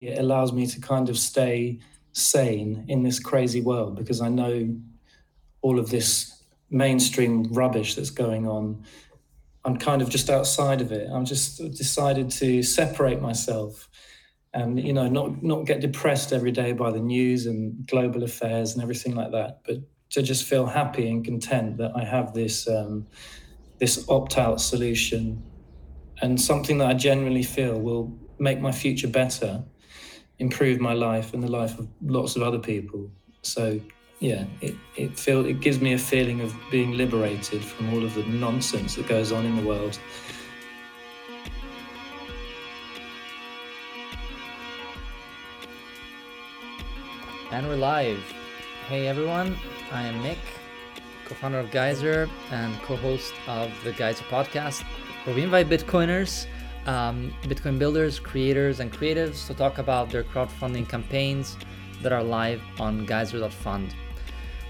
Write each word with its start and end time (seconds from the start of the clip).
it 0.00 0.18
allows 0.18 0.52
me 0.52 0.66
to 0.66 0.80
kind 0.80 1.08
of 1.08 1.18
stay 1.18 1.78
sane 2.12 2.84
in 2.88 3.02
this 3.02 3.20
crazy 3.20 3.60
world 3.60 3.96
because 3.96 4.20
I 4.20 4.28
know 4.28 4.76
all 5.62 5.78
of 5.78 5.90
this 5.90 6.42
mainstream 6.70 7.44
rubbish 7.52 7.94
that's 7.94 8.10
going 8.10 8.46
on. 8.46 8.84
I'm 9.64 9.76
kind 9.76 10.00
of 10.00 10.08
just 10.08 10.30
outside 10.30 10.80
of 10.80 10.90
it. 10.90 11.08
I'm 11.12 11.24
just 11.24 11.58
decided 11.76 12.30
to 12.32 12.62
separate 12.62 13.20
myself 13.20 13.88
and 14.52 14.82
you 14.82 14.92
know 14.92 15.06
not 15.06 15.44
not 15.44 15.64
get 15.64 15.80
depressed 15.80 16.32
every 16.32 16.50
day 16.50 16.72
by 16.72 16.90
the 16.90 16.98
news 16.98 17.46
and 17.46 17.86
global 17.86 18.24
affairs 18.24 18.72
and 18.72 18.82
everything 18.82 19.14
like 19.14 19.30
that, 19.32 19.60
but 19.64 19.76
to 20.10 20.22
just 20.22 20.44
feel 20.44 20.66
happy 20.66 21.08
and 21.08 21.24
content 21.24 21.76
that 21.76 21.92
I 21.94 22.04
have 22.04 22.32
this 22.34 22.66
um, 22.68 23.06
this 23.78 24.04
opt 24.08 24.38
out 24.38 24.60
solution 24.60 25.42
and 26.22 26.40
something 26.40 26.78
that 26.78 26.88
I 26.88 26.94
genuinely 26.94 27.42
feel 27.42 27.78
will 27.78 28.18
make 28.38 28.60
my 28.60 28.72
future 28.72 29.08
better 29.08 29.62
improve 30.40 30.80
my 30.80 30.94
life 30.94 31.34
and 31.34 31.42
the 31.42 31.50
life 31.50 31.78
of 31.78 31.86
lots 32.02 32.34
of 32.34 32.42
other 32.42 32.58
people. 32.58 33.08
So 33.42 33.78
yeah, 34.18 34.44
it, 34.60 34.74
it 34.96 35.18
feel 35.18 35.46
it 35.46 35.60
gives 35.60 35.80
me 35.80 35.92
a 35.92 35.98
feeling 35.98 36.40
of 36.40 36.54
being 36.70 36.92
liberated 36.92 37.62
from 37.62 37.94
all 37.94 38.02
of 38.02 38.14
the 38.14 38.24
nonsense 38.24 38.96
that 38.96 39.06
goes 39.06 39.32
on 39.32 39.46
in 39.46 39.54
the 39.56 39.62
world. 39.62 39.98
And 47.52 47.68
we're 47.68 47.76
live. 47.76 48.18
Hey 48.88 49.08
everyone, 49.08 49.56
I 49.92 50.02
am 50.04 50.22
Mick, 50.22 50.38
co-founder 51.26 51.58
of 51.58 51.70
Geyser 51.70 52.28
and 52.50 52.74
co-host 52.82 53.34
of 53.46 53.70
the 53.84 53.92
Geyser 53.92 54.24
podcast, 54.24 54.84
where 55.24 55.36
we 55.36 55.42
invite 55.42 55.68
Bitcoiners 55.68 56.46
um, 56.86 57.32
Bitcoin 57.42 57.78
builders, 57.78 58.18
creators, 58.18 58.80
and 58.80 58.92
creatives 58.92 59.46
to 59.46 59.54
talk 59.54 59.78
about 59.78 60.10
their 60.10 60.24
crowdfunding 60.24 60.88
campaigns 60.88 61.56
that 62.02 62.12
are 62.12 62.22
live 62.22 62.62
on 62.78 63.06
Geyser.fund. 63.06 63.94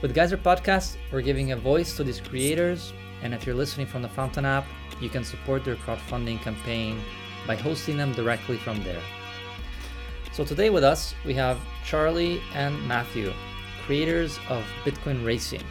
With 0.02 0.14
Geyser 0.14 0.36
Podcast, 0.36 0.96
we're 1.12 1.22
giving 1.22 1.52
a 1.52 1.56
voice 1.56 1.96
to 1.96 2.04
these 2.04 2.20
creators, 2.20 2.92
and 3.22 3.34
if 3.34 3.46
you're 3.46 3.54
listening 3.54 3.86
from 3.86 4.02
the 4.02 4.08
Fountain 4.08 4.44
app, 4.44 4.66
you 5.00 5.08
can 5.08 5.24
support 5.24 5.64
their 5.64 5.76
crowdfunding 5.76 6.40
campaign 6.40 7.00
by 7.46 7.56
hosting 7.56 7.96
them 7.96 8.12
directly 8.12 8.56
from 8.56 8.82
there. 8.82 9.02
So 10.32 10.44
today 10.44 10.70
with 10.70 10.84
us, 10.84 11.14
we 11.24 11.34
have 11.34 11.58
Charlie 11.84 12.40
and 12.54 12.80
Matthew, 12.86 13.32
creators 13.84 14.38
of 14.48 14.64
Bitcoin 14.84 15.24
Racing. 15.24 15.62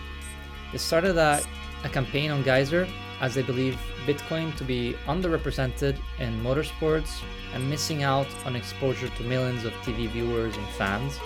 They 0.71 0.77
started 0.77 1.17
a, 1.17 1.41
a 1.83 1.89
campaign 1.89 2.31
on 2.31 2.43
Geyser 2.43 2.87
as 3.21 3.33
they 3.35 3.41
believe 3.41 3.77
Bitcoin 4.05 4.55
to 4.57 4.63
be 4.63 4.95
underrepresented 5.05 5.97
in 6.19 6.41
motorsports 6.43 7.21
and 7.53 7.69
missing 7.69 8.03
out 8.03 8.27
on 8.45 8.55
exposure 8.55 9.09
to 9.09 9.23
millions 9.23 9.65
of 9.65 9.73
TV 9.83 10.07
viewers 10.09 10.55
and 10.55 10.67
fans. 10.69 11.19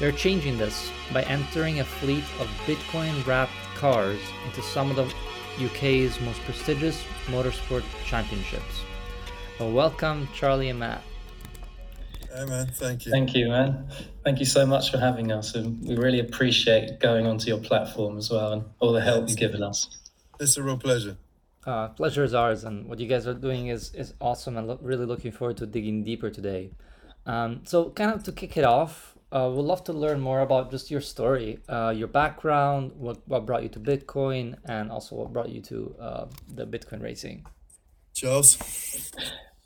They're 0.00 0.12
changing 0.12 0.58
this 0.58 0.90
by 1.12 1.22
entering 1.22 1.80
a 1.80 1.84
fleet 1.84 2.24
of 2.40 2.48
Bitcoin 2.66 3.24
wrapped 3.26 3.52
cars 3.76 4.20
into 4.46 4.62
some 4.62 4.90
of 4.90 4.96
the 4.96 5.14
UK's 5.64 6.20
most 6.20 6.40
prestigious 6.42 7.04
motorsport 7.26 7.84
championships. 8.04 8.82
Well, 9.58 9.70
welcome, 9.70 10.28
Charlie 10.34 10.68
and 10.68 10.80
Matt. 10.80 11.02
Hey, 12.34 12.44
man. 12.46 12.66
Thank 12.66 13.06
you. 13.06 13.12
Thank 13.12 13.34
you, 13.34 13.48
man. 13.48 13.86
Thank 14.24 14.40
you 14.40 14.46
so 14.46 14.66
much 14.66 14.90
for 14.90 14.98
having 14.98 15.30
us. 15.30 15.54
And 15.54 15.80
we 15.86 15.96
really 15.96 16.18
appreciate 16.18 16.98
going 16.98 17.26
onto 17.26 17.46
your 17.46 17.58
platform 17.58 18.18
as 18.18 18.30
well 18.30 18.52
and 18.52 18.64
all 18.80 18.92
the 18.92 19.00
help 19.00 19.28
you've 19.28 19.38
given 19.38 19.62
us. 19.62 19.88
It's 20.40 20.56
a 20.56 20.62
real 20.62 20.78
pleasure. 20.78 21.16
Uh, 21.66 21.88
pleasure 21.88 22.24
is 22.24 22.34
ours, 22.34 22.64
and 22.64 22.88
what 22.88 23.00
you 23.00 23.06
guys 23.06 23.26
are 23.26 23.34
doing 23.34 23.68
is 23.68 23.94
is 23.94 24.14
awesome, 24.20 24.56
and 24.56 24.68
lo- 24.68 24.78
really 24.82 25.06
looking 25.06 25.32
forward 25.32 25.56
to 25.56 25.66
digging 25.66 26.04
deeper 26.04 26.30
today. 26.30 26.70
Um, 27.26 27.62
so, 27.64 27.90
kind 27.90 28.10
of 28.10 28.22
to 28.24 28.32
kick 28.32 28.56
it 28.58 28.64
off, 28.64 29.14
uh, 29.32 29.50
we'd 29.50 29.62
love 29.62 29.82
to 29.84 29.92
learn 29.92 30.20
more 30.20 30.40
about 30.40 30.70
just 30.70 30.90
your 30.90 31.00
story, 31.00 31.58
uh, 31.68 31.92
your 31.96 32.08
background, 32.08 32.92
what 32.96 33.26
what 33.26 33.46
brought 33.46 33.62
you 33.62 33.70
to 33.70 33.80
Bitcoin, 33.80 34.56
and 34.66 34.90
also 34.90 35.16
what 35.16 35.32
brought 35.32 35.48
you 35.48 35.62
to 35.62 35.96
uh, 35.98 36.26
the 36.54 36.66
Bitcoin 36.66 37.02
racing. 37.02 37.46
Charles. 38.14 39.10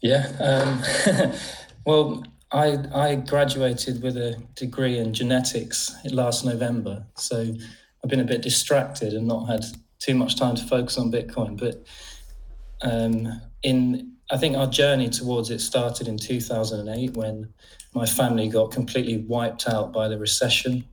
Yeah. 0.00 0.24
Um, 0.40 1.32
well, 1.84 2.24
I 2.52 2.78
I 2.94 3.16
graduated 3.16 4.02
with 4.02 4.16
a 4.16 4.40
degree 4.54 4.98
in 4.98 5.12
genetics 5.12 5.94
last 6.04 6.44
November, 6.44 7.04
so 7.16 7.54
I've 8.02 8.10
been 8.10 8.20
a 8.20 8.24
bit 8.24 8.42
distracted 8.42 9.12
and 9.12 9.26
not 9.26 9.46
had 9.46 9.64
too 9.98 10.14
much 10.14 10.36
time 10.36 10.54
to 10.56 10.64
focus 10.64 10.98
on 10.98 11.10
Bitcoin. 11.10 11.58
But 11.58 11.84
um, 12.82 13.40
in 13.62 14.12
I 14.30 14.36
think 14.36 14.56
our 14.56 14.66
journey 14.66 15.08
towards 15.08 15.50
it 15.50 15.60
started 15.60 16.06
in 16.06 16.18
2008 16.18 17.16
when 17.16 17.48
my 17.94 18.04
family 18.04 18.48
got 18.48 18.70
completely 18.70 19.18
wiped 19.18 19.66
out 19.66 19.92
by 19.92 20.08
the 20.08 20.18
recession, 20.18 20.84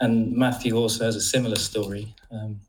and 0.00 0.32
Matthew 0.32 0.76
also 0.76 1.04
has 1.04 1.14
a 1.14 1.20
similar 1.20 1.56
story. 1.56 2.14
Um, 2.32 2.60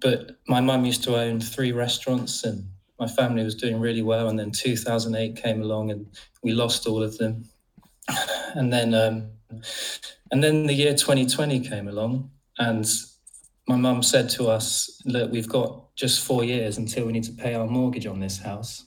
but 0.00 0.36
my 0.46 0.60
mum 0.60 0.84
used 0.84 1.02
to 1.04 1.16
own 1.16 1.40
three 1.40 1.72
restaurants, 1.72 2.44
and 2.44 2.68
my 3.00 3.08
family 3.08 3.42
was 3.42 3.56
doing 3.56 3.80
really 3.80 4.02
well. 4.02 4.28
And 4.28 4.38
then 4.38 4.52
2008 4.52 5.36
came 5.36 5.60
along, 5.60 5.90
and 5.90 6.06
we 6.42 6.52
lost 6.52 6.86
all 6.86 7.02
of 7.02 7.18
them. 7.18 7.44
And 8.54 8.72
then, 8.72 8.94
um, 8.94 9.30
and 10.30 10.44
then 10.44 10.66
the 10.66 10.74
year 10.74 10.92
2020 10.92 11.60
came 11.60 11.88
along, 11.88 12.30
and 12.58 12.86
my 13.68 13.76
mum 13.76 14.02
said 14.02 14.28
to 14.30 14.48
us, 14.48 15.00
Look, 15.04 15.30
we've 15.30 15.48
got 15.48 15.94
just 15.94 16.24
four 16.24 16.44
years 16.44 16.78
until 16.78 17.06
we 17.06 17.12
need 17.12 17.24
to 17.24 17.32
pay 17.32 17.54
our 17.54 17.66
mortgage 17.66 18.06
on 18.06 18.20
this 18.20 18.38
house. 18.38 18.86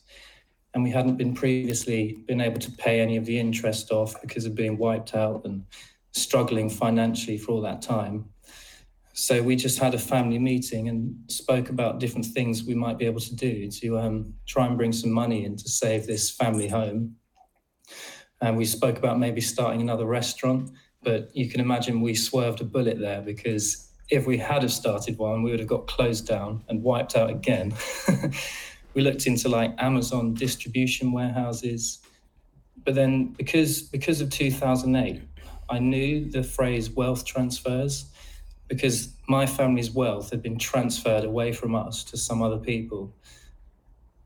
And 0.73 0.83
we 0.83 0.91
hadn't 0.91 1.15
been 1.15 1.33
previously 1.33 2.23
been 2.27 2.41
able 2.41 2.59
to 2.59 2.71
pay 2.71 2.99
any 2.99 3.15
of 3.15 3.25
the 3.25 3.39
interest 3.39 3.91
off 3.91 4.19
because 4.21 4.45
of 4.45 4.55
being 4.55 4.77
wiped 4.77 5.15
out 5.15 5.45
and 5.45 5.63
struggling 6.11 6.69
financially 6.69 7.37
for 7.37 7.53
all 7.53 7.61
that 7.61 7.81
time. 7.81 8.25
So 9.13 9.41
we 9.41 9.55
just 9.55 9.79
had 9.79 9.93
a 9.93 9.97
family 9.97 10.37
meeting 10.37 10.89
and 10.89 11.15
spoke 11.29 11.69
about 11.69 12.01
different 12.01 12.25
things 12.25 12.65
we 12.65 12.75
might 12.75 12.97
be 12.97 13.05
able 13.05 13.21
to 13.21 13.33
do 13.33 13.71
to 13.71 13.97
um, 13.97 14.33
try 14.45 14.65
and 14.65 14.77
bring 14.77 14.91
some 14.91 15.11
money 15.11 15.45
in 15.45 15.55
to 15.55 15.69
save 15.69 16.05
this 16.05 16.29
family 16.29 16.67
home. 16.67 17.15
And 18.41 18.57
we 18.57 18.65
spoke 18.65 18.97
about 18.97 19.17
maybe 19.17 19.39
starting 19.39 19.79
another 19.79 20.05
restaurant, 20.05 20.69
but 21.01 21.33
you 21.33 21.49
can 21.49 21.61
imagine 21.61 22.01
we 22.01 22.13
swerved 22.13 22.59
a 22.59 22.65
bullet 22.65 22.99
there 22.99 23.21
because 23.21 23.84
if 24.09 24.27
we 24.27 24.37
had 24.37 24.61
have 24.61 24.71
started 24.71 25.17
one, 25.17 25.43
we 25.43 25.51
would 25.51 25.59
have 25.59 25.69
got 25.69 25.87
closed 25.87 26.27
down 26.27 26.63
and 26.67 26.83
wiped 26.83 27.15
out 27.15 27.29
again. 27.29 27.73
we 28.93 29.01
looked 29.01 29.25
into 29.27 29.49
like 29.49 29.73
Amazon 29.77 30.33
distribution 30.33 31.11
warehouses, 31.11 31.99
but 32.83 32.95
then 32.95 33.27
because 33.37 33.81
because 33.81 34.21
of 34.21 34.29
2008, 34.29 35.21
I 35.69 35.79
knew 35.79 36.29
the 36.29 36.43
phrase 36.43 36.89
wealth 36.89 37.25
transfers 37.25 38.05
because 38.67 39.09
my 39.27 39.45
family's 39.45 39.91
wealth 39.91 40.31
had 40.31 40.41
been 40.41 40.57
transferred 40.57 41.23
away 41.23 41.51
from 41.51 41.75
us 41.75 42.03
to 42.05 42.17
some 42.17 42.41
other 42.41 42.57
people. 42.57 43.13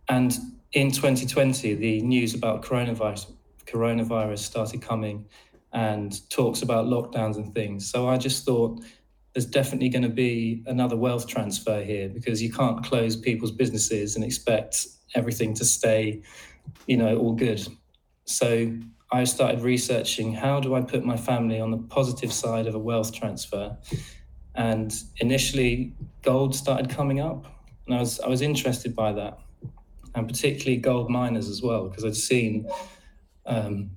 And 0.08 0.38
in 0.74 0.92
2020, 0.92 1.76
the 1.76 2.02
news 2.02 2.34
about 2.34 2.64
coronavirus 2.64 3.32
coronavirus 3.66 4.40
started 4.40 4.82
coming 4.82 5.26
and 5.72 6.28
talks 6.30 6.64
about 6.64 6.86
lockdowns 6.86 7.36
and 7.36 7.54
things. 7.54 7.90
So 7.90 8.08
I 8.08 8.18
just 8.18 8.44
thought 8.44 8.82
there's 9.34 9.46
definitely 9.46 9.90
going 9.90 10.04
to 10.04 10.10
be 10.10 10.64
another 10.66 10.96
wealth 10.96 11.28
transfer 11.28 11.84
here 11.84 12.10
because 12.10 12.42
you 12.42 12.52
can't 12.52 12.84
close 12.84 13.16
people's 13.16 13.52
businesses 13.52 14.16
and 14.16 14.24
expect 14.24 14.88
everything 15.16 15.54
to 15.56 15.66
stay, 15.66 16.22
you 16.88 16.98
know, 16.98 17.18
all 17.18 17.34
good. 17.34 17.66
So 18.26 18.72
I 19.12 19.24
started 19.24 19.62
researching 19.62 20.34
how 20.34 20.60
do 20.60 20.76
I 20.76 20.82
put 20.82 21.04
my 21.04 21.18
family 21.18 21.60
on 21.60 21.72
the 21.72 21.78
positive 21.78 22.32
side 22.32 22.68
of 22.68 22.76
a 22.76 22.80
wealth 22.80 23.14
transfer. 23.14 23.78
And 24.56 24.94
initially, 25.18 25.94
gold 26.22 26.56
started 26.56 26.90
coming 26.90 27.20
up, 27.20 27.46
and 27.86 27.96
I 27.96 28.00
was 28.00 28.20
I 28.20 28.28
was 28.28 28.42
interested 28.42 28.96
by 28.96 29.14
that, 29.14 29.40
and 30.16 30.28
particularly 30.28 30.78
gold 30.78 31.10
miners 31.10 31.48
as 31.48 31.62
well 31.62 31.88
because 31.88 32.04
I'd 32.04 32.16
seen 32.16 32.68
um, 33.46 33.92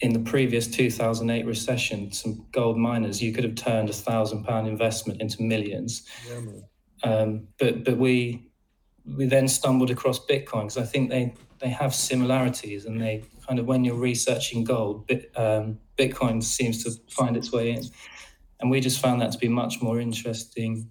in 0.00 0.12
the 0.12 0.20
previous 0.20 0.66
2008 0.68 1.44
recession, 1.44 2.12
some 2.12 2.46
gold 2.52 2.76
miners, 2.76 3.20
you 3.20 3.32
could 3.32 3.44
have 3.44 3.56
turned 3.56 3.90
a 3.90 3.92
thousand 3.92 4.44
pound 4.44 4.68
investment 4.68 5.20
into 5.20 5.42
millions. 5.42 6.06
Yeah, 6.28 6.40
um, 7.02 7.48
but 7.58 7.84
but 7.84 7.96
we 7.96 8.48
we 9.16 9.26
then 9.26 9.48
stumbled 9.48 9.90
across 9.90 10.24
Bitcoin 10.24 10.62
because 10.62 10.78
I 10.78 10.84
think 10.84 11.10
they 11.10 11.34
they 11.60 11.68
have 11.68 11.94
similarities 11.94 12.84
and 12.86 13.00
they 13.00 13.24
kind 13.46 13.58
of 13.58 13.66
when 13.66 13.84
you're 13.84 13.96
researching 13.96 14.62
gold, 14.62 15.06
bit, 15.06 15.32
um, 15.36 15.78
Bitcoin 15.96 16.42
seems 16.42 16.84
to 16.84 16.92
find 17.10 17.36
its 17.36 17.50
way 17.50 17.72
in, 17.72 17.82
and 18.60 18.70
we 18.70 18.80
just 18.80 19.00
found 19.00 19.20
that 19.20 19.32
to 19.32 19.38
be 19.38 19.48
much 19.48 19.82
more 19.82 20.00
interesting, 20.00 20.90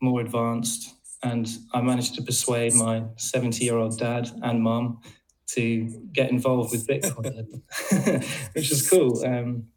more 0.00 0.20
advanced. 0.20 0.94
And 1.24 1.48
I 1.72 1.80
managed 1.80 2.16
to 2.16 2.22
persuade 2.22 2.74
my 2.74 3.04
70 3.16 3.64
year 3.64 3.76
old 3.76 3.98
dad 3.98 4.30
and 4.42 4.60
mum 4.60 5.00
to 5.54 6.08
get 6.12 6.30
involved 6.30 6.72
with 6.72 6.86
Bitcoin, 6.86 7.62
which 8.54 8.70
was 8.70 8.88
cool. 8.88 9.24
Um, 9.24 9.68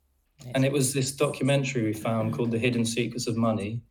and 0.53 0.63
it 0.63 0.71
was 0.71 0.93
this 0.93 1.11
documentary 1.11 1.83
we 1.83 1.93
found 1.93 2.33
called 2.33 2.51
The 2.51 2.59
Hidden 2.59 2.85
Secrets 2.85 3.27
of 3.27 3.35
Money. 3.35 3.81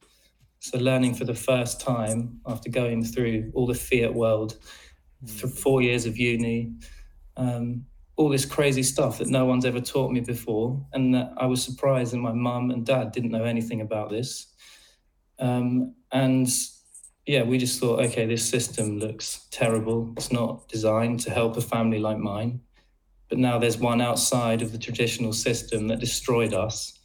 So, 0.60 0.78
learning 0.78 1.14
for 1.14 1.24
the 1.24 1.34
first 1.34 1.80
time 1.80 2.40
after 2.46 2.70
going 2.70 3.04
through 3.04 3.52
all 3.54 3.66
the 3.66 3.74
fiat 3.74 4.14
world, 4.14 4.56
for 5.26 5.48
four 5.48 5.82
years 5.82 6.06
of 6.06 6.16
uni, 6.16 6.72
um, 7.36 7.84
all 8.16 8.28
this 8.28 8.44
crazy 8.44 8.82
stuff 8.82 9.18
that 9.18 9.28
no 9.28 9.44
one's 9.44 9.64
ever 9.64 9.80
taught 9.80 10.12
me 10.12 10.20
before, 10.20 10.84
and 10.92 11.14
that 11.14 11.32
I 11.36 11.46
was 11.46 11.62
surprised 11.62 12.12
that 12.12 12.18
my 12.18 12.32
mum 12.32 12.70
and 12.70 12.86
dad 12.86 13.12
didn't 13.12 13.32
know 13.32 13.44
anything 13.44 13.80
about 13.80 14.10
this. 14.10 14.46
Um, 15.38 15.94
and 16.12 16.48
yeah, 17.26 17.42
we 17.42 17.58
just 17.58 17.80
thought, 17.80 18.00
okay, 18.00 18.26
this 18.26 18.48
system 18.48 18.98
looks 18.98 19.46
terrible. 19.50 20.12
It's 20.16 20.32
not 20.32 20.68
designed 20.68 21.20
to 21.20 21.30
help 21.30 21.56
a 21.56 21.60
family 21.60 21.98
like 21.98 22.18
mine. 22.18 22.60
But 23.30 23.38
now 23.38 23.58
there's 23.58 23.78
one 23.78 24.00
outside 24.02 24.60
of 24.60 24.72
the 24.72 24.78
traditional 24.78 25.32
system 25.32 25.88
that 25.88 26.00
destroyed 26.00 26.52
us, 26.52 26.98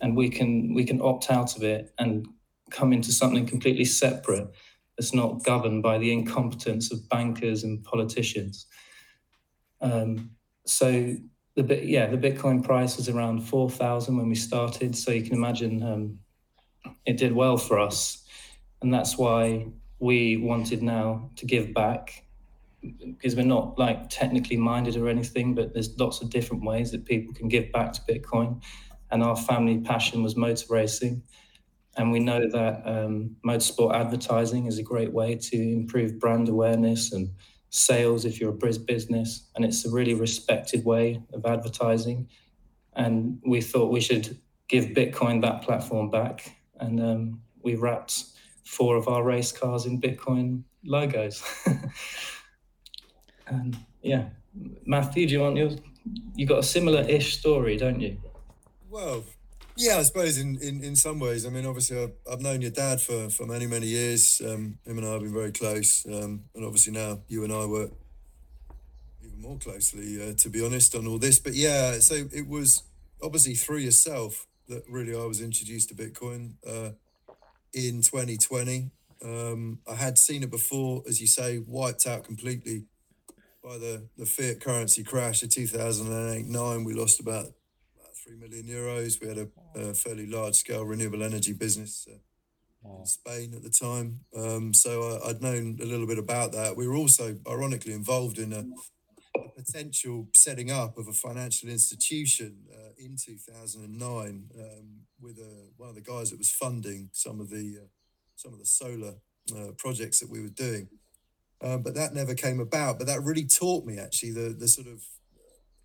and 0.00 0.16
we 0.16 0.28
can 0.28 0.74
we 0.74 0.84
can 0.84 1.00
opt 1.00 1.30
out 1.30 1.56
of 1.56 1.62
it 1.62 1.92
and 1.98 2.26
come 2.70 2.92
into 2.92 3.12
something 3.12 3.46
completely 3.46 3.84
separate 3.84 4.48
that's 4.96 5.14
not 5.14 5.44
governed 5.44 5.82
by 5.82 5.98
the 5.98 6.12
incompetence 6.12 6.92
of 6.92 7.08
bankers 7.08 7.64
and 7.64 7.82
politicians. 7.84 8.66
Um, 9.80 10.32
so 10.66 11.14
the 11.54 11.84
yeah, 11.84 12.06
the 12.06 12.18
Bitcoin 12.18 12.64
price 12.64 12.96
was 12.96 13.08
around 13.08 13.40
four 13.40 13.70
thousand 13.70 14.16
when 14.16 14.28
we 14.28 14.34
started. 14.34 14.96
So 14.96 15.12
you 15.12 15.22
can 15.22 15.34
imagine 15.34 15.82
um, 15.82 16.18
it 17.06 17.16
did 17.16 17.32
well 17.32 17.56
for 17.56 17.78
us, 17.78 18.24
and 18.82 18.92
that's 18.92 19.18
why 19.18 19.66
we 19.98 20.36
wanted 20.36 20.82
now 20.82 21.30
to 21.36 21.46
give 21.46 21.74
back 21.74 22.24
because 22.82 23.36
we're 23.36 23.44
not 23.44 23.78
like 23.78 24.08
technically 24.08 24.56
minded 24.56 24.96
or 24.96 25.08
anything, 25.08 25.54
but 25.54 25.74
there's 25.74 25.98
lots 25.98 26.22
of 26.22 26.30
different 26.30 26.64
ways 26.64 26.90
that 26.92 27.04
people 27.04 27.34
can 27.34 27.48
give 27.48 27.70
back 27.72 27.92
to 27.92 28.00
Bitcoin. 28.02 28.62
And 29.10 29.22
our 29.22 29.36
family 29.36 29.80
passion 29.80 30.22
was 30.22 30.36
motor 30.36 30.64
racing. 30.70 31.22
And 31.96 32.12
we 32.12 32.20
know 32.20 32.48
that 32.48 32.82
um, 32.86 33.36
motorsport 33.44 33.94
advertising 33.94 34.66
is 34.66 34.78
a 34.78 34.82
great 34.82 35.12
way 35.12 35.34
to 35.34 35.56
improve 35.56 36.18
brand 36.18 36.48
awareness 36.48 37.12
and 37.12 37.30
sales 37.70 38.24
if 38.24 38.40
you're 38.40 38.54
a 38.54 38.78
business, 38.78 39.48
and 39.54 39.64
it's 39.64 39.84
a 39.84 39.90
really 39.90 40.14
respected 40.14 40.84
way 40.84 41.22
of 41.32 41.44
advertising. 41.44 42.28
And 42.94 43.40
we 43.44 43.60
thought 43.60 43.92
we 43.92 44.00
should 44.00 44.38
give 44.68 44.86
Bitcoin 44.86 45.42
that 45.42 45.62
platform 45.62 46.10
back, 46.10 46.56
and 46.78 47.00
um, 47.00 47.42
we 47.62 47.74
wrapped 47.74 48.24
four 48.70 48.96
of 48.96 49.08
our 49.08 49.24
race 49.24 49.50
cars 49.50 49.84
in 49.84 50.00
Bitcoin 50.00 50.62
logos. 50.84 51.42
and 53.48 53.76
yeah, 54.00 54.28
Matthew, 54.86 55.26
do 55.26 55.32
you 55.32 55.40
want 55.40 55.56
your? 55.56 55.70
You 56.34 56.46
got 56.46 56.60
a 56.60 56.62
similar-ish 56.62 57.38
story, 57.38 57.76
don't 57.76 58.00
you? 58.00 58.16
Well, 58.88 59.24
yeah, 59.76 59.98
I 59.98 60.02
suppose 60.02 60.38
in, 60.38 60.58
in, 60.62 60.82
in 60.82 60.96
some 60.96 61.18
ways. 61.18 61.44
I 61.44 61.50
mean, 61.50 61.66
obviously, 61.66 62.02
I've, 62.02 62.12
I've 62.30 62.40
known 62.40 62.62
your 62.62 62.70
dad 62.70 63.00
for, 63.00 63.28
for 63.28 63.44
many, 63.44 63.66
many 63.66 63.86
years. 63.86 64.40
Um, 64.44 64.78
him 64.86 64.98
and 64.98 65.06
I 65.06 65.12
have 65.12 65.22
been 65.22 65.34
very 65.34 65.52
close. 65.52 66.06
Um, 66.06 66.44
and 66.54 66.64
obviously, 66.64 66.92
now 66.92 67.20
you 67.28 67.44
and 67.44 67.52
I 67.52 67.66
work 67.66 67.90
even 69.22 69.40
more 69.40 69.58
closely, 69.58 70.22
uh, 70.22 70.34
to 70.34 70.48
be 70.48 70.64
honest, 70.64 70.94
on 70.94 71.06
all 71.06 71.18
this. 71.18 71.38
But 71.38 71.54
yeah, 71.54 71.98
so 71.98 72.14
it 72.32 72.48
was 72.48 72.82
obviously 73.22 73.54
through 73.54 73.78
yourself 73.78 74.46
that 74.68 74.84
really 74.88 75.14
I 75.14 75.26
was 75.26 75.40
introduced 75.40 75.88
to 75.90 75.94
Bitcoin 75.94 76.54
uh, 76.66 76.90
in 77.72 78.02
2020. 78.02 78.90
Um, 79.22 79.80
I 79.88 79.94
had 79.94 80.18
seen 80.18 80.42
it 80.42 80.50
before, 80.50 81.02
as 81.06 81.20
you 81.20 81.26
say, 81.26 81.58
wiped 81.58 82.06
out 82.06 82.24
completely 82.24 82.84
by 83.62 83.76
the, 83.76 84.08
the 84.16 84.26
fiat 84.26 84.60
currency 84.60 85.04
crash 85.04 85.42
of 85.42 85.50
2008 85.50 86.46
9. 86.46 86.84
We 86.84 86.94
lost 86.94 87.20
about 87.20 87.46
3 88.24 88.36
million 88.36 88.66
euros. 88.66 89.20
We 89.20 89.28
had 89.28 89.38
a, 89.38 89.48
a 89.78 89.94
fairly 89.94 90.26
large 90.26 90.54
scale 90.54 90.84
renewable 90.84 91.22
energy 91.22 91.52
business 91.52 92.06
uh, 92.10 93.00
in 93.00 93.06
Spain 93.06 93.52
at 93.54 93.62
the 93.62 93.70
time. 93.70 94.20
Um, 94.36 94.72
so 94.72 95.20
I, 95.22 95.28
would 95.28 95.42
known 95.42 95.78
a 95.82 95.84
little 95.84 96.06
bit 96.06 96.18
about 96.18 96.52
that. 96.52 96.76
We 96.76 96.88
were 96.88 96.96
also, 96.96 97.36
ironically, 97.48 97.92
involved 97.92 98.38
in 98.38 98.52
a, 98.52 98.64
a 99.36 99.48
potential 99.48 100.28
setting 100.34 100.70
up 100.70 100.98
of 100.98 101.08
a 101.08 101.12
financial 101.12 101.68
institution 101.68 102.56
uh, 102.72 102.90
in 102.98 103.16
2009 103.16 104.50
um, 104.58 105.00
with 105.20 105.38
a, 105.38 105.42
uh, 105.42 105.66
one 105.76 105.88
of 105.88 105.94
the 105.94 106.00
guys 106.00 106.30
that 106.30 106.38
was 106.38 106.50
funding 106.50 107.10
some 107.12 107.40
of 107.40 107.50
the 107.50 107.78
uh, 107.82 107.86
some 108.36 108.52
of 108.52 108.58
the 108.58 108.66
solar 108.66 109.14
uh, 109.54 109.72
projects 109.76 110.20
that 110.20 110.30
we 110.30 110.40
were 110.40 110.48
doing. 110.48 110.88
Um, 111.62 111.82
but 111.82 111.94
that 111.94 112.14
never 112.14 112.34
came 112.34 112.58
about. 112.58 112.98
But 112.98 113.06
that 113.08 113.22
really 113.22 113.44
taught 113.44 113.84
me 113.84 113.98
actually 113.98 114.32
the 114.32 114.54
the 114.58 114.68
sort 114.68 114.86
of 114.88 115.02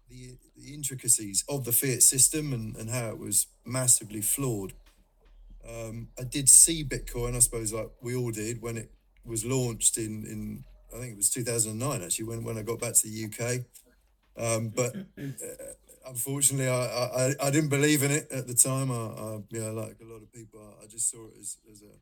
the, 0.10 0.38
the 0.56 0.74
intricacies 0.74 1.44
of 1.50 1.66
the 1.66 1.72
fiat 1.72 2.04
system 2.04 2.54
and, 2.54 2.76
and 2.76 2.90
how 2.90 3.10
it 3.10 3.20
was 3.20 3.48
massively 3.66 4.22
flawed. 4.22 4.74
Um, 5.68 6.10
I 6.20 6.24
did 6.24 6.48
see 6.48 6.84
Bitcoin, 6.84 7.36
I 7.36 7.40
suppose, 7.40 7.74
like 7.74 7.90
we 8.02 8.16
all 8.16 8.32
did 8.32 8.62
when 8.62 8.78
it 8.78 8.92
was 9.24 9.44
launched 9.44 9.98
in, 9.98 10.24
in 10.26 10.64
I 10.96 11.00
think 11.00 11.14
it 11.14 11.18
was 11.18 11.30
2009 11.30 12.04
actually, 12.04 12.26
when, 12.26 12.44
when 12.44 12.58
I 12.58 12.62
got 12.62 12.80
back 12.80 12.94
to 12.94 13.08
the 13.08 13.26
UK. 13.26 13.66
Um, 14.38 14.70
but 14.70 14.96
uh, 14.96 15.30
unfortunately, 16.08 16.70
I, 16.70 16.86
I, 16.86 17.34
I 17.42 17.50
didn't 17.52 17.70
believe 17.70 18.04
in 18.04 18.12
it 18.12 18.28
at 18.32 18.48
the 18.48 18.54
time. 18.54 18.92
I, 18.92 18.96
I 18.96 19.40
you 19.50 19.62
know, 19.62 19.74
like 19.74 19.98
a 20.02 20.06
lot 20.06 20.22
of 20.22 20.32
people, 20.34 20.60
I 20.82 20.88
just 20.88 21.10
saw 21.10 21.26
it 21.28 21.34
as, 21.40 21.58
as 21.72 21.82
a 21.82 21.96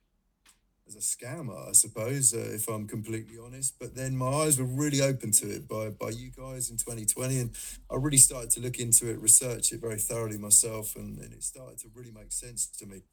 as 0.85 0.95
a 0.95 0.99
scammer, 0.99 1.69
I 1.69 1.71
suppose, 1.71 2.33
uh, 2.33 2.51
if 2.53 2.67
I'm 2.67 2.87
completely 2.87 3.37
honest. 3.43 3.75
But 3.79 3.95
then 3.95 4.17
my 4.17 4.27
eyes 4.27 4.59
were 4.59 4.65
really 4.65 5.01
open 5.01 5.31
to 5.31 5.49
it 5.49 5.67
by 5.67 5.89
by 5.89 6.09
you 6.09 6.31
guys 6.31 6.69
in 6.69 6.77
2020, 6.77 7.39
and 7.39 7.51
I 7.89 7.95
really 7.95 8.17
started 8.17 8.49
to 8.51 8.59
look 8.59 8.79
into 8.79 9.09
it, 9.09 9.19
research 9.19 9.71
it 9.71 9.81
very 9.81 9.99
thoroughly 9.99 10.37
myself, 10.37 10.95
and, 10.95 11.17
and 11.19 11.33
it 11.33 11.43
started 11.43 11.77
to 11.79 11.87
really 11.93 12.11
make 12.11 12.31
sense 12.31 12.67
to 12.67 12.85
me. 12.85 13.03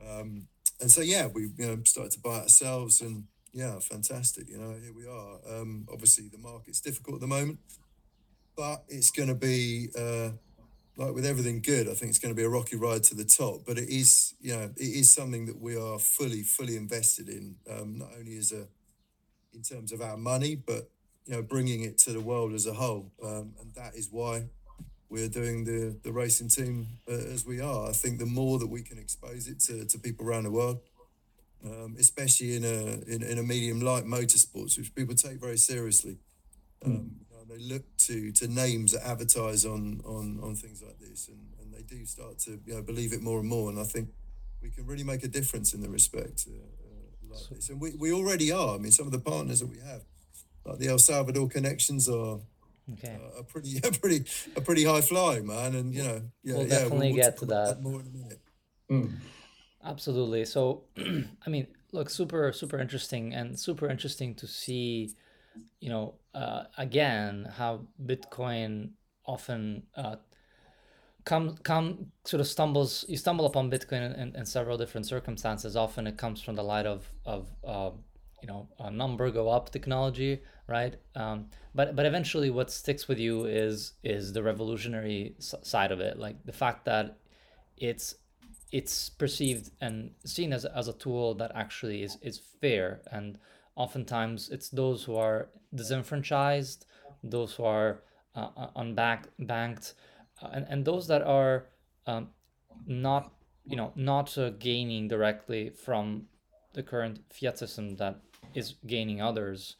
Um, 0.00 0.46
and 0.80 0.90
so 0.90 1.00
yeah, 1.00 1.26
we 1.26 1.50
you 1.56 1.66
know 1.66 1.78
started 1.84 2.12
to 2.12 2.20
buy 2.20 2.38
it 2.38 2.42
ourselves, 2.42 3.00
and 3.00 3.24
yeah, 3.58 3.80
fantastic. 3.80 4.48
You 4.48 4.58
know, 4.58 4.76
here 4.80 4.92
we 4.94 5.08
are. 5.08 5.60
Um, 5.60 5.88
obviously, 5.92 6.28
the 6.28 6.38
market's 6.38 6.80
difficult 6.80 7.16
at 7.16 7.20
the 7.20 7.26
moment, 7.26 7.58
but 8.56 8.84
it's 8.88 9.10
going 9.10 9.28
to 9.28 9.34
be. 9.34 9.88
Uh, 9.98 10.30
like 10.96 11.14
with 11.14 11.24
everything 11.24 11.62
good, 11.62 11.88
I 11.88 11.94
think 11.94 12.10
it's 12.10 12.18
going 12.18 12.34
to 12.34 12.36
be 12.36 12.42
a 12.42 12.48
rocky 12.48 12.74
ride 12.74 13.04
to 13.04 13.14
the 13.14 13.24
top. 13.24 13.60
But 13.64 13.78
it 13.78 13.88
is, 13.88 14.34
you 14.40 14.52
know, 14.52 14.64
it 14.76 14.82
is 14.82 15.12
something 15.12 15.46
that 15.46 15.60
we 15.60 15.76
are 15.76 15.96
fully, 15.96 16.42
fully 16.42 16.76
invested 16.76 17.28
in. 17.28 17.54
Um, 17.70 17.98
not 17.98 18.08
only 18.18 18.36
as 18.36 18.50
a, 18.50 18.66
in 19.54 19.62
terms 19.62 19.92
of 19.92 20.00
our 20.00 20.16
money, 20.16 20.56
but 20.56 20.90
you 21.24 21.34
know, 21.34 21.42
bringing 21.42 21.82
it 21.82 21.98
to 21.98 22.12
the 22.12 22.20
world 22.20 22.52
as 22.52 22.66
a 22.66 22.74
whole. 22.74 23.12
Um, 23.22 23.54
and 23.60 23.72
that 23.76 23.94
is 23.94 24.08
why 24.10 24.48
we're 25.08 25.28
doing 25.28 25.64
the 25.64 25.96
the 26.02 26.12
racing 26.12 26.48
team 26.48 26.88
uh, 27.08 27.12
as 27.12 27.46
we 27.46 27.60
are. 27.60 27.88
I 27.88 27.92
think 27.92 28.18
the 28.18 28.26
more 28.26 28.58
that 28.58 28.68
we 28.68 28.82
can 28.82 28.98
expose 28.98 29.46
it 29.46 29.60
to, 29.66 29.84
to 29.84 29.98
people 30.00 30.26
around 30.26 30.44
the 30.44 30.50
world, 30.50 30.80
um, 31.64 31.96
especially 31.98 32.56
in 32.56 32.64
a 32.64 33.12
in, 33.12 33.22
in 33.22 33.38
a 33.38 33.42
medium 33.42 33.80
like 33.80 34.04
motorsports, 34.04 34.78
which 34.78 34.94
people 34.94 35.14
take 35.14 35.40
very 35.40 35.58
seriously. 35.58 36.18
Mm 36.84 37.10
they 37.48 37.58
look 37.58 37.82
to 37.96 38.30
to 38.32 38.48
names 38.48 38.92
that 38.92 39.06
advertise 39.06 39.64
on 39.64 40.00
on 40.04 40.38
on 40.42 40.54
things 40.54 40.82
like 40.82 40.98
this, 40.98 41.28
and, 41.28 41.38
and 41.60 41.72
they 41.72 41.82
do 41.82 42.04
start 42.04 42.38
to 42.40 42.60
you 42.64 42.74
know 42.74 42.82
believe 42.82 43.12
it 43.12 43.22
more 43.22 43.40
and 43.40 43.48
more. 43.48 43.70
And 43.70 43.80
I 43.80 43.84
think 43.84 44.10
we 44.62 44.70
can 44.70 44.86
really 44.86 45.04
make 45.04 45.24
a 45.24 45.28
difference 45.28 45.72
in 45.74 45.80
the 45.80 45.88
respect 45.88 46.46
uh, 46.48 46.54
uh, 46.54 47.34
like 47.34 47.48
this, 47.50 47.70
and 47.70 47.80
we, 47.80 47.94
we 47.98 48.12
already 48.12 48.52
are. 48.52 48.74
I 48.74 48.78
mean, 48.78 48.92
some 48.92 49.06
of 49.06 49.12
the 49.12 49.18
partners 49.18 49.60
that 49.60 49.68
we 49.68 49.78
have, 49.78 50.02
like 50.64 50.78
the 50.78 50.88
El 50.88 50.98
Salvador 50.98 51.48
connections, 51.48 52.08
are 52.08 52.40
okay. 52.92 53.16
uh, 53.16 53.40
a 53.40 53.42
pretty 53.42 53.78
a 53.84 53.90
pretty 53.90 54.24
a 54.56 54.60
pretty 54.60 54.84
high 54.84 55.00
fly, 55.00 55.40
man. 55.40 55.74
And 55.74 55.94
you 55.94 56.02
know, 56.02 56.22
yeah, 56.42 56.54
we'll 56.54 56.62
yeah, 56.64 56.68
definitely 56.68 56.98
we'll, 56.98 57.16
we'll 57.16 57.24
get 57.24 57.36
to 57.38 57.46
that. 57.46 57.82
more 57.82 58.00
in 58.00 58.06
a 58.06 58.10
minute. 58.10 58.40
Mm. 58.90 59.16
Absolutely. 59.84 60.44
So, 60.44 60.84
I 60.98 61.50
mean, 61.50 61.68
look, 61.92 62.10
super 62.10 62.52
super 62.52 62.78
interesting, 62.78 63.34
and 63.34 63.58
super 63.58 63.88
interesting 63.88 64.34
to 64.36 64.46
see 64.46 65.14
you 65.80 65.88
know, 65.88 66.14
uh, 66.34 66.64
again, 66.76 67.48
how 67.56 67.80
Bitcoin 68.04 68.90
often 69.24 69.84
uh, 69.96 70.16
come 71.24 71.56
come 71.62 72.12
sort 72.24 72.40
of 72.40 72.46
stumbles. 72.46 73.04
You 73.08 73.16
stumble 73.16 73.46
upon 73.46 73.70
Bitcoin 73.70 74.16
in, 74.18 74.34
in, 74.34 74.46
several 74.46 74.76
different 74.78 75.06
circumstances. 75.06 75.76
Often 75.76 76.06
it 76.06 76.16
comes 76.16 76.42
from 76.42 76.56
the 76.56 76.64
light 76.64 76.86
of 76.86 77.10
of 77.24 77.48
uh, 77.66 77.90
you 78.42 78.48
know 78.48 78.68
a 78.78 78.90
number 78.90 79.30
go 79.30 79.48
up 79.48 79.70
technology, 79.70 80.40
right? 80.66 80.96
Um, 81.14 81.46
but 81.74 81.94
but 81.94 82.06
eventually, 82.06 82.50
what 82.50 82.70
sticks 82.70 83.08
with 83.08 83.18
you 83.18 83.46
is 83.46 83.92
is 84.02 84.32
the 84.32 84.42
revolutionary 84.42 85.36
side 85.38 85.92
of 85.92 86.00
it, 86.00 86.18
like 86.18 86.44
the 86.44 86.52
fact 86.52 86.84
that 86.86 87.18
it's 87.76 88.16
it's 88.70 89.08
perceived 89.08 89.70
and 89.80 90.10
seen 90.24 90.52
as, 90.52 90.64
as 90.64 90.88
a 90.88 90.92
tool 90.92 91.34
that 91.34 91.50
actually 91.54 92.02
is 92.02 92.18
is 92.22 92.38
fair 92.60 93.00
and 93.10 93.38
oftentimes 93.78 94.50
it's 94.50 94.68
those 94.68 95.04
who 95.04 95.16
are 95.16 95.48
disenfranchised, 95.74 96.84
those 97.22 97.54
who 97.54 97.64
are 97.64 98.02
uh, 98.34 98.48
uh 98.56 98.70
unbanked, 98.76 99.28
banked, 99.38 99.94
uh, 100.42 100.48
and, 100.52 100.66
and 100.68 100.84
those 100.84 101.06
that 101.06 101.22
are 101.22 101.66
um, 102.06 102.28
not, 102.86 103.32
you 103.64 103.76
know, 103.76 103.92
not 103.94 104.36
uh, 104.36 104.50
gaining 104.50 105.08
directly 105.08 105.70
from 105.70 106.26
the 106.74 106.82
current 106.82 107.20
fiat 107.32 107.56
system 107.58 107.96
that 107.96 108.20
is 108.54 108.74
gaining 108.86 109.22
others. 109.22 109.76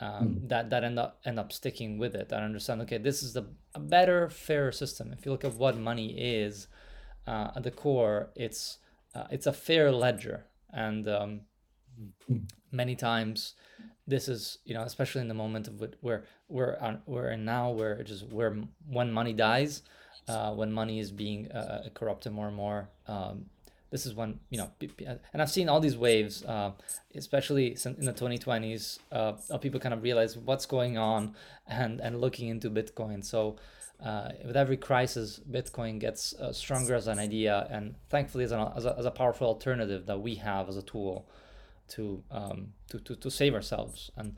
Um, 0.00 0.10
mm. 0.10 0.48
that 0.48 0.70
that 0.70 0.84
end 0.84 0.96
up 0.96 1.18
end 1.24 1.40
up 1.40 1.50
sticking 1.50 1.98
with 1.98 2.14
it. 2.14 2.32
I 2.32 2.36
understand. 2.36 2.82
Okay, 2.82 2.98
this 2.98 3.20
is 3.20 3.32
the 3.32 3.46
a 3.74 3.80
better, 3.80 4.28
fairer 4.30 4.70
system. 4.70 5.12
If 5.12 5.26
you 5.26 5.32
look 5.32 5.44
at 5.44 5.54
what 5.54 5.76
money 5.76 6.10
is, 6.16 6.68
uh, 7.28 7.50
at 7.56 7.62
the 7.62 7.70
core, 7.70 8.30
it's 8.34 8.78
uh, 9.14 9.26
it's 9.30 9.46
a 9.46 9.52
fair 9.52 9.92
ledger, 9.92 10.46
and 10.72 11.08
um, 11.08 11.40
many 12.72 12.96
times 12.96 13.54
this 14.06 14.28
is 14.28 14.58
you 14.64 14.74
know 14.74 14.82
especially 14.82 15.20
in 15.20 15.28
the 15.28 15.34
moment 15.34 15.68
of 15.68 15.74
where 16.00 16.24
we're 16.48 16.76
on, 16.80 17.02
we're 17.06 17.30
in 17.30 17.44
now 17.44 17.70
where 17.70 18.02
just 18.02 18.26
where 18.28 18.56
when 18.88 19.12
money 19.12 19.34
dies 19.34 19.82
uh, 20.28 20.52
when 20.52 20.72
money 20.72 20.98
is 20.98 21.10
being 21.10 21.50
uh, 21.52 21.82
uh 21.84 21.88
corrupted 21.90 22.32
more 22.32 22.48
and 22.48 22.56
more 22.56 22.88
um, 23.06 23.44
this 23.90 24.06
is 24.06 24.14
when 24.14 24.40
you 24.48 24.58
know 24.58 24.70
and 25.32 25.42
i've 25.42 25.50
seen 25.50 25.68
all 25.68 25.80
these 25.80 25.96
waves 25.96 26.42
uh, 26.44 26.70
especially 27.14 27.76
in 27.84 28.04
the 28.06 28.12
2020s 28.12 28.98
uh, 29.12 29.58
people 29.58 29.78
kind 29.78 29.92
of 29.92 30.02
realize 30.02 30.38
what's 30.38 30.64
going 30.64 30.96
on 30.96 31.34
and 31.68 32.00
and 32.00 32.20
looking 32.20 32.48
into 32.48 32.70
bitcoin. 32.70 33.24
So 33.24 33.56
uh, 34.04 34.30
with 34.44 34.56
every 34.56 34.76
crisis 34.76 35.40
bitcoin 35.50 35.98
gets 35.98 36.32
uh, 36.34 36.52
stronger 36.52 36.94
as 36.94 37.08
an 37.08 37.18
idea 37.18 37.66
and 37.70 37.96
thankfully 38.08 38.44
as, 38.44 38.52
an, 38.52 38.60
as, 38.76 38.84
a, 38.84 38.96
as 38.96 39.04
a 39.04 39.10
powerful 39.10 39.46
alternative 39.46 40.06
that 40.06 40.20
we 40.20 40.36
have 40.36 40.68
as 40.68 40.76
a 40.76 40.82
tool 40.82 41.28
to 41.88 42.22
um, 42.30 42.68
to, 42.90 43.00
to, 43.00 43.16
to 43.16 43.30
save 43.30 43.54
ourselves. 43.54 44.10
And 44.16 44.36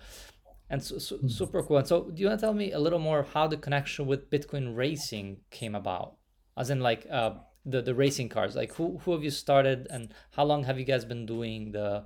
and 0.70 0.82
so, 0.82 0.98
so, 0.98 1.16
hmm. 1.16 1.28
super 1.28 1.62
cool. 1.62 1.78
And 1.78 1.86
so 1.86 2.04
do 2.04 2.22
you 2.22 2.28
want 2.28 2.40
to 2.40 2.46
tell 2.46 2.54
me 2.54 2.72
a 2.72 2.78
little 2.78 3.00
more 3.00 3.26
how 3.34 3.48
the 3.48 3.56
connection 3.56 4.06
with 4.06 4.30
bitcoin 4.30 4.76
racing 4.76 5.38
came 5.50 5.74
about? 5.74 6.16
As 6.56 6.70
in 6.70 6.80
like 6.80 7.06
uh, 7.10 7.32
the 7.66 7.82
the 7.82 7.94
racing 7.94 8.28
cars. 8.28 8.56
Like 8.56 8.74
who 8.74 8.98
who 9.04 9.12
have 9.12 9.22
you 9.22 9.30
started 9.30 9.86
and 9.90 10.14
how 10.32 10.44
long 10.44 10.64
have 10.64 10.78
you 10.78 10.84
guys 10.84 11.04
been 11.04 11.26
doing 11.26 11.72
the 11.72 12.04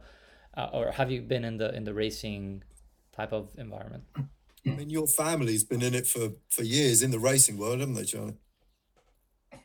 uh, 0.57 0.69
or 0.73 0.93
have 0.93 1.11
you 1.11 1.23
been 1.23 1.45
in 1.45 1.59
the 1.59 1.75
in 1.75 1.85
the 1.85 1.95
racing 1.95 2.63
type 3.13 3.33
of 3.33 3.51
environment 3.59 4.05
i 4.67 4.71
mean 4.71 4.91
your 4.91 5.07
family's 5.07 5.65
been 5.65 5.83
in 5.83 5.95
it 5.95 6.07
for 6.07 6.31
for 6.51 6.63
years 6.63 7.03
in 7.03 7.11
the 7.11 7.19
racing 7.19 7.59
world 7.59 7.81
haven't 7.81 7.95
they 7.95 8.05
charlie 8.05 8.37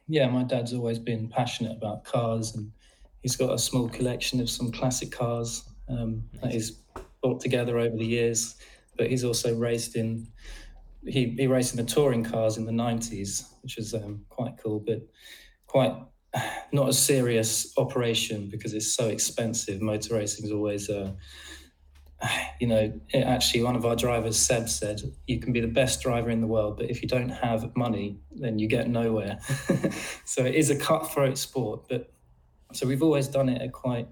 yeah 0.07 0.27
my 0.27 0.43
dad's 0.43 0.73
always 0.73 0.99
been 0.99 1.27
passionate 1.27 1.75
about 1.75 2.03
cars 2.03 2.55
and 2.55 2.71
he's 3.21 3.35
got 3.35 3.53
a 3.53 3.57
small 3.57 3.89
collection 3.89 4.39
of 4.39 4.49
some 4.49 4.71
classic 4.71 5.11
cars 5.11 5.69
um, 5.89 6.23
that 6.41 6.51
he's 6.51 6.71
brought 7.21 7.39
together 7.39 7.77
over 7.77 7.95
the 7.95 8.05
years 8.05 8.55
but 8.97 9.09
he's 9.09 9.23
also 9.23 9.55
raced 9.55 9.95
in 9.95 10.27
he, 11.05 11.29
he 11.37 11.47
raced 11.47 11.73
in 11.73 11.77
the 11.77 11.91
touring 11.91 12.23
cars 12.23 12.57
in 12.57 12.65
the 12.65 12.71
90s 12.71 13.53
which 13.61 13.77
is 13.77 13.93
um, 13.93 14.21
quite 14.29 14.57
cool 14.57 14.79
but 14.79 15.01
quite 15.67 15.93
not 16.71 16.89
a 16.89 16.93
serious 16.93 17.73
operation 17.77 18.49
because 18.49 18.73
it's 18.73 18.91
so 18.91 19.07
expensive. 19.07 19.81
Motor 19.81 20.15
racing 20.15 20.45
is 20.45 20.51
always 20.51 20.89
a, 20.89 21.15
you 22.59 22.67
know, 22.67 22.93
actually 23.13 23.63
one 23.63 23.75
of 23.75 23.85
our 23.85 23.95
drivers, 23.95 24.37
Seb, 24.37 24.69
said, 24.69 25.01
you 25.27 25.39
can 25.39 25.53
be 25.53 25.61
the 25.61 25.67
best 25.67 26.01
driver 26.01 26.29
in 26.29 26.41
the 26.41 26.47
world, 26.47 26.77
but 26.77 26.89
if 26.89 27.01
you 27.01 27.07
don't 27.07 27.29
have 27.29 27.75
money, 27.75 28.19
then 28.31 28.59
you 28.59 28.67
get 28.67 28.89
nowhere. 28.89 29.39
so 30.25 30.45
it 30.45 30.55
is 30.55 30.69
a 30.69 30.75
cutthroat 30.75 31.37
sport. 31.37 31.87
But 31.89 32.11
so 32.73 32.87
we've 32.87 33.03
always 33.03 33.27
done 33.27 33.49
it 33.49 33.61
at 33.61 33.71
quite 33.71 34.07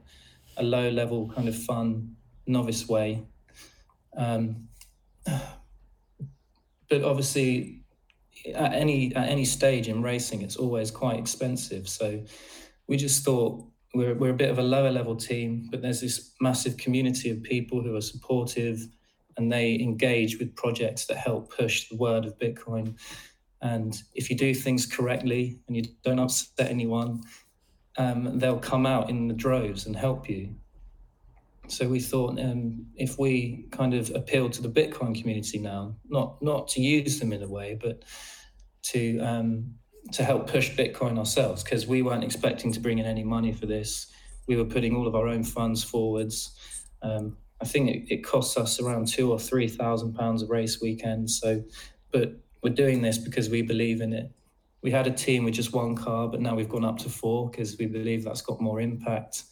a 0.57 0.63
low 0.63 0.89
level, 0.89 1.29
kind 1.29 1.47
of 1.47 1.55
fun, 1.55 2.15
novice 2.45 2.87
way. 2.87 3.23
Um, 4.15 4.67
but 6.89 7.03
obviously, 7.03 7.83
at 8.55 8.73
any 8.73 9.13
at 9.15 9.29
any 9.29 9.45
stage 9.45 9.87
in 9.87 10.01
racing, 10.01 10.41
it's 10.41 10.55
always 10.55 10.89
quite 10.89 11.19
expensive. 11.19 11.87
So 11.89 12.23
we 12.87 12.97
just 12.97 13.23
thought 13.25 13.65
we're 13.93 14.15
we're 14.15 14.31
a 14.31 14.35
bit 14.35 14.49
of 14.49 14.59
a 14.59 14.63
lower 14.63 14.91
level 14.91 15.15
team, 15.15 15.67
but 15.71 15.81
there's 15.81 16.01
this 16.01 16.33
massive 16.41 16.77
community 16.77 17.29
of 17.29 17.41
people 17.43 17.81
who 17.81 17.95
are 17.95 18.01
supportive 18.01 18.87
and 19.37 19.51
they 19.51 19.75
engage 19.75 20.39
with 20.39 20.55
projects 20.55 21.05
that 21.05 21.17
help 21.17 21.55
push 21.55 21.89
the 21.89 21.95
word 21.95 22.25
of 22.25 22.37
Bitcoin. 22.39 22.97
And 23.61 23.99
if 24.13 24.29
you 24.29 24.35
do 24.35 24.53
things 24.53 24.85
correctly 24.85 25.59
and 25.67 25.75
you 25.75 25.83
don't 26.03 26.19
upset 26.19 26.69
anyone, 26.69 27.21
um, 27.97 28.37
they'll 28.39 28.59
come 28.59 28.85
out 28.85 29.09
in 29.09 29.27
the 29.27 29.33
droves 29.33 29.85
and 29.85 29.95
help 29.95 30.29
you. 30.29 30.55
So 31.67 31.87
we 31.87 31.99
thought 31.99 32.39
um, 32.39 32.85
if 32.95 33.19
we 33.19 33.67
kind 33.71 33.93
of 33.93 34.09
appeal 34.15 34.49
to 34.49 34.61
the 34.61 34.69
Bitcoin 34.69 35.19
community 35.19 35.59
now, 35.59 35.95
not 36.07 36.41
not 36.41 36.67
to 36.69 36.81
use 36.81 37.19
them 37.19 37.33
in 37.33 37.43
a 37.43 37.47
way, 37.47 37.77
but 37.79 38.03
to 38.83 39.19
um, 39.19 39.75
to 40.11 40.23
help 40.23 40.49
push 40.49 40.71
Bitcoin 40.71 41.17
ourselves 41.17 41.63
because 41.63 41.87
we 41.87 42.01
weren't 42.01 42.23
expecting 42.23 42.71
to 42.73 42.79
bring 42.79 42.99
in 42.99 43.05
any 43.05 43.23
money 43.23 43.51
for 43.51 43.65
this. 43.65 44.07
We 44.47 44.55
were 44.55 44.65
putting 44.65 44.95
all 44.95 45.07
of 45.07 45.15
our 45.15 45.27
own 45.27 45.43
funds 45.43 45.83
forwards. 45.83 46.51
Um, 47.01 47.37
I 47.61 47.65
think 47.65 47.89
it, 47.89 48.13
it, 48.13 48.23
costs 48.23 48.57
us 48.57 48.79
around 48.79 49.07
two 49.07 49.31
or 49.31 49.39
three 49.39 49.67
thousand 49.67 50.13
pounds 50.13 50.43
a 50.43 50.47
race 50.47 50.79
weekend. 50.81 51.29
So, 51.29 51.63
but 52.11 52.33
we're 52.63 52.73
doing 52.73 53.01
this 53.01 53.17
because 53.17 53.49
we 53.49 53.61
believe 53.61 54.01
in 54.01 54.13
it. 54.13 54.31
We 54.81 54.91
had 54.91 55.07
a 55.07 55.11
team 55.11 55.43
with 55.43 55.55
just 55.55 55.73
one 55.73 55.95
car, 55.95 56.27
but 56.27 56.39
now 56.39 56.55
we've 56.55 56.69
gone 56.69 56.85
up 56.85 56.99
to 56.99 57.09
four 57.09 57.49
because 57.49 57.77
we 57.77 57.87
believe 57.87 58.23
that's 58.23 58.41
got 58.41 58.61
more 58.61 58.79
impact. 58.79 59.43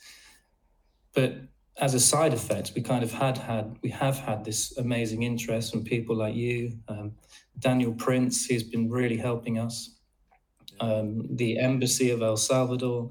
But 1.14 1.36
as 1.78 1.94
a 1.94 2.00
side 2.00 2.34
effect, 2.34 2.72
we 2.76 2.82
kind 2.82 3.04
of 3.04 3.12
had 3.12 3.38
had 3.38 3.78
we 3.82 3.90
have 3.90 4.18
had 4.18 4.46
this 4.46 4.78
amazing 4.78 5.24
interest 5.24 5.72
from 5.72 5.84
people 5.84 6.16
like 6.16 6.36
you, 6.36 6.78
um, 6.88 7.14
Daniel 7.60 7.94
Prince, 7.94 8.46
he's 8.46 8.64
been 8.64 8.90
really 8.90 9.18
helping 9.18 9.60
us. 9.60 9.95
Um, 10.80 11.28
the 11.36 11.60
embassy 11.60 12.10
of 12.10 12.22
El 12.22 12.38
Salvador, 12.38 13.10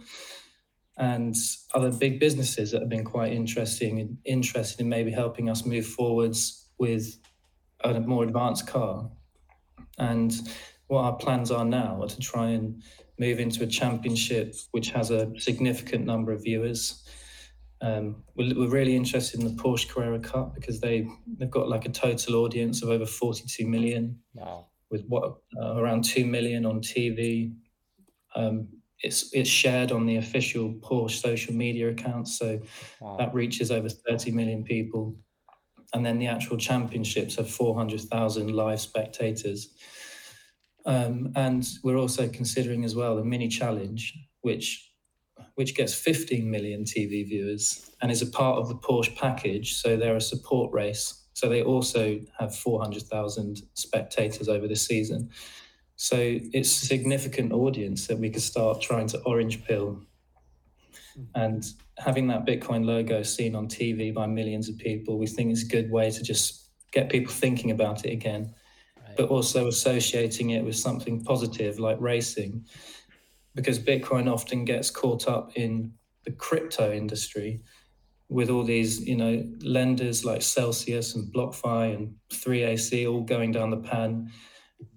and 0.97 1.35
other 1.75 1.90
big 1.90 2.21
businesses 2.21 2.71
that 2.71 2.80
have 2.80 2.88
been 2.88 3.04
quite 3.04 3.33
interesting 3.33 4.16
interested 4.25 4.80
in 4.80 4.88
maybe 4.88 5.11
helping 5.11 5.50
us 5.50 5.66
move 5.66 5.87
forwards 5.87 6.68
with 6.78 7.18
a 7.83 7.99
more 8.00 8.23
advanced 8.25 8.66
car. 8.66 9.11
And 9.99 10.33
what 10.87 11.02
our 11.02 11.16
plans 11.16 11.50
are 11.50 11.64
now 11.64 12.00
are 12.02 12.09
to 12.09 12.21
try 12.21 12.50
and 12.50 12.83
move 13.18 13.40
into 13.40 13.64
a 13.64 13.66
championship 13.66 14.54
which 14.71 14.90
has 14.90 15.11
a 15.11 15.33
significant 15.38 16.04
number 16.04 16.33
of 16.33 16.42
viewers 16.42 17.04
um, 17.85 18.23
we're, 18.35 18.54
we're, 18.54 18.68
really 18.68 18.97
interested 18.97 19.40
in 19.40 19.47
the 19.47 19.62
Porsche 19.62 19.88
Carrera 19.88 20.18
Cup 20.18 20.54
because 20.54 20.80
they 20.80 21.06
they've 21.38 21.50
got 21.50 21.68
like 21.68 21.85
a 21.85 21.90
total 21.90 22.37
audience 22.37 22.83
of 22.83 22.88
over 22.88 23.04
42 23.04 23.66
million. 23.66 24.18
Wow. 24.33 24.68
With 24.94 25.06
what 25.08 25.38
uh, 25.60 25.74
around 25.74 26.04
two 26.04 26.24
million 26.24 26.64
on 26.64 26.80
TV. 26.80 27.52
Um, 28.36 28.68
it's 29.00 29.34
it's 29.34 29.50
shared 29.50 29.90
on 29.90 30.06
the 30.06 30.18
official 30.18 30.72
Porsche 30.74 31.20
social 31.20 31.52
media 31.52 31.90
accounts, 31.90 32.38
so 32.38 32.60
wow. 33.00 33.16
that 33.18 33.34
reaches 33.34 33.72
over 33.72 33.88
30 33.88 34.30
million 34.30 34.62
people. 34.62 35.16
And 35.92 36.06
then 36.06 36.20
the 36.20 36.28
actual 36.28 36.56
championships 36.56 37.34
have 37.36 37.50
400,000 37.50 38.52
live 38.52 38.80
spectators. 38.80 39.74
Um, 40.86 41.32
and 41.34 41.66
we're 41.82 41.98
also 41.98 42.28
considering 42.28 42.84
as 42.84 42.94
well 42.94 43.16
the 43.16 43.24
mini 43.24 43.48
challenge, 43.48 44.14
which 44.42 44.92
which 45.56 45.74
gets 45.74 45.92
15 45.92 46.48
million 46.48 46.84
TV 46.84 47.26
viewers 47.26 47.90
and 48.00 48.12
is 48.12 48.22
a 48.22 48.26
part 48.26 48.58
of 48.58 48.68
the 48.68 48.76
Porsche 48.76 49.16
package. 49.16 49.74
So 49.74 49.96
they're 49.96 50.14
a 50.14 50.20
support 50.20 50.72
race. 50.72 51.24
So 51.34 51.48
they 51.48 51.62
also 51.62 52.20
have 52.38 52.54
400,000 52.54 53.62
spectators 53.74 54.48
over 54.48 54.66
the 54.66 54.76
season. 54.76 55.30
So 55.96 56.16
it's 56.18 56.82
a 56.82 56.86
significant 56.86 57.52
audience 57.52 58.06
that 58.06 58.18
we 58.18 58.30
could 58.30 58.42
start 58.42 58.80
trying 58.80 59.08
to 59.08 59.20
orange 59.20 59.64
pill. 59.64 60.02
And 61.34 61.64
having 61.98 62.26
that 62.28 62.44
Bitcoin 62.44 62.84
logo 62.84 63.22
seen 63.22 63.54
on 63.54 63.68
TV 63.68 64.12
by 64.12 64.26
millions 64.26 64.68
of 64.68 64.78
people, 64.78 65.18
we 65.18 65.26
think 65.26 65.52
is 65.52 65.64
a 65.64 65.68
good 65.68 65.90
way 65.90 66.10
to 66.10 66.22
just 66.22 66.70
get 66.90 67.08
people 67.08 67.32
thinking 67.32 67.70
about 67.70 68.04
it 68.04 68.12
again, 68.12 68.54
right. 68.96 69.16
but 69.16 69.28
also 69.28 69.68
associating 69.68 70.50
it 70.50 70.64
with 70.64 70.76
something 70.76 71.22
positive 71.22 71.78
like 71.78 72.00
racing 72.00 72.64
because 73.54 73.78
Bitcoin 73.78 74.32
often 74.32 74.64
gets 74.64 74.90
caught 74.90 75.28
up 75.28 75.52
in 75.56 75.92
the 76.24 76.32
crypto 76.32 76.92
industry 76.92 77.62
with 78.28 78.50
all 78.50 78.64
these, 78.64 79.07
you 79.07 79.16
know, 79.16 79.45
lenders 79.61 80.25
like 80.25 80.43
Celsius 80.43 81.14
and 81.14 81.33
BlockFi 81.33 81.95
and 81.95 82.14
3AC 82.31 83.11
all 83.11 83.21
going 83.21 83.52
down 83.52 83.71
the 83.71 83.76
pan. 83.76 84.31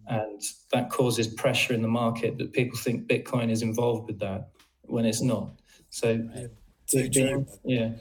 And 0.08 0.42
that 0.72 0.90
causes 0.90 1.28
pressure 1.28 1.74
in 1.74 1.82
the 1.82 1.88
market 1.88 2.38
that 2.38 2.54
people 2.54 2.78
think 2.78 3.08
Bitcoin 3.08 3.52
is 3.52 3.62
involved 3.62 4.08
with 4.08 4.20
that 4.20 4.50
when 4.84 5.06
it's 5.06 5.22
not. 5.22 5.52
So, 5.90 6.26
yeah, 6.94 7.08
being, 7.10 7.46
yeah 7.66 7.92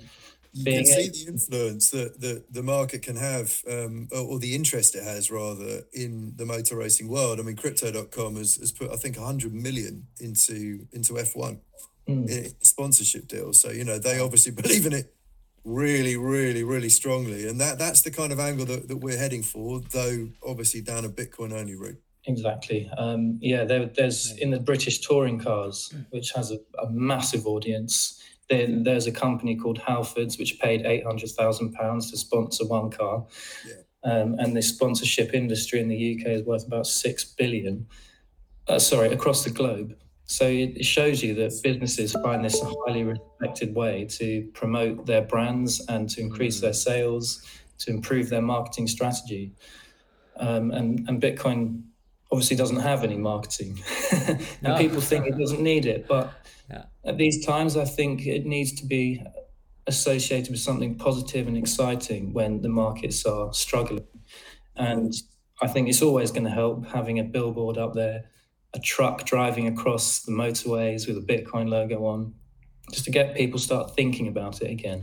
you 0.56 0.64
can 0.64 0.86
see 0.86 1.24
the 1.24 1.30
influence 1.30 1.90
that 1.90 2.20
the, 2.20 2.44
the 2.50 2.62
market 2.62 3.02
can 3.02 3.16
have, 3.16 3.62
um, 3.70 4.08
or, 4.10 4.20
or, 4.20 4.38
the 4.38 4.54
interest 4.54 4.94
it 4.94 5.04
has 5.04 5.30
rather, 5.30 5.82
in 5.92 6.32
the 6.36 6.46
motor 6.46 6.76
racing 6.76 7.08
world. 7.08 7.38
I 7.38 7.42
mean, 7.42 7.56
Crypto.com 7.56 8.36
has, 8.36 8.56
has 8.56 8.72
put, 8.72 8.90
I 8.90 8.96
think, 8.96 9.16
100 9.18 9.52
million 9.52 10.06
into 10.18 10.86
into 10.92 11.14
F1 11.14 11.58
mm. 12.08 12.54
sponsorship 12.64 13.28
deals. 13.28 13.60
So, 13.60 13.70
you 13.70 13.84
know, 13.84 13.98
they 13.98 14.18
obviously 14.18 14.52
believe 14.62 14.86
in 14.86 14.94
it 14.94 15.14
really, 15.66 16.16
really, 16.16 16.64
really 16.64 16.88
strongly. 16.88 17.48
And 17.48 17.60
that 17.60 17.78
that's 17.78 18.02
the 18.02 18.10
kind 18.10 18.32
of 18.32 18.40
angle 18.40 18.64
that, 18.66 18.88
that 18.88 18.96
we're 18.96 19.18
heading 19.18 19.42
for, 19.42 19.80
though 19.80 20.28
obviously 20.46 20.80
down 20.80 21.04
a 21.04 21.08
Bitcoin 21.08 21.52
only 21.52 21.74
route. 21.74 22.00
Exactly. 22.28 22.90
Um, 22.98 23.38
yeah, 23.40 23.64
there, 23.64 23.86
there's 23.86 24.36
in 24.38 24.50
the 24.50 24.58
British 24.58 25.00
touring 25.00 25.38
cars, 25.38 25.92
which 26.10 26.32
has 26.32 26.50
a, 26.50 26.58
a 26.82 26.90
massive 26.90 27.46
audience 27.46 28.20
then 28.48 28.84
there's 28.84 29.06
a 29.06 29.12
company 29.12 29.56
called 29.56 29.78
Halfords 29.80 30.38
which 30.38 30.60
paid 30.60 30.86
eight 30.86 31.04
hundred 31.04 31.30
thousand 31.30 31.72
pounds 31.72 32.10
to 32.10 32.16
sponsor 32.16 32.66
one 32.66 32.90
car, 32.90 33.24
yeah. 33.66 33.74
um, 34.10 34.36
and 34.38 34.56
the 34.56 34.62
sponsorship 34.62 35.34
industry 35.34 35.80
in 35.80 35.88
the 35.88 36.18
UK 36.18 36.28
is 36.28 36.42
worth 36.44 36.66
about 36.66 36.86
six 36.86 37.24
billion. 37.24 37.86
Uh, 38.68 38.78
sorry, 38.78 39.12
across 39.12 39.44
the 39.44 39.50
globe, 39.50 39.96
so 40.26 40.46
it 40.46 40.84
shows 40.84 41.22
you 41.22 41.34
that 41.34 41.52
businesses 41.62 42.12
find 42.12 42.44
this 42.44 42.60
a 42.60 42.72
highly 42.84 43.04
respected 43.04 43.74
way 43.74 44.04
to 44.06 44.48
promote 44.54 45.06
their 45.06 45.22
brands 45.22 45.84
and 45.88 46.08
to 46.10 46.20
increase 46.20 46.60
their 46.60 46.72
sales, 46.72 47.44
to 47.78 47.90
improve 47.90 48.28
their 48.28 48.42
marketing 48.42 48.88
strategy. 48.88 49.52
Um, 50.36 50.72
and, 50.72 51.08
and 51.08 51.22
Bitcoin 51.22 51.82
obviously 52.32 52.56
doesn't 52.56 52.80
have 52.80 53.04
any 53.04 53.16
marketing. 53.16 53.78
and 54.26 54.40
no. 54.62 54.76
people 54.76 55.00
think 55.00 55.26
it 55.26 55.38
doesn't 55.38 55.60
need 55.60 55.86
it. 55.86 56.08
But 56.08 56.32
yeah. 56.68 56.84
at 57.04 57.18
these 57.18 57.46
times, 57.46 57.76
I 57.76 57.84
think 57.84 58.26
it 58.26 58.44
needs 58.44 58.72
to 58.80 58.86
be 58.86 59.24
associated 59.86 60.50
with 60.50 60.60
something 60.60 60.96
positive 60.96 61.46
and 61.46 61.56
exciting 61.56 62.32
when 62.32 62.62
the 62.62 62.68
markets 62.68 63.24
are 63.24 63.52
struggling. 63.54 64.06
And 64.74 65.14
I 65.62 65.68
think 65.68 65.88
it's 65.88 66.02
always 66.02 66.32
going 66.32 66.44
to 66.44 66.50
help 66.50 66.86
having 66.86 67.18
a 67.18 67.24
billboard 67.24 67.78
up 67.78 67.94
there, 67.94 68.24
a 68.76 68.80
truck 68.80 69.24
driving 69.24 69.66
across 69.66 70.20
the 70.20 70.32
motorways 70.32 71.08
with 71.08 71.16
a 71.16 71.20
Bitcoin 71.20 71.68
logo 71.68 72.04
on, 72.04 72.34
just 72.92 73.04
to 73.06 73.10
get 73.10 73.34
people 73.34 73.58
start 73.58 73.96
thinking 73.96 74.28
about 74.28 74.62
it 74.62 74.70
again. 74.70 75.02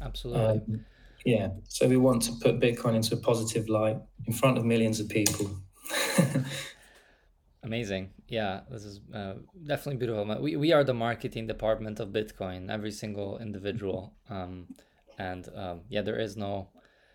Absolutely. 0.00 0.42
Um, 0.42 0.84
yeah. 1.24 1.50
So 1.68 1.86
we 1.86 1.96
want 1.96 2.22
to 2.22 2.32
put 2.40 2.58
Bitcoin 2.58 2.96
into 2.96 3.14
a 3.14 3.18
positive 3.18 3.68
light 3.68 3.98
in 4.26 4.32
front 4.32 4.58
of 4.58 4.64
millions 4.64 4.98
of 4.98 5.08
people. 5.08 5.50
Amazing. 7.62 8.10
Yeah, 8.26 8.60
this 8.70 8.84
is 8.84 9.00
uh, 9.14 9.34
definitely 9.64 9.98
beautiful. 9.98 10.40
We, 10.40 10.56
we 10.56 10.72
are 10.72 10.82
the 10.82 10.94
marketing 10.94 11.46
department 11.46 12.00
of 12.00 12.08
Bitcoin, 12.08 12.70
every 12.70 12.90
single 12.90 13.38
individual. 13.38 14.14
Um, 14.28 14.74
and 15.18 15.48
um, 15.54 15.82
yeah, 15.88 16.02
there 16.02 16.18
is 16.18 16.36
no, 16.36 16.70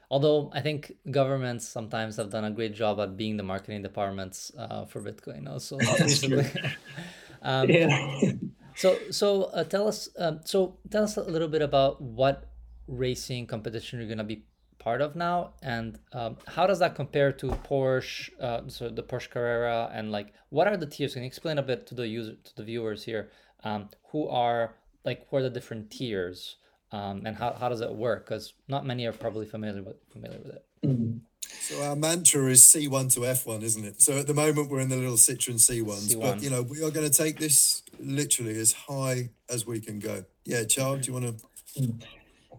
although 0.10 0.50
I 0.54 0.62
think 0.62 0.94
governments 1.12 1.68
sometimes 1.68 2.18
have 2.18 2.30
done 2.30 2.46
a 2.46 2.52
great 2.52 2.74
job 2.74 3.00
at 3.00 3.18
being 3.18 3.38
the 3.38 3.44
marketing 3.44 3.82
departments 3.82 4.52
uh, 4.58 4.86
for 4.86 5.02
Bitcoin 5.02 5.48
also. 5.48 5.78
um, 7.42 7.70
yeah. 7.70 8.32
so, 8.76 8.98
so 9.12 9.44
uh, 9.46 9.64
tell 9.64 9.88
us, 9.88 10.10
um, 10.18 10.40
so 10.46 10.78
tell 10.90 11.04
us 11.04 11.18
a 11.18 11.24
little 11.24 11.48
bit 11.48 11.62
about 11.62 12.02
what 12.02 12.50
racing 12.88 13.48
competition 13.48 14.00
you're 14.00 14.08
going 14.08 14.18
to 14.18 14.24
be 14.24 14.44
part 14.80 15.02
of 15.02 15.16
now 15.16 15.54
and 15.62 16.00
um, 16.14 16.38
how 16.48 16.66
does 16.66 16.80
that 16.80 16.96
compare 16.96 17.32
to 17.32 17.48
porsche 17.48 18.30
uh, 18.40 18.62
so 18.68 18.88
the 18.88 19.04
porsche 19.04 19.30
carrera 19.30 19.90
and 19.94 20.12
like 20.12 20.34
what 20.50 20.68
are 20.68 20.78
the 20.78 20.86
tiers 20.86 21.14
can 21.14 21.24
you 21.24 21.28
explain 21.28 21.58
a 21.58 21.62
bit 21.62 21.86
to 21.86 21.96
the 21.96 22.08
user 22.08 22.36
to 22.44 22.56
the 22.56 22.64
viewers 22.64 23.04
here 23.04 23.30
um, 23.66 23.90
who 24.12 24.30
are 24.30 24.76
like 25.04 25.26
what 25.30 25.40
are 25.40 25.44
the 25.44 25.50
different 25.50 25.92
tiers 25.92 26.56
um, 26.92 27.26
and 27.26 27.36
how, 27.36 27.54
how 27.54 27.70
does 27.70 27.82
it 27.82 27.94
work 27.94 28.26
because 28.26 28.54
not 28.68 28.86
many 28.86 29.06
are 29.06 29.14
probably 29.14 29.46
familiar 29.46 29.84
with 29.84 29.98
familiar 30.12 30.40
with 30.40 30.56
it 30.56 30.66
mm-hmm. 30.86 31.18
so 31.46 31.84
our 31.84 31.96
mantra 31.96 32.46
is 32.46 32.62
c1 32.62 33.14
to 33.14 33.22
f1 33.22 33.62
isn't 33.62 33.86
it 33.86 34.02
so 34.02 34.18
at 34.18 34.28
the 34.28 34.34
moment 34.34 34.70
we're 34.70 34.80
in 34.80 34.90
the 34.90 34.96
little 34.96 35.16
citroen 35.16 35.56
c1s 35.56 36.16
C1. 36.16 36.22
but 36.22 36.42
you 36.42 36.50
know 36.50 36.62
we 36.62 36.84
are 36.84 36.92
going 36.92 37.10
to 37.10 37.16
take 37.16 37.40
this 37.40 37.84
literally 38.00 38.58
as 38.60 38.74
high 38.74 39.30
as 39.50 39.66
we 39.66 39.80
can 39.80 40.00
go 40.00 40.24
yeah 40.46 40.64
charles 40.64 41.06
do 41.06 41.12
you 41.12 41.14
want 41.14 41.38
to. 41.38 41.46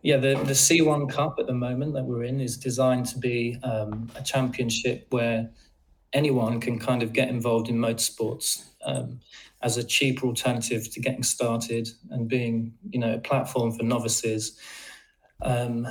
Yeah, 0.03 0.19
the, 0.19 0.35
the 0.45 0.53
C1 0.53 1.11
Cup 1.11 1.39
at 1.39 1.47
the 1.47 1.53
moment 1.53 1.95
that 1.95 2.05
we're 2.05 2.25
in 2.25 2.41
is 2.41 2.57
designed 2.57 3.07
to 3.07 3.19
be 3.19 3.59
um, 3.65 4.09
a 4.15 4.23
championship 4.23 5.07
where 5.11 5.51
anyone 6.13 6.61
can 6.61 6.79
kind 6.79 7.03
of 7.03 7.13
get 7.13 7.29
involved 7.29 7.69
in 7.69 7.77
motorsports 7.77 8.65
um, 8.85 9.21
as 9.63 9.77
a 9.77 9.85
cheaper 9.85 10.27
alternative 10.27 10.91
to 10.93 11.01
getting 11.01 11.23
started 11.23 11.89
and 12.11 12.29
being, 12.29 12.73
you 12.91 13.01
know, 13.01 13.15
a 13.15 13.19
platform 13.19 13.73
for 13.73 13.83
novices. 13.83 14.59
Um, 15.43 15.87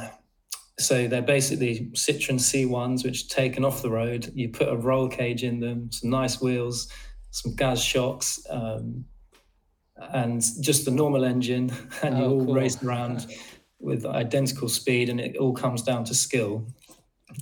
so 0.80 1.08
they're 1.08 1.22
basically 1.22 1.90
Citroen 1.94 2.40
C1s, 2.40 3.04
which 3.04 3.26
are 3.26 3.30
taken 3.30 3.66
off 3.66 3.82
the 3.82 3.90
road. 3.90 4.32
You 4.36 4.50
put 4.50 4.70
a 4.70 4.76
roll 4.76 5.10
cage 5.10 5.44
in 5.44 5.60
them, 5.60 5.92
some 5.92 6.10
nice 6.10 6.40
wheels, 6.40 6.88
some 7.32 7.56
gas 7.56 7.82
shocks, 7.82 8.40
um, 8.50 9.06
and 10.14 10.42
just 10.62 10.86
the 10.86 10.92
normal 10.92 11.26
engine, 11.26 11.72
and 12.04 12.16
oh, 12.16 12.20
you 12.20 12.26
all 12.26 12.46
cool. 12.46 12.54
race 12.54 12.82
around. 12.84 13.28
with 13.80 14.06
identical 14.06 14.68
speed, 14.68 15.10
and 15.10 15.20
it 15.20 15.38
all 15.38 15.54
comes 15.54 15.84
down 15.84 16.04
to 16.04 16.16
skill. 16.16 16.66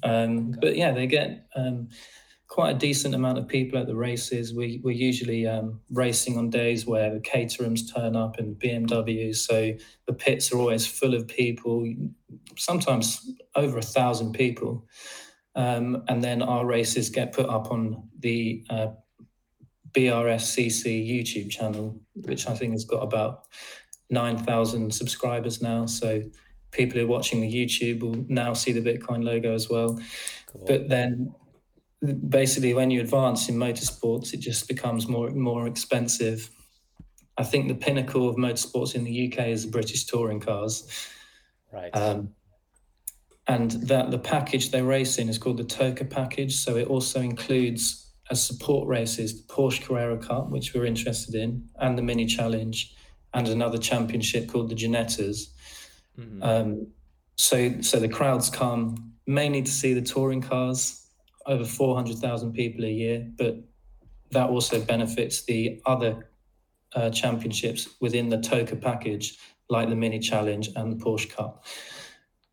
Um, 0.04 0.50
okay. 0.50 0.58
But 0.62 0.76
yeah, 0.76 0.92
they 0.92 1.08
get 1.08 1.48
um, 1.56 1.90
quite 2.48 2.76
a 2.76 2.80
decent 2.80 3.16
amount 3.16 3.38
of 3.38 3.48
people 3.48 3.80
at 3.80 3.88
the 3.88 3.96
races. 3.96 4.54
We, 4.54 4.80
we're 4.84 4.92
usually 4.92 5.48
um, 5.48 5.82
racing 5.90 6.38
on 6.38 6.50
days 6.50 6.86
where 6.86 7.14
the 7.14 7.20
Caterhams 7.20 7.94
turn 7.94 8.16
up 8.16 8.38
and 8.38 8.56
BMWs, 8.56 9.38
so 9.38 9.74
the 10.06 10.14
pits 10.14 10.52
are 10.52 10.58
always 10.58 10.86
full 10.86 11.14
of 11.14 11.28
people, 11.28 11.92
sometimes 12.58 13.32
over 13.56 13.78
a 13.78 13.82
thousand 13.82 14.34
people. 14.34 14.86
Um, 15.56 16.04
and 16.08 16.24
then 16.24 16.42
our 16.42 16.66
races 16.66 17.10
get 17.10 17.32
put 17.32 17.50
up 17.50 17.72
on 17.72 18.10
the 18.20 18.66
uh, 18.70 18.88
BRSCC 19.94 21.10
YouTube 21.10 21.50
channel, 21.50 22.00
which 22.14 22.48
I 22.48 22.54
think 22.54 22.74
has 22.74 22.84
got 22.84 23.02
about 23.02 23.46
9,000 24.10 24.94
subscribers 24.94 25.62
now. 25.62 25.86
So 25.86 26.22
people 26.72 27.00
who 27.00 27.06
are 27.06 27.10
watching 27.10 27.42
the 27.42 27.52
YouTube 27.52 28.02
will 28.02 28.26
now 28.28 28.54
see 28.54 28.74
the 28.74 28.82
Bitcoin 28.82 29.24
logo 29.24 29.54
as 29.54 29.70
well. 29.70 29.98
Cool. 30.48 30.66
But 30.68 30.90
then 30.90 31.34
basically 32.30 32.74
when 32.74 32.92
you 32.92 33.02
advance 33.02 33.50
in 33.50 33.56
motorsports, 33.56 34.34
it 34.34 34.40
just 34.40 34.68
becomes 34.68 35.08
more 35.08 35.30
more 35.32 35.68
expensive. 35.68 36.50
I 37.38 37.44
think 37.44 37.68
the 37.68 37.76
pinnacle 37.76 38.30
of 38.30 38.38
motorsports 38.38 38.96
in 38.96 39.04
the 39.04 39.28
UK 39.28 39.48
is 39.48 39.66
the 39.66 39.72
British 39.72 40.06
touring 40.06 40.40
cars. 40.40 40.88
Right. 41.72 41.90
Um, 41.96 42.30
and 43.48 43.72
that 43.72 44.10
the 44.10 44.18
package 44.18 44.72
they 44.72 44.82
race 44.82 45.18
in 45.18 45.30
is 45.30 45.38
called 45.38 45.58
the 45.58 45.64
TOCA 45.64 46.06
package. 46.06 46.56
So 46.56 46.78
it 46.78 46.88
also 46.88 47.22
includes 47.22 48.06
as 48.32 48.42
support 48.44 48.88
races 48.88 49.46
the 49.46 49.54
Porsche 49.54 49.84
Carrera 49.84 50.18
Cup, 50.18 50.50
which 50.50 50.74
we're 50.74 50.86
interested 50.86 51.36
in, 51.36 51.68
and 51.80 51.98
the 51.98 52.02
Mini 52.02 52.26
Challenge 52.26 52.96
and 53.34 53.48
another 53.48 53.78
championship 53.78 54.48
called 54.48 54.70
the 54.70 54.76
Ginettas. 54.76 55.50
Mm-hmm. 56.18 56.42
Um, 56.42 56.88
so, 57.36 57.82
so 57.82 58.00
the 58.00 58.10
crowds 58.10 58.50
come 58.50 59.14
mainly 59.28 59.62
to 59.62 59.72
see 59.72 59.94
the 59.94 60.02
touring 60.02 60.42
cars, 60.42 61.05
over 61.46 61.66
400,000 61.66 62.54
people 62.54 62.86
a 62.86 62.90
year, 62.90 63.28
but 63.38 63.58
that 64.32 64.50
also 64.50 64.82
benefits 64.82 65.44
the 65.44 65.82
other 65.86 66.30
uh, 66.94 67.10
championships 67.10 67.90
within 68.00 68.30
the 68.30 68.38
TOCA 68.38 68.76
package, 68.76 69.38
like 69.70 69.90
the 69.90 69.96
Mini 69.96 70.20
Challenge 70.20 70.70
and 70.76 70.92
the 70.92 71.04
Porsche 71.04 71.30
Cup. 71.30 71.66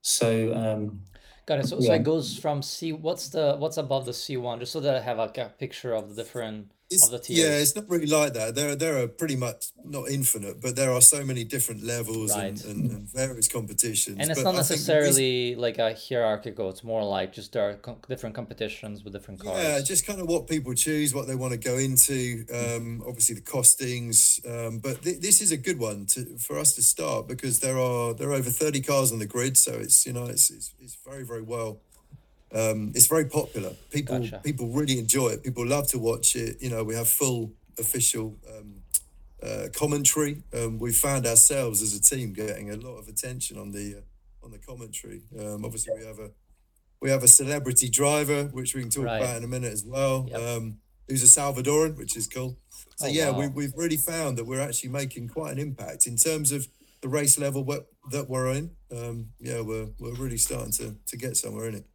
So, 0.03 0.53
um, 0.55 1.01
got 1.47 1.61
it. 1.61 1.67
So, 1.67 1.79
yeah. 1.79 1.89
so 1.89 1.95
it 1.95 2.03
goes 2.03 2.37
from 2.37 2.63
C. 2.63 2.93
What's 2.93 3.29
the 3.29 3.57
what's 3.57 3.77
above 3.77 4.05
the 4.05 4.13
C 4.13 4.37
one, 4.37 4.59
just 4.59 4.73
so 4.73 4.81
that 4.81 4.97
I 4.97 5.01
have 5.01 5.19
like 5.19 5.39
a 5.39 5.53
picture 5.59 5.95
of 5.95 6.09
the 6.09 6.23
different 6.23 6.73
it's, 6.93 7.31
yeah, 7.31 7.59
it's 7.59 7.75
not 7.75 7.89
really 7.89 8.07
like 8.07 8.35
that. 8.35 8.55
There, 8.55 8.77
there 8.77 8.99
are 9.03 9.09
pretty 9.09 9.37
much 9.37 9.67
not 9.85 10.09
infinite, 10.09 10.61
but 10.61 10.77
there 10.77 10.93
are 10.93 11.01
so 11.01 11.25
many 11.25 11.45
different 11.45 11.83
levels 11.83 12.35
right. 12.35 12.47
and, 12.47 12.65
and, 12.65 12.91
and, 12.91 13.13
various 13.13 13.49
competitions. 13.49 14.19
And 14.19 14.31
it's 14.31 14.41
but 14.41 14.51
not 14.51 14.57
necessarily 14.57 15.55
like 15.55 15.79
a 15.79 15.95
hierarchical. 15.95 16.71
It's 16.71 16.85
more 16.85 17.05
like 17.05 17.33
just 17.33 17.53
there 17.53 17.71
are 17.71 17.75
co- 17.75 17.99
different 18.09 18.35
competitions 18.35 19.05
with 19.05 19.13
different 19.13 19.41
cars. 19.41 19.63
Yeah, 19.63 19.81
just 19.81 20.07
kind 20.07 20.21
of 20.21 20.29
what 20.29 20.47
people 20.47 20.75
choose, 20.75 21.15
what 21.15 21.27
they 21.27 21.35
want 21.35 21.53
to 21.53 21.59
go 21.59 21.79
into. 21.79 22.45
Um, 22.53 23.03
obviously 23.07 23.35
the 23.35 23.43
costings, 23.43 24.41
um, 24.49 24.79
but 24.79 25.03
th- 25.03 25.21
this 25.21 25.41
is 25.41 25.53
a 25.53 25.57
good 25.57 25.79
one 25.79 26.07
to 26.07 26.37
for 26.39 26.59
us 26.59 26.75
to 26.75 26.83
start 26.83 27.29
because 27.29 27.61
there 27.61 27.79
are 27.79 28.15
there 28.15 28.31
are 28.31 28.35
over 28.35 28.51
thirty 28.51 28.81
cars 28.81 29.13
on 29.13 29.19
the 29.19 29.27
grid, 29.27 29.57
so 29.57 29.73
it's 29.73 30.07
you 30.07 30.13
know 30.13 30.27
it's 30.27 30.51
it's, 30.51 30.75
it's 30.81 30.97
very 31.07 31.25
very 31.25 31.43
well 31.43 31.81
um, 32.55 32.93
it's 32.95 33.07
very 33.07 33.25
popular. 33.25 33.71
People 33.91 34.21
gotcha. 34.21 34.41
people 34.45 34.69
really 34.69 34.99
enjoy 34.99 35.29
it. 35.29 35.43
People 35.43 35.67
love 35.67 35.89
to 35.89 35.99
watch 35.99 36.37
it. 36.37 36.57
You 36.61 36.71
know, 36.71 36.85
we 36.85 36.95
have 36.95 37.09
full 37.09 37.53
official 37.79 38.37
um, 38.49 38.83
uh, 39.43 39.69
commentary. 39.75 40.43
Um, 40.55 40.79
we 40.79 40.93
found 40.93 41.27
ourselves 41.27 41.83
as 41.83 41.95
a 41.95 42.03
team 42.03 42.33
getting 42.33 42.71
a 42.71 42.77
lot 42.77 42.97
of 42.97 43.09
attention 43.09 43.59
on 43.59 43.73
the 43.73 43.97
uh, 43.97 44.45
on 44.45 44.51
the 44.51 44.59
commentary. 44.59 45.23
Um, 45.39 45.65
obviously, 45.65 45.95
we 45.99 46.05
have 46.05 46.19
a 46.19 46.31
we 47.01 47.11
have 47.11 47.23
a 47.23 47.29
celebrity 47.29 47.89
driver, 47.89 48.45
which 48.45 48.75
we 48.75 48.83
can 48.83 48.91
talk 48.91 49.05
right. 49.05 49.23
about 49.23 49.37
in 49.37 49.45
a 49.45 49.49
minute 49.49 49.73
as 49.73 49.85
well. 49.85 50.27
Yep. 50.31 50.41
Um, 50.41 50.79
who's 51.09 51.23
a 51.23 51.41
Salvadoran, 51.41 51.97
which 51.97 52.17
is 52.17 52.27
cool. 52.27 52.57
So 52.97 53.07
oh, 53.07 53.11
yeah, 53.11 53.31
wow. 53.31 53.41
we, 53.41 53.49
we've 53.49 53.73
really 53.77 53.97
found 53.97 54.39
that 54.39 54.47
we're 54.47 54.61
actually 54.61 54.91
making 54.91 55.29
quite 55.29 55.53
an 55.53 55.59
impact 55.59 56.07
in 56.07 56.17
terms 56.17 56.53
of 56.53 56.69
the 57.01 57.09
race 57.09 57.39
level 57.39 57.65
that 58.11 58.29
we're 58.29 58.53
in. 58.53 58.71
Um, 58.97 59.31
yeah, 59.41 59.61
we're 59.61 59.89
we're 59.99 60.15
really 60.15 60.37
starting 60.37 60.73
to 60.73 60.97
to 61.07 61.17
get 61.17 61.37
somewhere 61.37 61.69
in 61.69 61.77
it. 61.77 61.87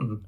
Mm-hmm. 0.00 0.24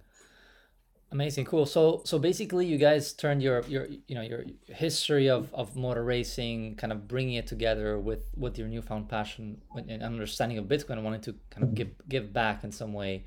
Amazing, 1.12 1.44
cool. 1.44 1.66
So, 1.66 2.02
so 2.04 2.18
basically, 2.18 2.66
you 2.66 2.78
guys 2.78 3.12
turned 3.12 3.40
your 3.40 3.62
your 3.68 3.86
you 4.08 4.14
know 4.16 4.22
your 4.22 4.44
history 4.66 5.30
of, 5.30 5.54
of 5.54 5.76
motor 5.76 6.02
racing, 6.02 6.74
kind 6.76 6.92
of 6.92 7.06
bringing 7.06 7.34
it 7.34 7.46
together 7.46 7.98
with 7.98 8.28
with 8.36 8.58
your 8.58 8.66
newfound 8.66 9.08
passion 9.08 9.62
and 9.88 10.02
understanding 10.02 10.58
of 10.58 10.64
Bitcoin, 10.64 10.94
and 10.94 11.04
wanting 11.04 11.20
to 11.22 11.34
kind 11.48 11.62
of 11.62 11.74
give 11.74 11.90
give 12.08 12.32
back 12.32 12.64
in 12.64 12.72
some 12.72 12.92
way. 12.92 13.24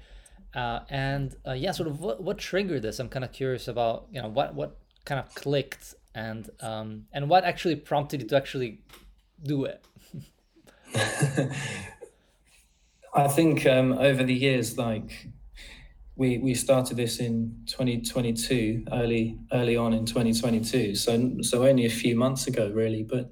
Uh, 0.54 0.82
and 0.90 1.36
uh, 1.48 1.54
yeah, 1.54 1.72
sort 1.72 1.88
of 1.88 2.02
what, 2.02 2.22
what 2.22 2.38
triggered 2.38 2.82
this? 2.82 3.00
I'm 3.00 3.08
kind 3.08 3.24
of 3.24 3.32
curious 3.32 3.68
about 3.68 4.08
you 4.12 4.22
know 4.22 4.28
what 4.28 4.56
what 4.56 4.78
kind 5.06 5.20
of 5.20 5.34
clicked 5.34 5.96
and 6.14 6.50
um, 6.60 7.06
and 7.14 7.30
what 7.30 7.46
actually 7.46 7.78
prompted 7.78 8.22
you 8.22 8.28
to 8.28 8.36
actually 8.36 8.82
do 9.42 9.64
it. 9.64 9.86
I 13.14 13.28
think 13.28 13.66
um, 13.66 13.94
over 13.94 14.24
the 14.24 14.34
years, 14.34 14.78
like 14.78 15.28
we 16.20 16.38
we 16.38 16.54
started 16.54 16.98
this 16.98 17.20
in 17.20 17.56
2022, 17.66 18.84
early 18.92 19.40
early 19.54 19.78
on 19.78 19.94
in 19.94 20.06
2022. 20.06 20.94
So 20.96 21.38
so 21.42 21.66
only 21.66 21.86
a 21.86 21.90
few 21.90 22.16
months 22.16 22.46
ago, 22.46 22.70
really. 22.70 23.04
But 23.04 23.32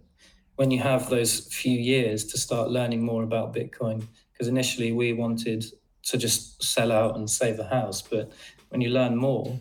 when 0.56 0.72
you 0.72 0.80
have 0.80 1.10
those 1.10 1.54
few 1.54 1.78
years 1.78 2.24
to 2.32 2.38
start 2.38 2.70
learning 2.70 3.04
more 3.04 3.24
about 3.24 3.54
Bitcoin, 3.54 4.08
because 4.32 4.48
initially 4.48 4.94
we 4.94 5.12
wanted 5.12 5.66
to 6.04 6.18
just 6.18 6.64
sell 6.64 6.94
out 6.94 7.18
and 7.18 7.30
save 7.30 7.58
the 7.58 7.68
house, 7.68 8.02
but 8.02 8.32
when 8.70 8.80
you 8.80 8.90
learn 8.90 9.18
more, 9.18 9.60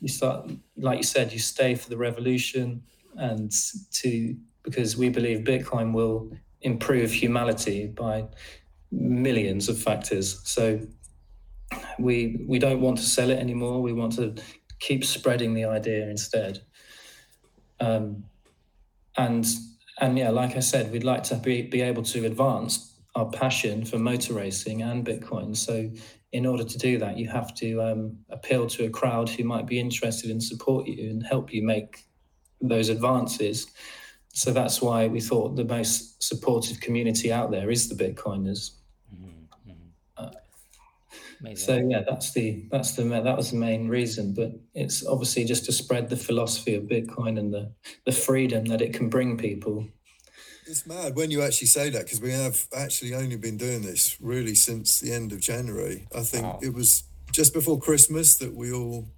you 0.00 0.08
start, 0.08 0.50
like 0.76 0.98
you 0.98 1.04
said, 1.04 1.32
you 1.32 1.38
stay 1.38 1.76
for 1.76 1.88
the 1.90 1.96
revolution 1.96 2.82
and 3.16 3.52
to 3.92 4.36
because 4.64 4.96
we 4.96 5.08
believe 5.08 5.40
Bitcoin 5.40 5.92
will 5.92 6.32
improve 6.62 7.12
humanity 7.12 7.86
by 7.86 8.24
millions 8.90 9.68
of 9.68 9.78
factors. 9.78 10.40
So 10.44 10.80
we 11.98 12.44
we 12.46 12.58
don't 12.58 12.80
want 12.80 12.98
to 12.98 13.04
sell 13.04 13.30
it 13.30 13.38
anymore. 13.38 13.82
We 13.82 13.92
want 13.92 14.14
to 14.14 14.34
keep 14.80 15.04
spreading 15.04 15.54
the 15.54 15.64
idea 15.64 16.08
instead. 16.08 16.62
Um, 17.80 18.24
and 19.16 19.46
and 20.00 20.18
yeah, 20.18 20.30
like 20.30 20.56
I 20.56 20.60
said, 20.60 20.90
we'd 20.90 21.04
like 21.04 21.22
to 21.24 21.36
be, 21.36 21.62
be 21.62 21.80
able 21.82 22.02
to 22.02 22.24
advance 22.24 22.94
our 23.14 23.28
passion 23.30 23.84
for 23.84 23.98
motor 23.98 24.32
racing 24.34 24.82
and 24.82 25.04
Bitcoin. 25.04 25.56
So 25.56 25.90
in 26.32 26.46
order 26.46 26.64
to 26.64 26.78
do 26.78 26.98
that, 26.98 27.18
you 27.18 27.28
have 27.28 27.54
to 27.56 27.82
um, 27.82 28.18
appeal 28.30 28.66
to 28.68 28.86
a 28.86 28.90
crowd 28.90 29.28
who 29.28 29.44
might 29.44 29.66
be 29.66 29.78
interested 29.78 30.30
in 30.30 30.40
support 30.40 30.86
you 30.86 31.10
and 31.10 31.24
help 31.24 31.52
you 31.52 31.62
make 31.62 32.06
those 32.60 32.88
advances. 32.88 33.66
So 34.32 34.50
that's 34.50 34.80
why 34.80 35.08
we 35.08 35.20
thought 35.20 35.56
the 35.56 35.64
most 35.64 36.22
supportive 36.22 36.80
community 36.80 37.30
out 37.30 37.50
there 37.50 37.70
is 37.70 37.88
the 37.88 37.94
Bitcoiners. 37.94 38.70
Amazing. 41.42 41.66
So 41.66 41.88
yeah, 41.88 42.02
that's 42.08 42.32
the 42.32 42.64
that's 42.70 42.94
the 42.94 43.02
that 43.02 43.36
was 43.36 43.50
the 43.50 43.56
main 43.56 43.88
reason. 43.88 44.32
But 44.32 44.52
it's 44.74 45.04
obviously 45.04 45.44
just 45.44 45.64
to 45.64 45.72
spread 45.72 46.08
the 46.08 46.16
philosophy 46.16 46.74
of 46.76 46.84
Bitcoin 46.84 47.38
and 47.38 47.52
the 47.52 47.72
the 48.06 48.12
freedom 48.12 48.66
that 48.66 48.80
it 48.80 48.94
can 48.94 49.08
bring 49.08 49.36
people. 49.36 49.88
It's 50.66 50.86
mad 50.86 51.16
when 51.16 51.32
you 51.32 51.42
actually 51.42 51.66
say 51.66 51.90
that 51.90 52.04
because 52.04 52.20
we 52.20 52.30
have 52.30 52.66
actually 52.76 53.14
only 53.14 53.36
been 53.36 53.56
doing 53.56 53.82
this 53.82 54.16
really 54.20 54.54
since 54.54 55.00
the 55.00 55.12
end 55.12 55.32
of 55.32 55.40
January. 55.40 56.06
I 56.14 56.20
think 56.20 56.44
wow. 56.44 56.60
it 56.62 56.72
was 56.72 57.02
just 57.32 57.52
before 57.52 57.80
Christmas 57.80 58.36
that 58.36 58.54
we 58.54 58.72
all 58.72 59.08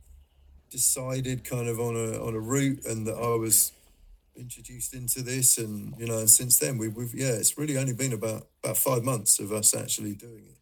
decided 0.70 1.44
kind 1.44 1.68
of 1.68 1.78
on 1.78 1.94
a 1.94 2.24
on 2.24 2.34
a 2.34 2.40
route 2.40 2.86
and 2.86 3.06
that 3.06 3.16
I 3.16 3.36
was 3.36 3.72
introduced 4.34 4.94
into 4.94 5.22
this 5.22 5.58
and 5.58 5.94
you 5.98 6.06
know 6.06 6.18
and 6.18 6.30
since 6.30 6.58
then 6.58 6.78
we, 6.78 6.88
we've 6.88 7.14
yeah 7.14 7.32
it's 7.32 7.56
really 7.56 7.76
only 7.76 7.92
been 7.92 8.12
about 8.12 8.48
about 8.64 8.76
five 8.76 9.04
months 9.04 9.38
of 9.38 9.52
us 9.52 9.76
actually 9.76 10.14
doing 10.14 10.44
it 10.48 10.58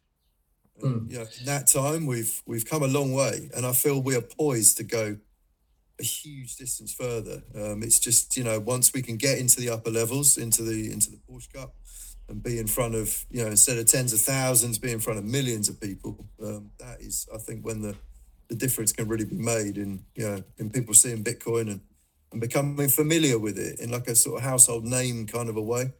Mm. 0.81 1.09
You 1.09 1.19
know, 1.19 1.25
in 1.39 1.45
that 1.45 1.67
time, 1.67 2.05
we've 2.05 2.41
we've 2.45 2.65
come 2.65 2.83
a 2.83 2.87
long 2.87 3.13
way, 3.13 3.49
and 3.55 3.65
I 3.65 3.73
feel 3.73 4.01
we 4.01 4.15
are 4.15 4.21
poised 4.21 4.77
to 4.77 4.83
go 4.83 5.17
a 5.99 6.03
huge 6.03 6.55
distance 6.55 6.93
further. 6.93 7.43
Um, 7.55 7.83
it's 7.83 7.99
just 7.99 8.35
you 8.35 8.43
know 8.43 8.59
once 8.59 8.93
we 8.93 9.01
can 9.01 9.17
get 9.17 9.37
into 9.37 9.59
the 9.59 9.69
upper 9.69 9.91
levels, 9.91 10.37
into 10.37 10.63
the 10.63 10.91
into 10.91 11.11
the 11.11 11.19
Porsche 11.29 11.53
Cup, 11.53 11.75
and 12.27 12.41
be 12.41 12.57
in 12.57 12.67
front 12.67 12.95
of 12.95 13.25
you 13.29 13.43
know 13.43 13.49
instead 13.49 13.77
of 13.77 13.85
tens 13.85 14.13
of 14.13 14.19
thousands, 14.19 14.79
be 14.79 14.91
in 14.91 14.99
front 14.99 15.19
of 15.19 15.25
millions 15.25 15.69
of 15.69 15.79
people. 15.79 16.25
Um, 16.41 16.71
that 16.79 17.01
is, 17.01 17.27
I 17.33 17.37
think, 17.37 17.65
when 17.65 17.81
the 17.81 17.95
the 18.49 18.55
difference 18.55 18.91
can 18.91 19.07
really 19.07 19.25
be 19.25 19.37
made 19.37 19.77
in 19.77 20.03
you 20.15 20.27
know 20.27 20.43
in 20.57 20.69
people 20.69 20.93
seeing 20.93 21.23
Bitcoin 21.23 21.69
and 21.69 21.81
and 22.31 22.41
becoming 22.41 22.89
familiar 22.89 23.37
with 23.37 23.59
it 23.59 23.79
in 23.79 23.91
like 23.91 24.07
a 24.07 24.15
sort 24.15 24.37
of 24.37 24.43
household 24.43 24.83
name 24.83 25.27
kind 25.27 25.49
of 25.49 25.55
a 25.55 25.61
way 25.61 25.93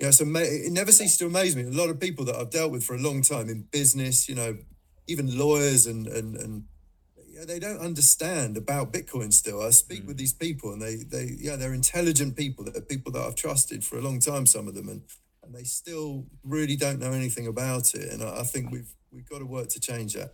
you 0.00 0.06
know, 0.06 0.10
so 0.10 0.24
it 0.24 0.72
never 0.72 0.92
ceases 0.92 1.18
to 1.18 1.26
amaze 1.26 1.54
me. 1.54 1.62
A 1.64 1.70
lot 1.70 1.90
of 1.90 2.00
people 2.00 2.24
that 2.24 2.36
I've 2.36 2.50
dealt 2.50 2.72
with 2.72 2.82
for 2.82 2.94
a 2.94 2.98
long 2.98 3.20
time 3.20 3.50
in 3.50 3.68
business, 3.70 4.30
you 4.30 4.34
know, 4.34 4.56
even 5.06 5.36
lawyers 5.36 5.86
and 5.86 6.06
and 6.06 6.36
and 6.36 6.64
you 7.28 7.38
know, 7.38 7.44
they 7.44 7.58
don't 7.58 7.80
understand 7.80 8.56
about 8.56 8.94
Bitcoin 8.94 9.30
still. 9.30 9.62
I 9.62 9.70
speak 9.70 10.04
mm. 10.04 10.06
with 10.06 10.16
these 10.16 10.32
people 10.32 10.72
and 10.72 10.80
they 10.80 10.96
they 10.96 11.36
yeah 11.38 11.56
they're 11.56 11.74
intelligent 11.74 12.34
people. 12.34 12.64
They're 12.64 12.80
people 12.80 13.12
that 13.12 13.22
I've 13.22 13.34
trusted 13.34 13.84
for 13.84 13.98
a 13.98 14.00
long 14.00 14.20
time. 14.20 14.46
Some 14.46 14.68
of 14.68 14.74
them 14.74 14.88
and 14.88 15.02
and 15.42 15.54
they 15.54 15.64
still 15.64 16.24
really 16.44 16.76
don't 16.76 16.98
know 16.98 17.12
anything 17.12 17.46
about 17.46 17.94
it. 17.94 18.10
And 18.10 18.22
I, 18.22 18.40
I 18.40 18.42
think 18.44 18.70
we've 18.70 18.94
we've 19.12 19.28
got 19.28 19.40
to 19.40 19.46
work 19.46 19.68
to 19.70 19.80
change 19.80 20.14
that. 20.14 20.32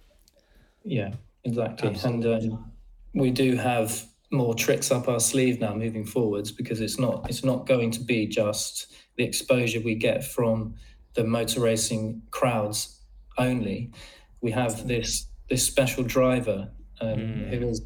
Yeah, 0.85 1.13
exactly. 1.43 1.89
Absolutely. 1.89 2.35
And 2.35 2.53
um, 2.53 2.73
we 3.15 3.33
do 3.33 3.57
have 3.57 4.07
more 4.31 4.55
tricks 4.55 4.93
up 4.93 5.09
our 5.09 5.21
sleeve 5.21 5.61
now 5.61 5.75
moving 5.75 6.05
forwards 6.05 6.53
because 6.53 6.81
it's 6.81 7.01
not 7.01 7.29
it's 7.29 7.43
not 7.43 7.67
going 7.67 7.91
to 7.91 8.01
be 8.01 8.27
just 8.29 8.93
the 9.17 9.25
exposure 9.25 9.81
we 9.81 9.95
get 9.95 10.25
from 10.25 10.75
the 11.15 11.25
motor 11.25 11.61
racing 11.61 12.23
crowds 12.31 13.01
only. 13.39 13.91
We 14.41 14.51
have 14.53 14.87
this 14.87 15.27
this 15.49 15.65
special 15.65 16.03
driver 16.03 16.71
um, 17.01 17.19
mm. 17.19 17.49
who 17.51 17.69
is 17.69 17.83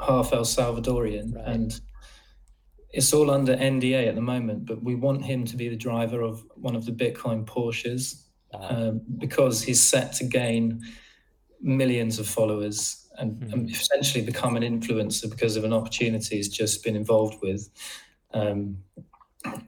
half 0.00 0.32
El 0.32 0.44
Salvadorian, 0.44 1.34
right. 1.34 1.46
and 1.46 1.80
it's 2.90 3.12
all 3.12 3.30
under 3.30 3.56
NDA 3.56 4.08
at 4.08 4.14
the 4.14 4.20
moment. 4.20 4.66
But 4.66 4.82
we 4.82 4.94
want 4.94 5.24
him 5.24 5.44
to 5.46 5.56
be 5.56 5.68
the 5.68 5.76
driver 5.76 6.20
of 6.20 6.44
one 6.54 6.76
of 6.76 6.84
the 6.86 6.92
Bitcoin 6.92 7.44
Porsches 7.44 8.22
um, 8.52 9.00
because 9.18 9.62
he's 9.62 9.82
set 9.82 10.12
to 10.14 10.24
gain 10.24 10.82
millions 11.60 12.18
of 12.18 12.26
followers 12.26 13.08
and, 13.18 13.36
mm. 13.36 13.52
and, 13.52 13.70
essentially 13.70 14.24
become 14.24 14.56
an 14.56 14.62
influencer 14.62 15.28
because 15.28 15.56
of 15.56 15.64
an 15.64 15.72
opportunity 15.72 16.36
he's 16.36 16.48
just 16.48 16.82
been 16.82 16.96
involved 16.96 17.36
with. 17.42 17.68
Um, 18.32 18.78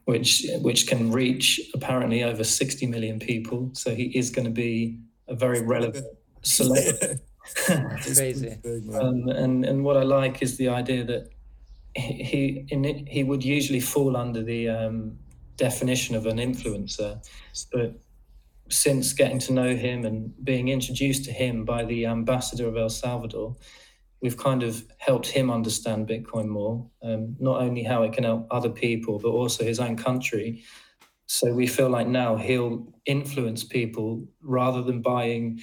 which 0.04 0.46
which 0.60 0.86
can 0.86 1.10
reach 1.10 1.60
apparently 1.74 2.22
over 2.22 2.44
60 2.44 2.86
million 2.86 3.18
people. 3.18 3.70
So 3.72 3.94
he 3.94 4.04
is 4.16 4.30
going 4.30 4.44
to 4.44 4.50
be 4.50 4.98
a 5.28 5.34
very 5.34 5.62
relevant 5.62 6.06
celebrity. 6.42 7.20
crazy. 8.14 8.58
Um, 8.94 9.28
and 9.28 9.64
and 9.64 9.84
what 9.84 9.96
I 9.96 10.02
like 10.02 10.42
is 10.42 10.56
the 10.56 10.68
idea 10.68 11.04
that 11.04 11.30
he 11.94 12.66
in 12.68 13.06
he 13.06 13.24
would 13.24 13.44
usually 13.44 13.80
fall 13.80 14.16
under 14.16 14.42
the 14.42 14.68
um, 14.68 15.18
definition 15.56 16.16
of 16.16 16.26
an 16.26 16.38
influencer, 16.38 17.24
but 17.72 17.94
since 18.68 19.12
getting 19.12 19.38
to 19.38 19.52
know 19.52 19.76
him 19.76 20.04
and 20.04 20.32
being 20.44 20.68
introduced 20.68 21.24
to 21.24 21.32
him 21.32 21.64
by 21.64 21.84
the 21.84 22.06
ambassador 22.06 22.66
of 22.66 22.76
El 22.76 22.88
Salvador, 22.88 23.54
we've 24.22 24.36
kind 24.36 24.62
of 24.62 24.84
helped 24.98 25.26
him 25.26 25.50
understand 25.50 26.08
Bitcoin 26.08 26.46
more, 26.46 26.86
um, 27.02 27.36
not 27.40 27.60
only 27.60 27.82
how 27.82 28.04
it 28.04 28.12
can 28.12 28.24
help 28.24 28.46
other 28.50 28.70
people, 28.70 29.18
but 29.18 29.30
also 29.30 29.64
his 29.64 29.80
own 29.80 29.96
country. 29.96 30.62
So 31.26 31.52
we 31.52 31.66
feel 31.66 31.90
like 31.90 32.06
now 32.06 32.36
he'll 32.36 32.86
influence 33.04 33.64
people 33.64 34.24
rather 34.40 34.80
than 34.80 35.02
buying 35.02 35.60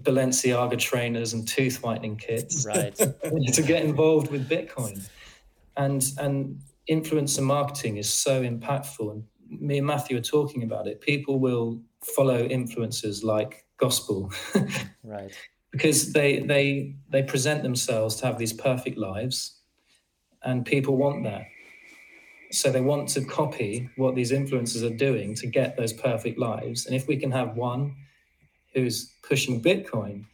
Balenciaga 0.00 0.78
trainers 0.78 1.32
and 1.32 1.46
tooth 1.46 1.82
whitening 1.82 2.16
kits, 2.16 2.66
right? 2.66 2.94
to 3.52 3.62
get 3.62 3.84
involved 3.84 4.30
with 4.32 4.48
Bitcoin, 4.48 5.08
and 5.76 6.04
and 6.18 6.60
influencer 6.90 7.42
marketing 7.42 7.98
is 7.98 8.12
so 8.12 8.42
impactful. 8.42 9.12
And 9.12 9.24
me 9.48 9.78
and 9.78 9.86
Matthew 9.86 10.16
are 10.16 10.22
talking 10.22 10.64
about 10.64 10.88
it. 10.88 11.00
People 11.00 11.38
will 11.38 11.80
follow 12.02 12.48
influencers 12.48 13.22
like 13.22 13.64
gospel, 13.78 14.32
right? 15.04 15.32
Because 15.76 16.12
they 16.12 16.40
they 16.40 16.94
they 17.10 17.22
present 17.22 17.62
themselves 17.62 18.16
to 18.16 18.26
have 18.26 18.38
these 18.38 18.52
perfect 18.52 18.96
lives 18.96 19.60
and 20.42 20.64
people 20.64 20.96
want 20.96 21.22
that 21.24 21.46
so 22.50 22.70
they 22.70 22.80
want 22.80 23.08
to 23.08 23.24
copy 23.24 23.90
what 23.96 24.14
these 24.14 24.32
influencers 24.32 24.82
are 24.84 24.96
doing 24.96 25.34
to 25.34 25.46
get 25.46 25.76
those 25.76 25.92
perfect 25.92 26.38
lives 26.38 26.86
and 26.86 26.94
if 26.94 27.06
we 27.06 27.16
can 27.16 27.30
have 27.30 27.56
one 27.56 27.94
who's 28.72 29.12
pushing 29.22 29.62
bitcoin 29.62 30.24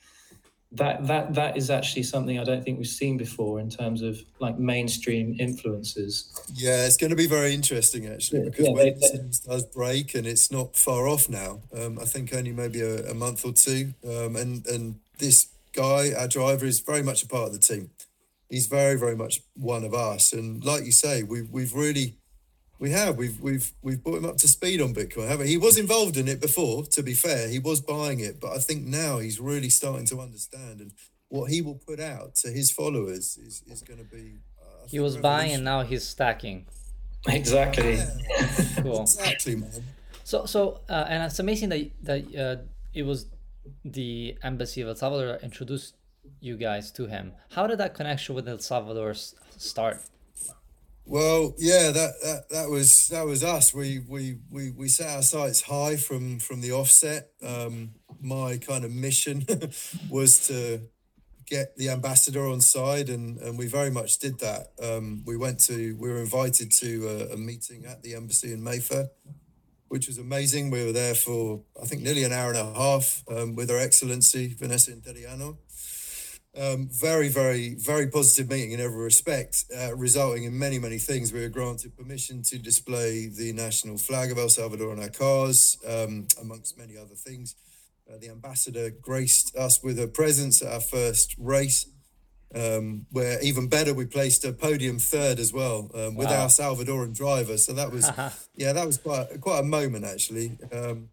that 0.75 1.07
that 1.07 1.35
that 1.35 1.57
is 1.57 1.71
actually 1.71 2.03
something 2.03 2.39
I 2.39 2.45
don't 2.45 2.65
think 2.65 2.79
we've 2.79 2.87
seen 2.87 3.19
before 3.19 3.61
in 3.61 3.69
terms 3.69 4.01
of 4.01 4.19
like 4.41 4.59
mainstream 4.59 5.37
influences. 5.39 6.33
Yeah, 6.55 6.87
it's 6.87 6.97
going 6.97 7.11
to 7.11 7.17
be 7.17 7.27
very 7.27 7.53
interesting 7.53 8.07
actually 8.07 8.45
because 8.45 8.67
yeah, 8.67 8.73
when 8.73 8.85
they, 8.85 8.91
it 8.91 9.41
does 9.47 9.67
break 9.67 10.15
and 10.15 10.27
it's 10.27 10.51
not 10.51 10.75
far 10.75 11.09
off 11.09 11.29
now. 11.29 11.61
Um, 11.77 11.99
I 12.01 12.05
think 12.05 12.35
only 12.35 12.53
maybe 12.53 12.81
a, 12.81 13.11
a 13.11 13.15
month 13.15 13.45
or 13.45 13.53
two, 13.53 13.93
um, 14.09 14.37
and 14.37 14.67
and 14.67 14.99
this 15.23 15.49
guy, 15.73 16.13
our 16.13 16.29
driver, 16.29 16.67
is 16.67 16.81
very 16.81 17.03
much 17.03 17.23
a 17.23 17.29
part 17.29 17.47
of 17.47 17.53
the 17.53 17.59
team. 17.59 17.91
He's 18.51 18.67
very 18.67 18.99
very 18.99 19.17
much 19.17 19.41
one 19.55 19.85
of 19.85 19.95
us, 19.95 20.33
and 20.35 20.63
like 20.63 20.85
you 20.85 20.93
say, 20.93 21.23
we've 21.23 21.49
we've 21.49 21.75
really 21.75 22.19
we 22.79 22.91
have. 22.91 23.17
We've 23.17 23.41
we've 23.41 23.73
we've 23.81 24.03
brought 24.03 24.19
him 24.19 24.27
up 24.27 24.37
to 24.39 24.49
speed 24.49 24.83
on 24.83 24.93
Bitcoin, 24.93 25.29
haven't 25.29 25.47
we? 25.47 25.53
He 25.53 25.57
was 25.57 25.79
involved 25.79 26.17
in 26.17 26.27
it 26.29 26.41
before, 26.41 26.85
to 26.87 27.03
be 27.03 27.15
fair. 27.15 27.49
He 27.49 27.61
was 27.61 27.81
buying 27.81 28.21
it, 28.21 28.41
but 28.41 28.51
I 28.51 28.59
think 28.59 28.85
now 28.85 29.21
he's 29.21 29.41
really 29.41 29.71
starting 29.71 30.05
to 30.07 30.21
understand 30.21 30.81
and 30.81 30.93
what 31.29 31.51
he 31.51 31.63
will 31.63 31.81
put 31.87 31.99
out 31.99 32.35
to 32.35 32.51
his 32.51 32.71
followers 32.71 33.39
is, 33.39 33.63
is 33.67 33.83
going 33.83 33.99
to 33.99 34.05
be. 34.05 34.41
Uh, 34.61 34.87
he 34.87 35.01
was 35.01 35.17
buying 35.17 35.53
and 35.53 35.65
now 35.65 35.83
he's 35.83 36.07
stacking. 36.07 36.67
Exactly. 37.27 37.95
Yeah. 37.95 38.11
cool. 38.83 39.03
Exactly, 39.03 39.57
man. 39.57 39.85
So 40.25 40.45
so 40.45 40.81
uh, 40.89 41.07
and 41.09 41.23
it's 41.23 41.39
amazing 41.39 41.69
that 41.71 41.91
that 42.03 42.37
uh, 42.37 42.63
it 42.93 43.05
was 43.05 43.27
the 43.85 44.37
embassy 44.43 44.81
of 44.81 44.89
El 44.89 44.97
Salvador 44.97 45.39
introduced 45.43 45.97
you 46.41 46.57
guys 46.57 46.91
to 46.93 47.07
him. 47.07 47.33
How 47.51 47.67
did 47.67 47.79
that 47.79 47.95
connection 47.95 48.35
with 48.35 48.49
El 48.49 48.59
Salvador 48.59 49.15
start? 49.57 50.03
Well, 51.05 51.55
yeah, 51.59 51.91
that, 51.91 52.13
that 52.23 52.49
that 52.51 52.71
was 52.71 53.09
that 53.09 53.27
was 53.27 53.43
us. 53.43 53.75
We 53.75 54.01
we 54.09 54.39
we 54.51 54.71
we 54.71 54.89
set 54.89 55.17
our 55.17 55.23
sights 55.23 55.63
high 55.63 55.97
from 55.97 56.39
from 56.39 56.61
the 56.61 56.73
offset. 56.73 57.31
Um, 57.43 57.95
my 58.21 58.57
kind 58.59 58.85
of 58.85 58.93
mission 58.93 59.45
was 60.09 60.47
to 60.47 60.83
get 61.47 61.77
the 61.77 61.91
ambassador 61.91 62.47
on 62.47 62.61
side, 62.61 63.09
and 63.09 63.39
and 63.39 63.59
we 63.59 63.67
very 63.67 63.91
much 63.91 64.19
did 64.19 64.39
that. 64.39 64.69
Um, 64.81 65.23
we 65.27 65.37
went 65.37 65.59
to 65.65 65.97
we 65.99 66.09
were 66.09 66.21
invited 66.21 66.71
to 66.73 67.09
a, 67.09 67.35
a, 67.35 67.37
meeting 67.37 67.85
at 67.85 68.03
the 68.03 68.15
embassy 68.15 68.53
in 68.53 68.63
Mayfair, 68.63 69.11
which 69.93 70.07
was 70.07 70.17
amazing. 70.17 70.71
We 70.71 70.87
were 70.87 70.93
there 70.93 71.15
for 71.15 71.61
I 71.81 71.85
think 71.85 72.01
nearly 72.01 72.25
an 72.25 72.33
hour 72.33 72.49
and 72.49 72.59
a 72.59 72.73
half 72.73 73.23
um, 73.29 73.55
with 73.55 73.69
Her 73.69 73.77
Excellency 73.77 74.55
Vanessa 74.59 74.91
Interiano. 74.91 75.59
Um, 76.59 76.89
very, 76.91 77.29
very, 77.29 77.75
very 77.75 78.07
positive 78.07 78.49
meeting 78.49 78.73
in 78.73 78.81
every 78.81 79.05
respect, 79.05 79.67
uh, 79.79 79.95
resulting 79.95 80.45
in 80.45 80.59
many, 80.59 80.79
many 80.79 80.99
things. 80.99 81.31
We 81.31 81.41
were 81.41 81.51
granted 81.51 81.95
permission 81.95 82.43
to 82.45 82.59
display 82.59 83.29
the 83.29 83.53
national 83.53 83.99
flag 83.99 84.33
of 84.33 84.39
El 84.39 84.49
Salvador 84.49 84.93
on 84.93 85.01
our 85.03 85.11
cars, 85.11 85.77
um, 85.87 86.27
amongst 86.41 86.79
many 86.79 86.97
other 86.97 87.15
things. 87.15 87.55
Uh, 88.11 88.17
the 88.19 88.31
ambassador 88.31 88.89
graced 88.91 89.55
us 89.57 89.83
with 89.83 89.99
her 89.99 90.07
presence 90.07 90.63
at 90.63 90.73
our 90.73 90.81
first 90.81 91.35
race, 91.39 91.87
um, 92.55 93.07
where 93.11 93.41
even 93.43 93.69
better, 93.69 93.95
we 93.95 94.05
placed 94.05 94.45
a 94.45 94.53
podium 94.53 94.99
third 94.99 95.39
as 95.39 95.53
well 95.53 95.91
um, 95.95 96.15
with 96.15 96.29
wow. 96.29 96.43
our 96.43 96.49
Salvadoran 96.49 97.15
driver. 97.15 97.57
So 97.57 97.73
that 97.73 97.91
was, 97.91 98.11
yeah, 98.57 98.73
that 98.73 98.87
was 98.87 98.99
quite 98.99 99.41
quite 99.41 99.61
a 99.61 99.65
moment 99.65 100.05
actually. 100.05 100.59
Um, 100.73 101.09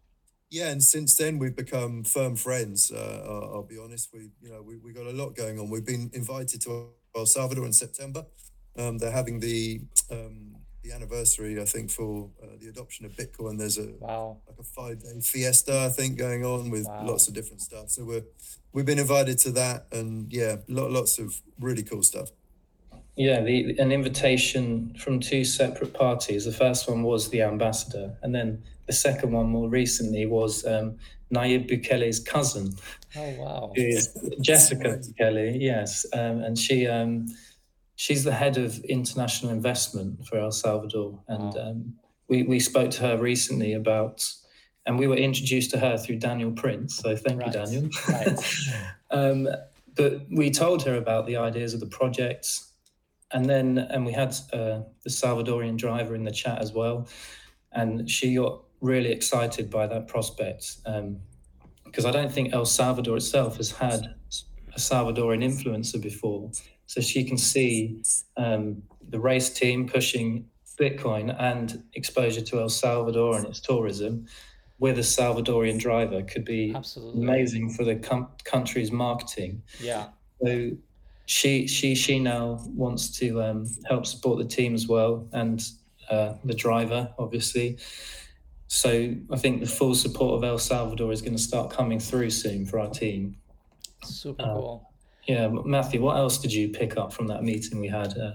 yeah, 0.50 0.68
and 0.68 0.82
since 0.82 1.16
then 1.16 1.38
we've 1.38 1.56
become 1.56 2.02
firm 2.02 2.36
friends. 2.36 2.90
Uh, 2.90 3.24
I'll, 3.24 3.54
I'll, 3.54 3.62
be 3.62 3.78
honest. 3.78 4.10
We, 4.12 4.30
you 4.42 4.50
know, 4.50 4.62
we 4.62 4.76
we 4.76 4.92
got 4.92 5.06
a 5.06 5.12
lot 5.12 5.36
going 5.36 5.58
on. 5.58 5.70
We've 5.70 5.86
been 5.86 6.10
invited 6.12 6.60
to 6.62 6.88
El 7.16 7.26
Salvador 7.26 7.64
in 7.64 7.72
September. 7.72 8.26
Um, 8.76 8.98
they're 8.98 9.12
having 9.12 9.40
the 9.40 9.80
um, 10.10 10.56
the 10.82 10.92
anniversary, 10.92 11.60
I 11.60 11.64
think, 11.64 11.90
for 11.90 12.30
uh, 12.42 12.46
the 12.60 12.68
adoption 12.68 13.06
of 13.06 13.12
Bitcoin. 13.12 13.58
There's 13.58 13.78
a 13.78 13.92
wow. 14.00 14.38
like 14.48 14.58
a 14.58 14.62
five 14.62 15.02
day 15.02 15.20
fiesta, 15.20 15.86
I 15.86 15.88
think, 15.88 16.18
going 16.18 16.44
on 16.44 16.70
with 16.70 16.86
wow. 16.86 17.04
lots 17.04 17.28
of 17.28 17.34
different 17.34 17.60
stuff. 17.60 17.90
So 17.90 18.04
we're 18.04 18.24
we've 18.72 18.86
been 18.86 18.98
invited 18.98 19.38
to 19.38 19.50
that, 19.52 19.86
and 19.92 20.32
yeah, 20.32 20.56
lots 20.68 21.18
of 21.18 21.40
really 21.58 21.82
cool 21.82 22.02
stuff. 22.02 22.30
Yeah, 23.16 23.42
the, 23.42 23.76
an 23.78 23.92
invitation 23.92 24.94
from 24.98 25.20
two 25.20 25.44
separate 25.44 25.92
parties. 25.92 26.44
The 26.44 26.52
first 26.52 26.88
one 26.88 27.02
was 27.02 27.28
the 27.28 27.42
ambassador, 27.42 28.16
and 28.22 28.34
then 28.34 28.62
the 28.86 28.92
second 28.92 29.32
one 29.32 29.46
more 29.46 29.68
recently 29.68 30.26
was 30.26 30.64
um, 30.64 30.96
Nayib 31.34 31.70
Bukele's 31.70 32.20
cousin. 32.20 32.74
Oh 33.16 33.34
wow! 33.38 33.72
Who 33.76 33.82
is 33.82 34.16
Jessica 34.40 34.98
Bukele? 34.98 35.60
Yes, 35.60 36.06
um, 36.12 36.42
and 36.42 36.58
she 36.58 36.86
um, 36.86 37.26
she's 37.96 38.24
the 38.24 38.32
head 38.32 38.56
of 38.56 38.78
international 38.84 39.52
investment 39.52 40.26
for 40.26 40.38
El 40.38 40.52
Salvador, 40.52 41.18
and 41.28 41.54
wow. 41.54 41.62
um, 41.62 41.94
we 42.28 42.44
we 42.44 42.58
spoke 42.58 42.90
to 42.92 43.02
her 43.02 43.18
recently 43.18 43.74
about, 43.74 44.26
and 44.86 44.98
we 44.98 45.06
were 45.06 45.16
introduced 45.16 45.70
to 45.72 45.78
her 45.78 45.96
through 45.96 46.16
Daniel 46.16 46.52
Prince. 46.52 46.96
So 46.96 47.14
thank 47.16 47.40
right. 47.40 47.46
you, 47.46 47.52
Daniel. 47.52 47.88
Right. 48.08 48.38
um, 49.10 49.48
but 49.96 50.22
we 50.30 50.50
told 50.50 50.84
her 50.84 50.96
about 50.96 51.26
the 51.26 51.36
ideas 51.36 51.74
of 51.74 51.80
the 51.80 51.86
projects, 51.86 52.72
and 53.32 53.44
then 53.46 53.78
and 53.78 54.06
we 54.06 54.12
had 54.12 54.30
uh, 54.52 54.80
the 55.02 55.10
Salvadorian 55.10 55.76
driver 55.76 56.14
in 56.14 56.24
the 56.24 56.30
chat 56.30 56.60
as 56.60 56.72
well, 56.72 57.08
and 57.72 58.08
she 58.08 58.34
got 58.34 58.62
really 58.80 59.12
excited 59.12 59.70
by 59.70 59.86
that 59.86 60.08
prospect 60.08 60.78
because 61.84 62.04
um, 62.04 62.08
I 62.08 62.10
don't 62.10 62.32
think 62.32 62.54
El 62.54 62.64
Salvador 62.64 63.16
itself 63.16 63.58
has 63.58 63.72
had 63.72 64.14
a 64.74 64.78
Salvadoran 64.78 65.44
influencer 65.44 66.00
before 66.00 66.50
so 66.86 67.00
she 67.00 67.24
can 67.24 67.36
see 67.36 68.02
um, 68.36 68.82
the 69.10 69.20
race 69.20 69.50
team 69.50 69.86
pushing 69.86 70.46
Bitcoin 70.80 71.34
and 71.38 71.82
exposure 71.92 72.40
to 72.40 72.60
El 72.60 72.68
Salvador 72.68 73.36
and 73.36 73.46
its 73.46 73.60
tourism 73.60 74.26
with 74.80 74.98
a 74.98 75.02
Salvadorian 75.02 75.78
driver 75.78 76.22
could 76.22 76.44
be 76.44 76.72
Absolutely. 76.74 77.22
amazing 77.22 77.70
for 77.70 77.84
the 77.84 77.96
com- 77.96 78.28
country's 78.44 78.90
marketing. 78.90 79.62
Yeah. 79.78 80.08
So 80.42 80.72
she 81.26 81.66
she 81.68 81.94
she 81.94 82.18
now 82.18 82.60
wants 82.74 83.16
to 83.18 83.42
um, 83.42 83.66
help 83.86 84.06
support 84.06 84.38
the 84.38 84.44
team 84.44 84.74
as 84.74 84.88
well 84.88 85.28
and 85.32 85.62
uh, 86.10 86.34
the 86.44 86.54
driver 86.54 87.12
obviously. 87.18 87.78
So 88.66 89.14
I 89.30 89.36
think 89.36 89.60
the 89.60 89.66
full 89.66 89.94
support 89.94 90.34
of 90.34 90.44
El 90.44 90.58
Salvador 90.58 91.12
is 91.12 91.20
going 91.20 91.36
to 91.36 91.42
start 91.42 91.70
coming 91.70 92.00
through 92.00 92.30
soon 92.30 92.64
for 92.64 92.78
our 92.78 92.88
team. 92.88 93.36
Super 94.02 94.42
uh, 94.42 94.54
cool. 94.54 94.90
Yeah, 95.26 95.48
Matthew, 95.48 96.00
what 96.00 96.16
else 96.16 96.38
did 96.38 96.52
you 96.52 96.68
pick 96.68 96.96
up 96.96 97.12
from 97.12 97.26
that 97.26 97.42
meeting 97.42 97.80
we 97.80 97.88
had? 97.88 98.16
Uh, 98.16 98.32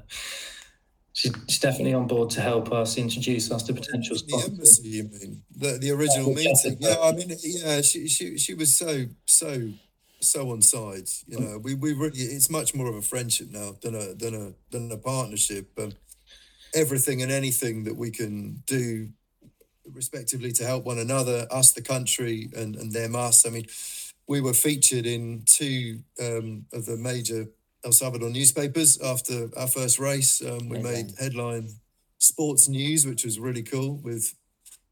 she's, 1.15 1.33
she's, 1.47 1.59
definitely 1.59 1.93
on 1.93 2.05
board 2.05 2.29
to 2.31 2.41
help 2.41 2.71
us 2.71 2.97
introduce 2.97 3.51
us 3.51 3.63
to 3.63 3.73
potential 3.73 4.15
sponsors. 4.15 4.47
The 4.47 4.51
embassy, 4.51 4.87
you 4.89 5.03
mean 5.03 5.41
the, 5.55 5.77
the 5.79 5.91
original 5.91 6.29
yeah, 6.29 6.35
meeting? 6.35 6.77
Yeah, 6.79 6.97
I 7.01 7.11
mean, 7.13 7.35
yeah, 7.41 7.81
she, 7.81 8.07
she 8.07 8.37
she 8.37 8.53
was 8.53 8.77
so 8.77 9.05
so 9.25 9.71
so 10.19 10.51
on 10.51 10.61
side. 10.61 11.09
You 11.27 11.39
know, 11.39 11.57
we 11.57 11.73
we 11.73 11.93
really 11.93 12.19
it's 12.19 12.49
much 12.49 12.75
more 12.75 12.87
of 12.87 12.95
a 12.95 13.01
friendship 13.01 13.47
now 13.49 13.75
than 13.81 13.95
a 13.95 14.13
than 14.13 14.35
a 14.35 14.53
than 14.69 14.91
a 14.91 14.97
partnership. 14.97 15.71
Um, 15.79 15.93
everything 16.75 17.21
and 17.21 17.31
anything 17.31 17.85
that 17.85 17.95
we 17.95 18.11
can 18.11 18.61
do 18.67 19.09
respectively 19.93 20.51
to 20.51 20.65
help 20.65 20.83
one 20.83 20.99
another, 20.99 21.47
us, 21.49 21.71
the 21.71 21.81
country, 21.81 22.49
and 22.55 22.75
and 22.75 22.91
them, 22.91 23.15
us. 23.15 23.47
I 23.47 23.49
mean 23.49 23.65
we 24.27 24.41
were 24.41 24.53
featured 24.53 25.05
in 25.05 25.43
two 25.45 25.99
um, 26.19 26.65
of 26.73 26.85
the 26.85 26.97
major 26.97 27.47
El 27.85 27.91
Salvador 27.91 28.31
newspapers 28.31 28.99
after 28.99 29.49
our 29.55 29.67
first 29.67 29.99
race. 29.99 30.41
Um, 30.41 30.69
we 30.69 30.79
made 30.79 31.13
headline 31.19 31.69
sports 32.17 32.67
news, 32.67 33.05
which 33.05 33.23
was 33.23 33.39
really 33.39 33.61
cool, 33.61 33.97
with 33.97 34.33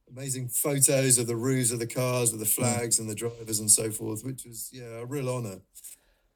amazing 0.09 0.47
photos 0.47 1.17
of 1.17 1.25
the 1.25 1.35
roofs 1.35 1.71
of 1.71 1.79
the 1.79 1.87
cars, 1.87 2.31
with 2.31 2.39
the 2.39 2.45
hmm. 2.45 2.61
flags 2.61 2.97
mm. 2.97 3.01
and 3.01 3.09
the 3.09 3.15
drivers 3.15 3.59
and 3.59 3.71
so 3.71 3.89
forth, 3.89 4.23
which 4.23 4.45
was 4.45 4.69
yeah 4.71 5.01
a 5.01 5.05
real 5.05 5.27
honour. 5.27 5.61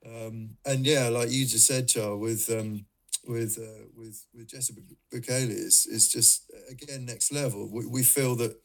Um, 0.03 0.57
and 0.65 0.85
yeah, 0.85 1.09
like 1.09 1.29
you 1.29 1.45
just 1.45 1.67
said, 1.67 1.87
Charles, 1.87 2.19
with 2.19 2.59
um, 2.59 2.85
with 3.27 3.59
uh, 3.59 3.85
with 3.95 4.25
with 4.33 4.47
Jessica 4.47 4.81
Bukele, 5.13 5.51
it's, 5.51 5.85
it's 5.85 6.11
just 6.11 6.51
again 6.71 7.05
next 7.05 7.31
level. 7.31 7.69
We, 7.71 7.85
we 7.85 8.03
feel 8.03 8.35
that 8.37 8.59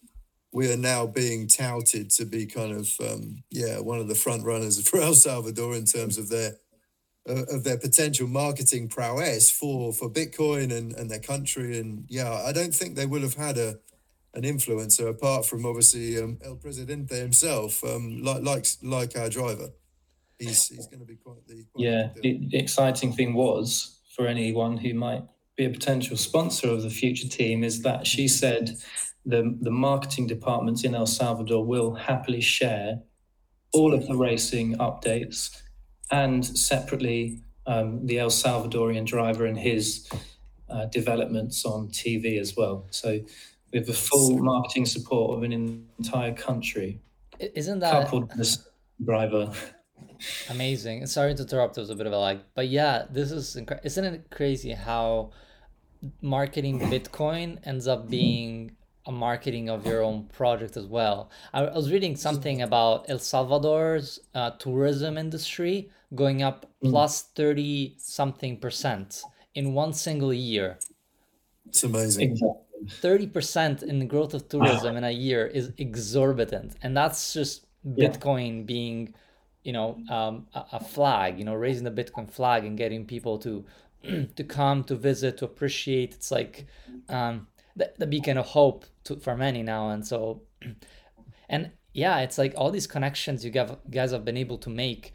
we 0.51 0.73
are 0.73 0.79
now 0.79 1.07
being 1.07 1.47
touted 1.47 2.11
to 2.11 2.25
be 2.25 2.47
kind 2.47 2.73
of 2.73 2.95
um, 3.01 3.43
yeah 3.51 3.81
one 3.81 3.99
of 3.99 4.09
the 4.09 4.15
front 4.15 4.45
runners 4.45 4.81
for 4.89 4.99
El 4.99 5.15
Salvador 5.15 5.75
in 5.75 5.85
terms 5.85 6.17
of 6.17 6.31
their 6.31 6.57
of 7.27 7.65
their 7.65 7.79
potential 7.79 8.27
marketing 8.27 8.89
prowess 8.89 9.51
for 9.51 9.93
for 9.93 10.11
Bitcoin 10.11 10.77
and, 10.77 10.93
and 10.95 11.11
their 11.11 11.21
country. 11.21 11.79
And 11.79 12.05
yeah 12.09 12.33
I 12.33 12.53
don't 12.53 12.75
think 12.75 12.97
they 12.97 13.07
will 13.07 13.23
have 13.23 13.35
had 13.35 13.59
a 13.59 13.79
an 14.35 14.43
influencer 14.43 15.09
apart 15.09 15.45
from 15.45 15.67
obviously 15.67 16.19
um, 16.19 16.39
El 16.43 16.57
Presidente 16.57 17.17
himself. 17.17 17.85
Um, 17.85 18.23
like 18.23 18.43
like 18.43 18.67
like 18.83 19.17
our 19.17 19.29
driver. 19.29 19.71
He's 20.39 20.69
he's 20.69 20.87
going 20.89 21.01
to 21.01 21.07
be 21.07 21.17
quite 21.17 21.47
the 21.47 21.65
quite 21.73 21.85
yeah 21.85 22.09
the, 22.21 22.41
the 22.51 22.59
exciting 22.59 23.13
thing 23.13 23.35
was 23.35 24.01
for 24.17 24.27
anyone 24.27 24.77
who 24.77 24.95
might 24.95 25.23
be 25.57 25.65
a 25.65 25.71
potential 25.71 26.17
sponsor 26.17 26.69
of 26.69 26.83
the 26.83 26.91
future 26.91 27.29
team 27.29 27.63
is 27.63 27.83
that 27.83 28.07
she 28.07 28.27
said 28.27 28.77
the, 29.25 29.57
the 29.61 29.71
marketing 29.71 30.27
departments 30.27 30.85
in 30.85 30.95
El 30.95 31.07
Salvador 31.07 31.65
will 31.65 31.95
happily 31.95 32.41
share 32.41 33.01
all 33.73 33.95
of 33.95 34.07
the 34.09 34.17
racing 34.17 34.77
updates 34.79 35.63
and 36.13 36.45
separately 36.45 37.41
um, 37.67 38.07
the 38.07 38.19
El 38.19 38.29
Salvadorian 38.29 39.05
driver 39.07 39.47
and 39.47 39.59
his 39.59 40.09
uh, 40.69 40.85
developments 40.87 41.65
on 41.65 41.89
TV 41.89 42.39
as 42.39 42.57
well. 42.57 42.87
So 42.91 43.21
we 43.73 43.79
have 43.79 43.87
the 43.87 43.93
full 43.93 44.39
marketing 44.39 44.87
support 44.87 45.37
of 45.37 45.43
an 45.43 45.53
entire 45.99 46.35
country. 46.35 47.01
Isn't 47.41 47.81
that 47.81 48.05
coupled 48.05 48.37
with 48.37 48.69
driver? 49.05 49.53
Amazing. 50.51 51.07
Sorry 51.07 51.35
to 51.35 51.43
interrupt. 51.43 51.77
It 51.77 51.81
was 51.81 51.91
a 51.91 51.97
bit 51.97 52.07
of 52.07 52.13
a 52.13 52.19
lag, 52.19 52.41
but 52.55 52.69
yeah, 52.69 53.07
this 53.11 53.33
is 53.33 53.57
incredible. 53.57 53.87
Isn't 53.87 54.05
it 54.05 54.31
crazy 54.31 54.73
how 54.73 55.33
marketing 56.21 56.79
Bitcoin 56.81 57.59
ends 57.65 57.89
up 57.89 58.09
being 58.09 58.77
a 59.07 59.13
marketing 59.13 59.69
of 59.69 59.87
your 59.87 60.03
own 60.03 60.25
project 60.27 60.77
as 60.77 60.87
well. 60.87 61.31
I, 61.53 61.63
was 61.63 61.91
reading 61.91 62.17
something 62.17 62.63
about 62.63 63.07
El 63.09 63.19
Salvador's 63.19 64.21
uh, 64.35 64.51
tourism 64.51 65.19
industry 65.19 65.91
going 66.15 66.43
up 66.43 66.67
mm. 66.83 66.91
plus 66.91 67.23
30 67.23 67.97
something 67.99 68.59
percent 68.59 69.23
in 69.55 69.75
one 69.75 69.93
single 69.93 70.33
year. 70.33 70.79
It's 71.67 71.83
amazing. 71.83 72.39
30% 72.85 73.83
in 73.83 73.99
the 73.99 74.05
growth 74.05 74.35
of 74.35 74.49
tourism 74.49 74.97
in 74.97 75.05
a 75.05 75.11
year 75.11 75.47
is 75.47 75.73
exorbitant. 75.79 76.75
And 76.83 76.97
that's 76.97 77.33
just 77.33 77.67
Bitcoin 77.87 78.59
yeah. 78.59 78.63
being, 78.65 79.15
you 79.63 79.73
know, 79.73 79.99
um, 80.09 80.47
a, 80.55 80.65
a 80.73 80.85
flag, 80.85 81.39
you 81.39 81.45
know, 81.45 81.55
raising 81.55 81.85
the 81.85 81.91
Bitcoin 81.91 82.31
flag 82.31 82.65
and 82.65 82.77
getting 82.77 83.07
people 83.07 83.39
to 83.39 83.65
to 84.37 84.45
come 84.45 84.83
to 84.85 84.97
visit 84.97 85.39
to 85.39 85.45
appreciate 85.45 86.13
it's 86.13 86.31
like 86.31 86.67
um, 87.09 87.47
the, 87.77 87.93
the 87.99 88.07
beacon 88.07 88.37
of 88.39 88.47
hope 88.47 88.85
to, 89.05 89.17
for 89.17 89.37
many 89.37 89.63
now 89.63 89.91
and 89.91 90.07
so 90.07 90.43
and 91.49 91.71
yeah 91.93 92.21
it's 92.21 92.39
like 92.39 92.55
all 92.57 92.71
these 92.71 92.87
connections 92.87 93.45
you 93.45 93.51
guys 93.51 94.11
have 94.11 94.25
been 94.25 94.37
able 94.37 94.59
to 94.59 94.71
make 94.71 95.13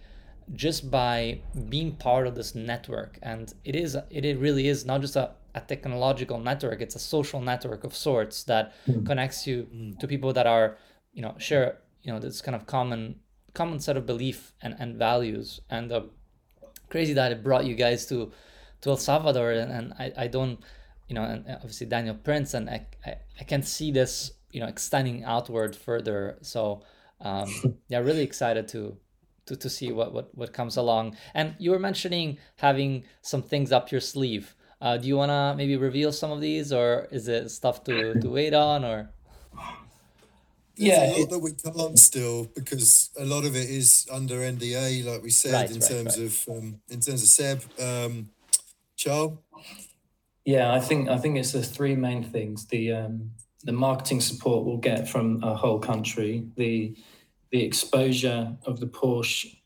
just 0.53 0.89
by 0.89 1.39
being 1.69 1.95
part 1.95 2.25
of 2.25 2.35
this 2.35 2.55
network 2.55 3.19
and 3.21 3.53
it 3.65 3.75
is 3.75 3.95
it 4.09 4.25
it 4.25 4.39
really 4.39 4.67
is 4.67 4.85
not 4.85 5.01
just 5.01 5.15
a, 5.15 5.31
a 5.55 5.61
technological 5.61 6.39
network 6.39 6.81
it's 6.81 6.95
a 6.95 6.99
social 6.99 7.41
network 7.41 7.83
of 7.83 7.95
sorts 7.95 8.43
that 8.43 8.73
mm. 8.87 9.05
connects 9.05 9.45
you 9.45 9.67
mm. 9.73 9.97
to 9.99 10.07
people 10.07 10.31
that 10.31 10.47
are 10.47 10.77
you 11.13 11.21
know 11.21 11.35
share 11.37 11.79
you 12.01 12.13
know 12.13 12.19
this 12.19 12.41
kind 12.41 12.55
of 12.55 12.65
common 12.65 13.15
common 13.53 13.79
set 13.79 13.97
of 13.97 14.05
belief 14.05 14.53
and, 14.61 14.75
and 14.79 14.95
values 14.95 15.59
and 15.69 15.91
uh, 15.91 16.01
crazy 16.89 17.13
that 17.13 17.31
it 17.31 17.43
brought 17.43 17.65
you 17.65 17.75
guys 17.75 18.05
to 18.05 18.31
to 18.79 18.91
El 18.91 18.97
Salvador 18.97 19.51
and, 19.51 19.71
and 19.71 19.93
I, 19.99 20.13
I 20.15 20.27
don't 20.27 20.59
you 21.07 21.15
know 21.15 21.23
and 21.23 21.45
obviously 21.49 21.87
Daniel 21.87 22.15
Prince 22.15 22.53
and 22.53 22.69
I, 22.69 22.85
I, 23.05 23.15
I 23.39 23.43
can 23.43 23.63
see 23.63 23.91
this 23.91 24.31
you 24.51 24.59
know 24.59 24.67
extending 24.67 25.23
outward 25.23 25.75
further 25.75 26.37
so 26.41 26.83
um, 27.21 27.53
yeah 27.87 27.99
really 27.99 28.23
excited 28.23 28.67
to 28.69 28.97
to, 29.45 29.55
to 29.55 29.69
see 29.69 29.91
what, 29.91 30.13
what 30.13 30.35
what 30.35 30.53
comes 30.53 30.77
along 30.77 31.15
and 31.33 31.55
you 31.57 31.71
were 31.71 31.79
mentioning 31.79 32.37
having 32.57 33.03
some 33.21 33.41
things 33.41 33.71
up 33.71 33.91
your 33.91 34.01
sleeve 34.01 34.55
uh, 34.81 34.97
do 34.97 35.07
you 35.07 35.17
want 35.17 35.29
to 35.29 35.55
maybe 35.57 35.75
reveal 35.75 36.11
some 36.11 36.31
of 36.31 36.41
these 36.41 36.71
or 36.71 37.07
is 37.11 37.27
it 37.27 37.49
stuff 37.49 37.83
to, 37.83 38.19
to 38.19 38.29
wait 38.29 38.53
on 38.53 38.85
or 38.85 39.09
yeah, 40.77 41.11
a 41.11 41.19
lot 41.21 41.29
that 41.31 41.39
we 41.39 41.53
can't 41.53 41.97
still 41.97 42.45
because 42.53 43.09
a 43.19 43.25
lot 43.25 43.45
of 43.45 43.55
it 43.55 43.67
is 43.67 44.07
under 44.11 44.35
NDA, 44.35 45.05
like 45.05 45.23
we 45.23 45.31
said, 45.31 45.53
right, 45.53 45.71
in 45.71 45.79
right, 45.79 45.89
terms 45.89 46.17
right. 46.19 46.25
of 46.27 46.49
um, 46.49 46.79
in 46.89 46.99
terms 46.99 47.23
of 47.23 47.29
Seb, 47.29 47.63
um, 47.81 48.29
Charles. 48.95 49.39
Yeah, 50.47 50.73
I 50.73 50.79
think 50.79 51.09
I 51.09 51.17
think 51.17 51.37
it's 51.37 51.51
the 51.51 51.61
three 51.61 51.93
main 51.93 52.23
things: 52.23 52.67
the 52.67 52.93
um, 52.93 53.31
the 53.65 53.73
marketing 53.73 54.21
support 54.21 54.65
we'll 54.65 54.77
get 54.77 55.09
from 55.09 55.43
a 55.43 55.53
whole 55.53 55.77
country, 55.77 56.47
the 56.55 56.95
the 57.51 57.61
exposure 57.61 58.55
of 58.65 58.79
the 58.79 58.87
Porsche 58.87 59.57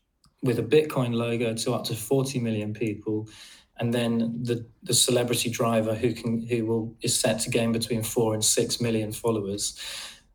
with 0.42 0.58
a 0.58 0.62
Bitcoin 0.64 1.14
logo 1.14 1.54
to 1.54 1.72
up 1.72 1.84
to 1.84 1.94
40 1.94 2.40
million 2.40 2.74
people, 2.74 3.28
and 3.76 3.94
then 3.94 4.42
the 4.42 4.66
the 4.82 4.92
celebrity 4.92 5.50
driver 5.50 5.94
who 5.94 6.12
can 6.12 6.44
who 6.48 6.66
will 6.66 6.96
is 7.00 7.16
set 7.16 7.38
to 7.42 7.50
gain 7.50 7.70
between 7.70 8.02
four 8.02 8.34
and 8.34 8.44
six 8.44 8.80
million 8.80 9.12
followers 9.12 9.78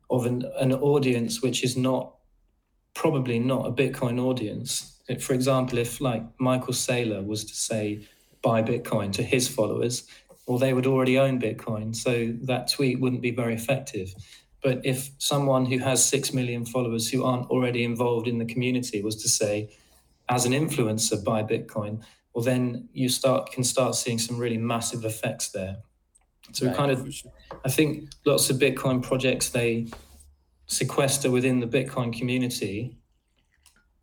of 0.08 0.24
an, 0.24 0.44
an 0.60 0.72
audience 0.72 1.42
which 1.42 1.62
is 1.62 1.76
not 1.76 2.14
probably 2.94 3.38
not 3.38 3.66
a 3.66 3.70
Bitcoin 3.70 4.18
audience. 4.18 4.98
For 5.20 5.34
example, 5.34 5.76
if 5.76 6.00
like 6.00 6.22
Michael 6.40 6.72
Saylor 6.72 7.22
was 7.22 7.44
to 7.44 7.54
say 7.54 8.08
buy 8.40 8.62
Bitcoin 8.62 9.12
to 9.12 9.22
his 9.22 9.46
followers, 9.46 10.06
well, 10.48 10.56
they 10.56 10.72
would 10.72 10.86
already 10.86 11.18
own 11.18 11.38
Bitcoin, 11.38 11.94
so 11.94 12.32
that 12.40 12.72
tweet 12.72 12.98
wouldn't 12.98 13.20
be 13.20 13.30
very 13.30 13.54
effective. 13.54 14.14
But 14.62 14.80
if 14.82 15.10
someone 15.18 15.66
who 15.66 15.78
has 15.78 16.02
six 16.02 16.32
million 16.32 16.64
followers 16.64 17.10
who 17.10 17.22
aren't 17.22 17.50
already 17.50 17.84
involved 17.84 18.26
in 18.26 18.38
the 18.38 18.46
community 18.46 19.02
was 19.02 19.16
to 19.22 19.28
say, 19.28 19.70
as 20.30 20.46
an 20.46 20.52
influencer, 20.52 21.22
buy 21.22 21.42
Bitcoin, 21.42 22.02
well, 22.32 22.42
then 22.42 22.88
you 22.94 23.10
start 23.10 23.52
can 23.52 23.62
start 23.62 23.94
seeing 23.94 24.18
some 24.18 24.38
really 24.38 24.56
massive 24.56 25.04
effects 25.04 25.50
there. 25.50 25.76
So 26.52 26.66
right. 26.66 26.74
kind 26.74 26.92
of, 26.92 27.06
I 27.64 27.68
think 27.68 28.10
lots 28.24 28.48
of 28.48 28.56
Bitcoin 28.56 29.02
projects 29.02 29.50
they 29.50 29.88
sequester 30.66 31.30
within 31.30 31.60
the 31.60 31.66
Bitcoin 31.66 32.10
community, 32.10 32.96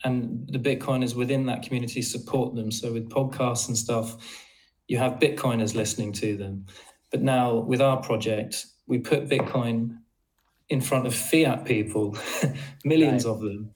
and 0.03 0.47
the 0.47 0.59
Bitcoiners 0.59 1.15
within 1.15 1.47
that 1.47 1.63
community 1.63 2.03
support 2.03 2.53
them. 2.53 2.71
So 2.71 2.93
with 2.93 3.09
podcasts 3.09 3.67
and 3.67 3.75
stuff, 3.75 4.44
you 4.87 4.97
have 4.97 5.13
Bitcoiners 5.13 5.75
listening 5.75 6.11
to 6.13 6.37
them. 6.37 6.65
But 7.11 7.21
now 7.21 7.55
with 7.55 7.81
our 7.81 7.97
project, 8.01 8.65
we 8.87 8.99
put 8.99 9.29
Bitcoin 9.29 9.97
in 10.69 10.81
front 10.81 11.07
of 11.07 11.13
fiat 11.13 11.65
people, 11.65 12.17
millions 12.85 13.25
right. 13.25 13.31
of 13.31 13.41
them, 13.41 13.71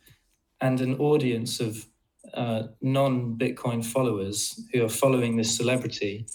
and 0.61 0.81
an 0.81 0.95
audience 0.97 1.59
of 1.59 1.85
uh, 2.33 2.63
non 2.81 3.37
Bitcoin 3.37 3.83
followers 3.83 4.59
who 4.73 4.83
are 4.83 4.89
following 4.89 5.37
this 5.37 5.55
celebrity 5.55 6.27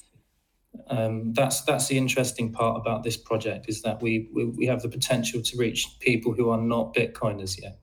um, 0.88 1.32
that's 1.32 1.62
that's 1.62 1.86
the 1.88 1.96
interesting 1.96 2.52
part 2.52 2.76
about 2.76 3.04
this 3.04 3.16
project 3.16 3.68
is 3.68 3.82
that 3.82 4.02
we, 4.02 4.28
we, 4.32 4.44
we 4.44 4.66
have 4.66 4.82
the 4.82 4.88
potential 4.88 5.40
to 5.40 5.56
reach 5.56 5.96
people 6.00 6.32
who 6.32 6.50
are 6.50 6.60
not 6.60 6.94
Bitcoiners 6.94 7.60
yet, 7.60 7.78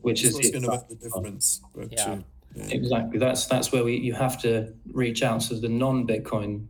which 0.00 0.22
that's 0.22 0.38
is 0.38 0.50
going 0.50 0.64
to 0.64 0.70
make 0.70 0.88
the 0.88 0.94
difference. 0.94 1.60
Yeah. 1.76 1.86
yeah. 1.90 2.18
Exactly. 2.54 3.18
That's 3.18 3.46
that's 3.46 3.72
where 3.72 3.84
we 3.84 3.96
you 3.96 4.12
have 4.14 4.40
to 4.42 4.74
reach 4.92 5.22
out 5.22 5.40
to 5.42 5.54
the 5.54 5.68
non-Bitcoin 5.68 6.66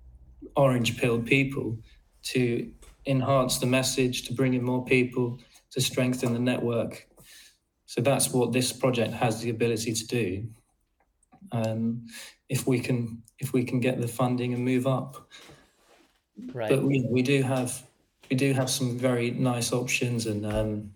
orange 0.56 0.98
pilled 0.98 1.26
people 1.26 1.78
to 2.22 2.70
enhance 3.06 3.58
the 3.58 3.66
message, 3.66 4.24
to 4.24 4.34
bring 4.34 4.54
in 4.54 4.62
more 4.62 4.84
people, 4.84 5.40
to 5.72 5.80
strengthen 5.80 6.32
the 6.32 6.38
network. 6.38 7.08
So 7.86 8.00
that's 8.00 8.32
what 8.32 8.52
this 8.52 8.72
project 8.72 9.12
has 9.12 9.40
the 9.40 9.50
ability 9.50 9.92
to 9.92 10.06
do. 10.06 10.46
Um, 11.50 12.06
if 12.48 12.66
we 12.66 12.80
can 12.80 13.22
if 13.38 13.52
we 13.52 13.64
can 13.64 13.80
get 13.80 14.00
the 14.00 14.08
funding 14.08 14.54
and 14.54 14.64
move 14.64 14.86
up. 14.86 15.28
Right. 16.54 16.70
But 16.70 16.84
we, 16.84 17.04
we 17.10 17.22
do 17.22 17.42
have 17.42 17.82
we 18.30 18.36
do 18.36 18.52
have 18.54 18.70
some 18.70 18.98
very 18.98 19.30
nice 19.32 19.72
options, 19.72 20.26
and 20.26 20.46
um, 20.46 20.92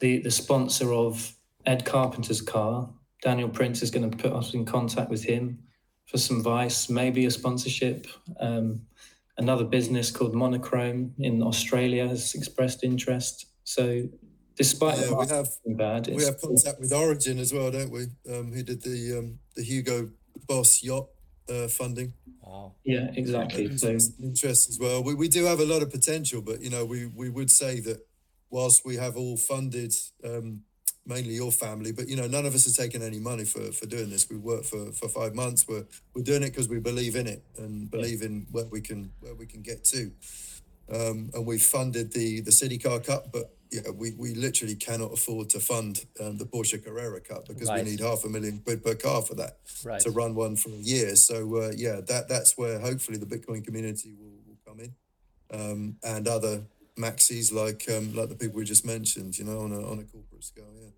the 0.00 0.18
the 0.18 0.30
sponsor 0.30 0.92
of 0.92 1.34
Ed 1.64 1.84
Carpenter's 1.84 2.42
car, 2.42 2.90
Daniel 3.22 3.48
Prince, 3.48 3.82
is 3.82 3.90
going 3.90 4.10
to 4.10 4.16
put 4.16 4.32
us 4.32 4.54
in 4.54 4.64
contact 4.64 5.10
with 5.10 5.24
him 5.24 5.58
for 6.06 6.18
some 6.18 6.38
advice, 6.38 6.88
maybe 6.88 7.26
a 7.26 7.30
sponsorship. 7.30 8.06
Um, 8.40 8.82
another 9.36 9.64
business 9.64 10.10
called 10.10 10.34
Monochrome 10.34 11.14
in 11.18 11.42
Australia 11.42 12.08
has 12.08 12.34
expressed 12.34 12.84
interest. 12.84 13.46
So 13.64 14.08
despite 14.56 14.98
yeah, 14.98 15.12
we 15.12 15.26
have 15.28 15.48
bad, 15.66 16.08
we 16.08 16.24
have 16.24 16.40
contact 16.40 16.80
with 16.80 16.92
Origin 16.92 17.38
as 17.38 17.52
well, 17.52 17.70
don't 17.70 17.90
we? 17.90 18.06
Um, 18.30 18.52
who 18.52 18.62
did 18.62 18.82
the 18.82 19.18
um, 19.18 19.38
the 19.54 19.62
Hugo 19.62 20.10
Boss 20.46 20.82
yacht 20.82 21.08
uh, 21.48 21.68
funding. 21.68 22.12
Wow. 22.42 22.74
Yeah, 22.84 23.10
exactly. 23.14 23.76
So 23.76 23.98
interest 24.22 24.68
as 24.70 24.78
well. 24.78 25.02
We, 25.02 25.14
we 25.14 25.28
do 25.28 25.44
have 25.44 25.60
a 25.60 25.64
lot 25.64 25.82
of 25.82 25.90
potential, 25.90 26.40
but 26.40 26.62
you 26.62 26.70
know, 26.70 26.84
we 26.84 27.06
we 27.06 27.28
would 27.28 27.50
say 27.50 27.80
that 27.80 28.06
whilst 28.50 28.84
we 28.86 28.96
have 28.96 29.16
all 29.16 29.36
funded, 29.36 29.94
um, 30.24 30.62
mainly 31.08 31.34
your 31.34 31.50
family, 31.50 31.92
but 31.92 32.08
you 32.08 32.16
know, 32.16 32.26
none 32.26 32.46
of 32.46 32.54
us 32.54 32.68
are 32.68 32.82
taking 32.82 33.02
any 33.02 33.18
money 33.18 33.44
for 33.44 33.72
for 33.72 33.86
doing 33.86 34.10
this. 34.10 34.28
We 34.28 34.36
worked 34.36 34.66
for 34.66 34.92
for 34.92 35.08
five 35.08 35.34
months. 35.34 35.66
We're 35.66 35.86
we're 36.14 36.22
doing 36.22 36.42
it 36.42 36.50
because 36.50 36.68
we 36.68 36.78
believe 36.78 37.16
in 37.16 37.26
it 37.26 37.42
and 37.56 37.90
believe 37.90 38.22
in 38.22 38.46
where 38.52 38.66
we 38.66 38.80
can 38.80 39.12
where 39.20 39.34
we 39.34 39.46
can 39.46 39.62
get 39.62 39.84
to. 39.84 40.12
Um, 40.90 41.30
and 41.34 41.46
we 41.46 41.58
funded 41.58 42.12
the 42.12 42.40
the 42.40 42.52
City 42.52 42.78
Car 42.78 43.00
Cup, 43.00 43.32
but 43.32 43.50
yeah, 43.70 43.90
we, 43.94 44.12
we 44.12 44.34
literally 44.34 44.74
cannot 44.74 45.12
afford 45.12 45.50
to 45.50 45.60
fund 45.60 46.06
um, 46.20 46.38
the 46.38 46.46
Porsche 46.46 46.82
Carrera 46.82 47.20
Cup 47.20 47.48
because 47.48 47.68
right. 47.68 47.84
we 47.84 47.90
need 47.90 48.00
half 48.00 48.24
a 48.24 48.28
million 48.28 48.58
quid 48.58 48.82
per 48.82 48.94
car 48.94 49.22
for 49.22 49.34
that 49.34 49.58
right. 49.84 50.00
to 50.00 50.10
run 50.10 50.34
one 50.34 50.56
for 50.56 50.70
a 50.70 50.72
year. 50.72 51.14
So 51.16 51.56
uh, 51.56 51.72
yeah, 51.76 52.00
that 52.06 52.28
that's 52.28 52.56
where 52.56 52.78
hopefully 52.78 53.18
the 53.18 53.26
Bitcoin 53.26 53.64
community 53.64 54.14
will, 54.18 54.38
will 54.46 54.58
come 54.66 54.80
in, 54.80 54.94
um, 55.52 55.96
and 56.02 56.26
other 56.26 56.62
maxis 56.98 57.52
like 57.52 57.84
um, 57.94 58.14
like 58.14 58.28
the 58.28 58.34
people 58.34 58.56
we 58.56 58.64
just 58.64 58.86
mentioned, 58.86 59.38
you 59.38 59.44
know, 59.44 59.60
on 59.60 59.72
a 59.72 59.90
on 59.90 59.98
a 59.98 60.04
corporate 60.04 60.44
scale. 60.44 60.72
Yeah. 60.80 60.88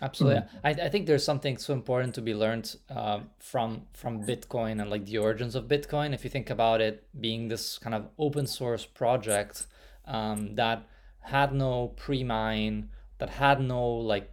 Absolutely, 0.00 0.42
mm-hmm. 0.42 0.66
I, 0.66 0.70
I 0.70 0.88
think 0.88 1.06
there's 1.06 1.24
something 1.24 1.56
so 1.58 1.74
important 1.74 2.14
to 2.14 2.22
be 2.22 2.32
learned 2.32 2.76
uh, 2.88 3.20
from 3.40 3.82
from 3.92 4.24
Bitcoin 4.24 4.80
and 4.80 4.88
like 4.88 5.06
the 5.06 5.18
origins 5.18 5.56
of 5.56 5.64
Bitcoin. 5.66 6.14
If 6.14 6.22
you 6.22 6.30
think 6.30 6.50
about 6.50 6.80
it 6.80 7.04
being 7.20 7.48
this 7.48 7.78
kind 7.78 7.94
of 7.94 8.06
open 8.16 8.46
source 8.46 8.84
project 8.84 9.66
um, 10.06 10.54
that 10.54 10.84
had 11.20 11.52
no 11.52 11.88
pre-mine, 11.96 12.90
that 13.18 13.30
had 13.30 13.60
no 13.60 13.84
like 13.86 14.30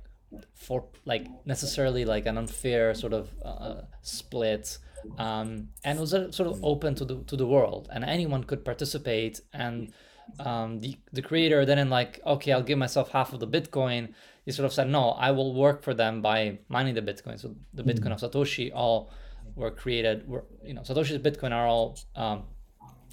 for 0.53 0.85
like 1.05 1.27
necessarily 1.45 2.05
like 2.05 2.25
an 2.25 2.37
unfair 2.37 2.93
sort 2.93 3.13
of 3.13 3.29
uh, 3.43 3.81
split 4.01 4.77
um, 5.17 5.69
and 5.83 5.99
was 5.99 6.11
sort 6.11 6.41
of 6.47 6.63
open 6.63 6.95
to 6.95 7.05
the 7.05 7.23
to 7.23 7.35
the 7.35 7.45
world 7.45 7.89
and 7.91 8.03
anyone 8.03 8.43
could 8.43 8.65
participate 8.65 9.41
and 9.53 9.93
um, 10.39 10.79
the 10.79 10.97
the 11.13 11.21
creator 11.21 11.65
then 11.65 11.77
in 11.77 11.89
like 11.89 12.19
okay 12.25 12.51
I'll 12.51 12.63
give 12.63 12.77
myself 12.77 13.11
half 13.11 13.33
of 13.33 13.39
the 13.39 13.47
Bitcoin 13.47 14.13
he 14.45 14.51
sort 14.51 14.65
of 14.65 14.73
said 14.73 14.87
no 14.89 15.09
I 15.11 15.31
will 15.31 15.53
work 15.53 15.83
for 15.83 15.93
them 15.93 16.21
by 16.21 16.59
mining 16.69 16.95
the 16.95 17.01
Bitcoin 17.01 17.39
so 17.39 17.55
the 17.73 17.83
Bitcoin 17.83 18.11
of 18.11 18.19
Satoshi 18.19 18.71
all 18.73 19.11
were 19.55 19.71
created 19.71 20.27
were 20.27 20.45
you 20.63 20.73
know 20.73 20.81
Satoshi's 20.81 21.19
Bitcoin 21.19 21.51
are 21.51 21.67
all 21.67 21.97
um, 22.15 22.43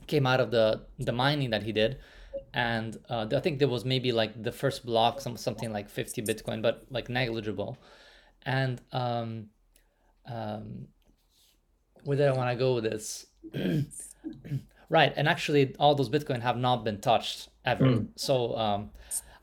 came 0.06 0.26
out 0.26 0.40
of 0.40 0.50
the 0.50 0.82
the 0.98 1.12
mining 1.12 1.50
that 1.50 1.62
he 1.62 1.72
did 1.72 1.98
and 2.54 2.98
uh, 3.08 3.26
I 3.32 3.40
think 3.40 3.58
there 3.58 3.68
was 3.68 3.84
maybe 3.84 4.12
like 4.12 4.42
the 4.42 4.52
first 4.52 4.84
block, 4.84 5.20
some 5.20 5.36
something 5.36 5.72
like 5.72 5.88
50 5.88 6.22
Bitcoin, 6.22 6.60
but 6.60 6.84
like 6.90 7.08
negligible. 7.08 7.78
And 8.44 8.80
um, 8.92 9.46
um, 10.26 10.88
where 12.04 12.16
did 12.16 12.28
I 12.28 12.32
want 12.32 12.50
to 12.50 12.56
go 12.56 12.74
with 12.74 12.84
this? 12.84 13.26
right, 14.88 15.12
and 15.16 15.28
actually, 15.28 15.74
all 15.78 15.94
those 15.94 16.10
Bitcoin 16.10 16.42
have 16.42 16.56
not 16.56 16.84
been 16.84 17.00
touched 17.00 17.48
ever. 17.64 17.84
Mm. 17.84 18.08
So, 18.16 18.56
um, 18.56 18.90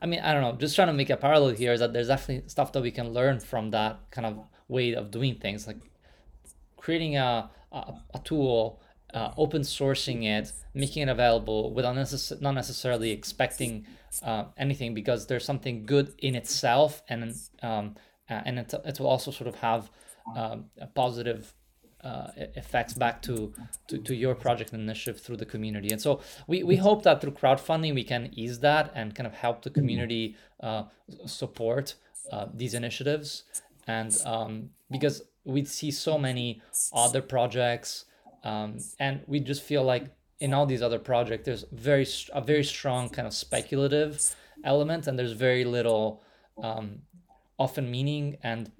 I 0.02 0.06
mean, 0.06 0.20
I 0.20 0.32
don't 0.32 0.42
know. 0.42 0.52
Just 0.52 0.74
trying 0.74 0.88
to 0.88 0.94
make 0.94 1.10
a 1.10 1.16
parallel 1.16 1.50
here 1.50 1.72
is 1.72 1.80
that 1.80 1.92
there's 1.92 2.08
definitely 2.08 2.48
stuff 2.48 2.72
that 2.72 2.82
we 2.82 2.90
can 2.90 3.12
learn 3.12 3.40
from 3.40 3.70
that 3.70 4.00
kind 4.10 4.26
of 4.26 4.38
way 4.68 4.94
of 4.94 5.10
doing 5.10 5.34
things, 5.36 5.66
like 5.66 5.78
creating 6.76 7.16
a 7.16 7.50
a, 7.72 7.94
a 8.14 8.18
tool 8.24 8.80
uh, 9.14 9.32
open 9.36 9.62
sourcing 9.62 10.24
it, 10.24 10.52
making 10.74 11.02
it 11.02 11.08
available 11.08 11.72
without 11.72 11.96
necess- 11.96 12.40
not 12.40 12.52
necessarily 12.52 13.10
expecting 13.10 13.86
uh, 14.22 14.44
anything 14.56 14.94
because 14.94 15.26
there's 15.26 15.44
something 15.44 15.84
good 15.84 16.14
in 16.18 16.34
itself 16.34 17.02
and 17.08 17.34
um, 17.62 17.96
uh, 18.28 18.40
and 18.44 18.58
it, 18.58 18.72
it 18.84 19.00
will 19.00 19.08
also 19.08 19.30
sort 19.30 19.48
of 19.48 19.56
have 19.56 19.90
um, 20.36 20.66
a 20.80 20.86
positive 20.86 21.54
uh, 22.04 22.28
effects 22.36 22.94
back 22.94 23.20
to, 23.22 23.52
to, 23.88 23.98
to 23.98 24.14
your 24.14 24.34
project 24.34 24.72
initiative 24.72 25.20
through 25.20 25.36
the 25.36 25.46
community. 25.46 25.90
And 25.90 26.00
so 26.00 26.20
we, 26.46 26.62
we 26.62 26.76
hope 26.76 27.02
that 27.02 27.20
through 27.20 27.32
crowdfunding 27.32 27.94
we 27.94 28.04
can 28.04 28.30
ease 28.32 28.60
that 28.60 28.90
and 28.94 29.14
kind 29.14 29.26
of 29.26 29.34
help 29.34 29.62
the 29.62 29.70
community 29.70 30.36
uh, 30.60 30.84
support 31.26 31.94
uh, 32.32 32.46
these 32.54 32.74
initiatives, 32.74 33.44
and 33.86 34.16
um, 34.24 34.70
because 34.90 35.22
we 35.44 35.64
see 35.64 35.90
so 35.90 36.16
many 36.18 36.62
other 36.92 37.20
projects, 37.20 38.04
um, 38.44 38.78
and 38.98 39.20
we 39.26 39.40
just 39.40 39.62
feel 39.62 39.82
like 39.82 40.04
in 40.38 40.54
all 40.54 40.66
these 40.66 40.82
other 40.82 40.98
projects, 40.98 41.44
there's 41.44 41.64
very 41.72 42.06
a 42.32 42.40
very 42.40 42.64
strong 42.64 43.08
kind 43.08 43.26
of 43.26 43.34
speculative 43.34 44.34
element, 44.64 45.06
and 45.06 45.18
there's 45.18 45.32
very 45.32 45.64
little 45.64 46.22
um, 46.62 47.00
often 47.58 47.90
meaning 47.90 48.36
and 48.42 48.70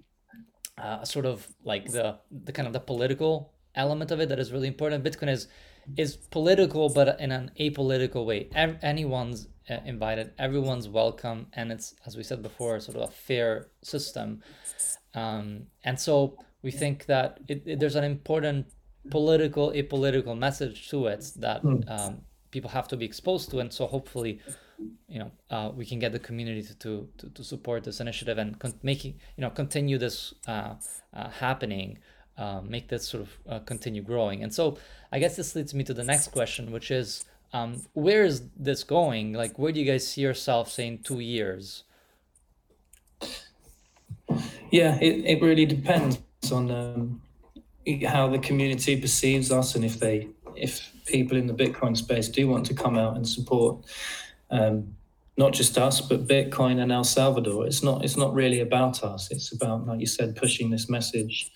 uh, 0.80 1.04
sort 1.04 1.26
of 1.26 1.46
like 1.64 1.90
the 1.92 2.18
the 2.30 2.52
kind 2.52 2.66
of 2.66 2.72
the 2.72 2.80
political 2.80 3.52
element 3.74 4.10
of 4.10 4.20
it 4.20 4.28
that 4.28 4.38
is 4.38 4.52
really 4.52 4.68
important. 4.68 5.04
Bitcoin 5.04 5.30
is 5.30 5.48
is 5.96 6.16
political, 6.16 6.88
but 6.88 7.20
in 7.20 7.32
an 7.32 7.50
apolitical 7.58 8.24
way. 8.26 8.48
anyone's 8.82 9.48
uh, 9.68 9.78
invited, 9.84 10.32
everyone's 10.38 10.88
welcome, 10.88 11.46
and 11.52 11.72
it's 11.72 11.94
as 12.06 12.16
we 12.16 12.22
said 12.22 12.42
before, 12.42 12.80
sort 12.80 12.96
of 12.96 13.02
a 13.02 13.12
fair 13.12 13.68
system. 13.82 14.42
Um, 15.14 15.66
and 15.84 15.98
so 15.98 16.36
we 16.62 16.70
think 16.70 17.06
that 17.06 17.40
it, 17.48 17.62
it, 17.66 17.80
there's 17.80 17.96
an 17.96 18.04
important 18.04 18.66
political, 19.10 19.72
apolitical 19.72 20.36
message 20.38 20.88
to 20.90 21.06
it 21.06 21.24
that 21.36 21.62
hmm. 21.62 21.80
um, 21.88 22.20
people 22.50 22.70
have 22.70 22.88
to 22.88 22.96
be 22.96 23.04
exposed 23.04 23.50
to, 23.50 23.58
and 23.60 23.72
so 23.72 23.86
hopefully 23.86 24.40
you 25.08 25.18
know 25.18 25.30
uh, 25.50 25.70
we 25.74 25.84
can 25.84 25.98
get 25.98 26.12
the 26.12 26.18
community 26.18 26.62
to, 26.62 27.08
to, 27.18 27.28
to 27.30 27.44
support 27.44 27.84
this 27.84 28.00
initiative 28.00 28.38
and 28.38 28.58
con- 28.58 28.78
making 28.82 29.14
you 29.36 29.42
know 29.42 29.50
continue 29.50 29.98
this 29.98 30.34
uh, 30.46 30.74
uh, 31.14 31.28
happening 31.28 31.98
uh, 32.38 32.60
make 32.62 32.88
this 32.88 33.06
sort 33.06 33.22
of 33.22 33.38
uh, 33.48 33.58
continue 33.60 34.02
growing. 34.02 34.42
And 34.42 34.52
so 34.52 34.78
i 35.12 35.18
guess 35.18 35.36
this 35.36 35.54
leads 35.54 35.74
me 35.74 35.84
to 35.84 35.94
the 35.94 36.04
next 36.04 36.28
question 36.28 36.72
which 36.72 36.90
is 36.90 37.24
um, 37.52 37.82
where 37.94 38.24
is 38.24 38.42
this 38.56 38.84
going? 38.84 39.32
Like 39.32 39.58
where 39.58 39.72
do 39.72 39.80
you 39.80 39.86
guys 39.86 40.06
see 40.06 40.20
yourself 40.20 40.70
say 40.70 40.86
in 40.86 40.98
two 40.98 41.20
years? 41.20 41.84
Yeah 44.70 44.96
it, 45.00 45.24
it 45.32 45.42
really 45.42 45.66
depends 45.66 46.20
on 46.52 46.70
um, 46.70 47.22
how 48.06 48.28
the 48.28 48.38
community 48.38 49.00
perceives 49.00 49.50
us 49.50 49.74
and 49.74 49.84
if 49.84 49.98
they 49.98 50.28
if 50.56 50.92
people 51.06 51.36
in 51.36 51.46
the 51.46 51.54
bitcoin 51.54 51.96
space 51.96 52.28
do 52.28 52.46
want 52.48 52.64
to 52.66 52.74
come 52.74 52.96
out 52.96 53.16
and 53.16 53.26
support 53.26 53.84
um, 54.50 54.94
not 55.36 55.52
just 55.52 55.78
us, 55.78 56.00
but 56.00 56.26
Bitcoin 56.26 56.80
and 56.80 56.92
El 56.92 57.04
Salvador. 57.04 57.66
It's 57.66 57.82
not 57.82 58.04
it's 58.04 58.16
not 58.16 58.34
really 58.34 58.60
about 58.60 59.02
us. 59.02 59.30
It's 59.30 59.52
about, 59.52 59.86
like 59.86 60.00
you 60.00 60.06
said, 60.06 60.36
pushing 60.36 60.70
this 60.70 60.88
message. 60.88 61.50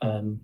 Um, 0.00 0.40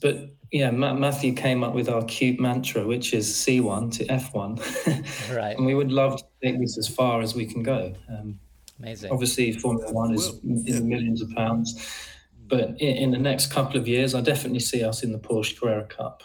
but 0.00 0.30
yeah, 0.50 0.70
Matthew 0.70 1.32
came 1.34 1.64
up 1.64 1.74
with 1.74 1.88
our 1.88 2.04
cute 2.04 2.38
mantra, 2.38 2.86
which 2.86 3.14
is 3.14 3.26
C1 3.28 3.92
to 3.96 4.04
F1. 4.06 5.34
right. 5.36 5.56
and 5.56 5.64
we 5.64 5.74
would 5.74 5.90
love 5.90 6.18
to 6.18 6.24
take 6.42 6.60
this 6.60 6.76
as 6.76 6.88
far 6.88 7.22
as 7.22 7.34
we 7.34 7.46
can 7.46 7.62
go. 7.62 7.94
Um, 8.08 8.38
Amazing. 8.78 9.12
Obviously, 9.12 9.52
Formula 9.52 9.92
One 9.92 10.12
is 10.12 10.40
in 10.44 10.64
the 10.64 10.82
millions 10.82 11.22
of 11.22 11.30
pounds. 11.30 12.08
But 12.48 12.80
in, 12.80 12.96
in 12.96 13.10
the 13.12 13.18
next 13.18 13.52
couple 13.52 13.80
of 13.80 13.88
years, 13.88 14.14
I 14.14 14.20
definitely 14.20 14.60
see 14.60 14.84
us 14.84 15.02
in 15.02 15.12
the 15.12 15.18
Porsche 15.18 15.58
Carrera 15.58 15.84
Cup 15.84 16.22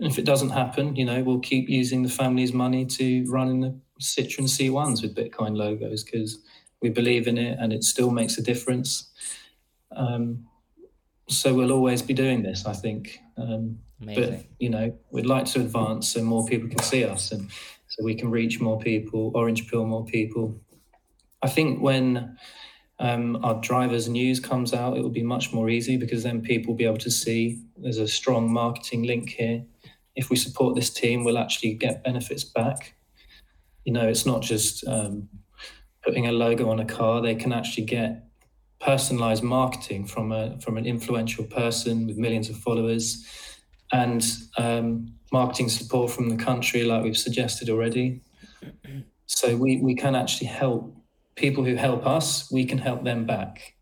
if 0.00 0.18
it 0.18 0.24
doesn't 0.24 0.50
happen, 0.50 0.96
you 0.96 1.04
know, 1.04 1.22
we'll 1.22 1.40
keep 1.40 1.68
using 1.68 2.02
the 2.02 2.08
family's 2.08 2.52
money 2.52 2.86
to 2.86 3.24
run 3.28 3.48
in 3.48 3.60
the 3.60 3.80
Citroen 4.00 4.48
C1s 4.48 5.02
with 5.02 5.14
Bitcoin 5.14 5.56
logos 5.56 6.02
because 6.02 6.38
we 6.80 6.88
believe 6.88 7.28
in 7.28 7.36
it 7.36 7.58
and 7.60 7.72
it 7.72 7.84
still 7.84 8.10
makes 8.10 8.38
a 8.38 8.42
difference. 8.42 9.10
Um, 9.94 10.46
so 11.28 11.54
we'll 11.54 11.72
always 11.72 12.00
be 12.00 12.14
doing 12.14 12.42
this, 12.42 12.64
I 12.64 12.72
think. 12.72 13.20
Um, 13.36 13.78
but 14.02 14.46
you 14.58 14.70
know, 14.70 14.96
we'd 15.10 15.26
like 15.26 15.44
to 15.46 15.60
advance 15.60 16.08
so 16.08 16.22
more 16.22 16.46
people 16.46 16.70
can 16.70 16.78
see 16.78 17.04
us 17.04 17.32
and 17.32 17.50
so 17.88 18.02
we 18.02 18.14
can 18.14 18.30
reach 18.30 18.58
more 18.58 18.78
people, 18.78 19.30
orange 19.34 19.68
pill 19.68 19.84
more 19.84 20.06
people. 20.06 20.58
I 21.42 21.48
think 21.48 21.82
when 21.82 22.38
um, 22.98 23.44
our 23.44 23.60
drivers 23.60 24.08
news 24.08 24.40
comes 24.40 24.72
out, 24.72 24.96
it 24.96 25.02
will 25.02 25.10
be 25.10 25.22
much 25.22 25.52
more 25.52 25.68
easy 25.68 25.98
because 25.98 26.22
then 26.22 26.40
people 26.40 26.72
will 26.72 26.78
be 26.78 26.86
able 26.86 26.96
to 26.98 27.10
see 27.10 27.62
there's 27.76 27.98
a 27.98 28.08
strong 28.08 28.50
marketing 28.50 29.02
link 29.02 29.30
here 29.30 29.64
if 30.20 30.28
we 30.28 30.36
support 30.36 30.74
this 30.74 30.90
team, 30.90 31.24
we'll 31.24 31.38
actually 31.38 31.72
get 31.72 32.04
benefits 32.04 32.44
back. 32.44 32.94
You 33.84 33.92
know, 33.94 34.06
it's 34.06 34.26
not 34.26 34.42
just 34.42 34.86
um, 34.86 35.28
putting 36.04 36.26
a 36.26 36.32
logo 36.32 36.68
on 36.68 36.78
a 36.78 36.84
car. 36.84 37.22
They 37.22 37.34
can 37.34 37.52
actually 37.52 37.86
get 37.86 38.26
personalized 38.80 39.42
marketing 39.42 40.06
from 40.06 40.30
a 40.30 40.60
from 40.60 40.76
an 40.76 40.86
influential 40.86 41.44
person 41.44 42.06
with 42.06 42.18
millions 42.18 42.50
of 42.50 42.56
followers, 42.56 43.26
and 43.92 44.22
um, 44.58 45.14
marketing 45.32 45.70
support 45.70 46.10
from 46.10 46.28
the 46.28 46.36
country, 46.36 46.84
like 46.84 47.02
we've 47.02 47.16
suggested 47.16 47.70
already. 47.70 48.20
So 49.26 49.56
we 49.56 49.78
we 49.78 49.94
can 49.94 50.14
actually 50.14 50.48
help 50.48 50.94
people 51.34 51.64
who 51.64 51.76
help 51.76 52.06
us. 52.06 52.52
We 52.52 52.66
can 52.66 52.78
help 52.78 53.04
them 53.04 53.24
back 53.24 53.74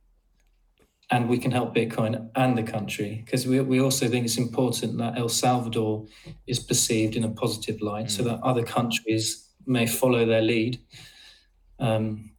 and 1.11 1.29
we 1.29 1.39
can 1.39 1.51
help 1.51 1.75
Bitcoin 1.75 2.29
and 2.35 2.59
the 2.59 2.63
country 2.63 3.23
because 3.25 3.47
we, 3.47 3.61
we 3.61 3.81
also 3.81 4.09
think 4.09 4.27
it's 4.27 4.37
important 4.37 4.99
that 4.99 5.17
El 5.17 5.29
Salvador 5.29 6.07
is 6.47 6.59
perceived 6.59 7.17
in 7.17 7.25
a 7.25 7.31
positive 7.31 7.81
light 7.81 8.07
mm. 8.07 8.11
so 8.11 8.23
that 8.25 8.41
other 8.43 8.63
countries 8.63 9.49
may 9.67 9.87
follow 9.87 10.27
their 10.27 10.43
lead. 10.43 10.81
Um, 11.79 12.33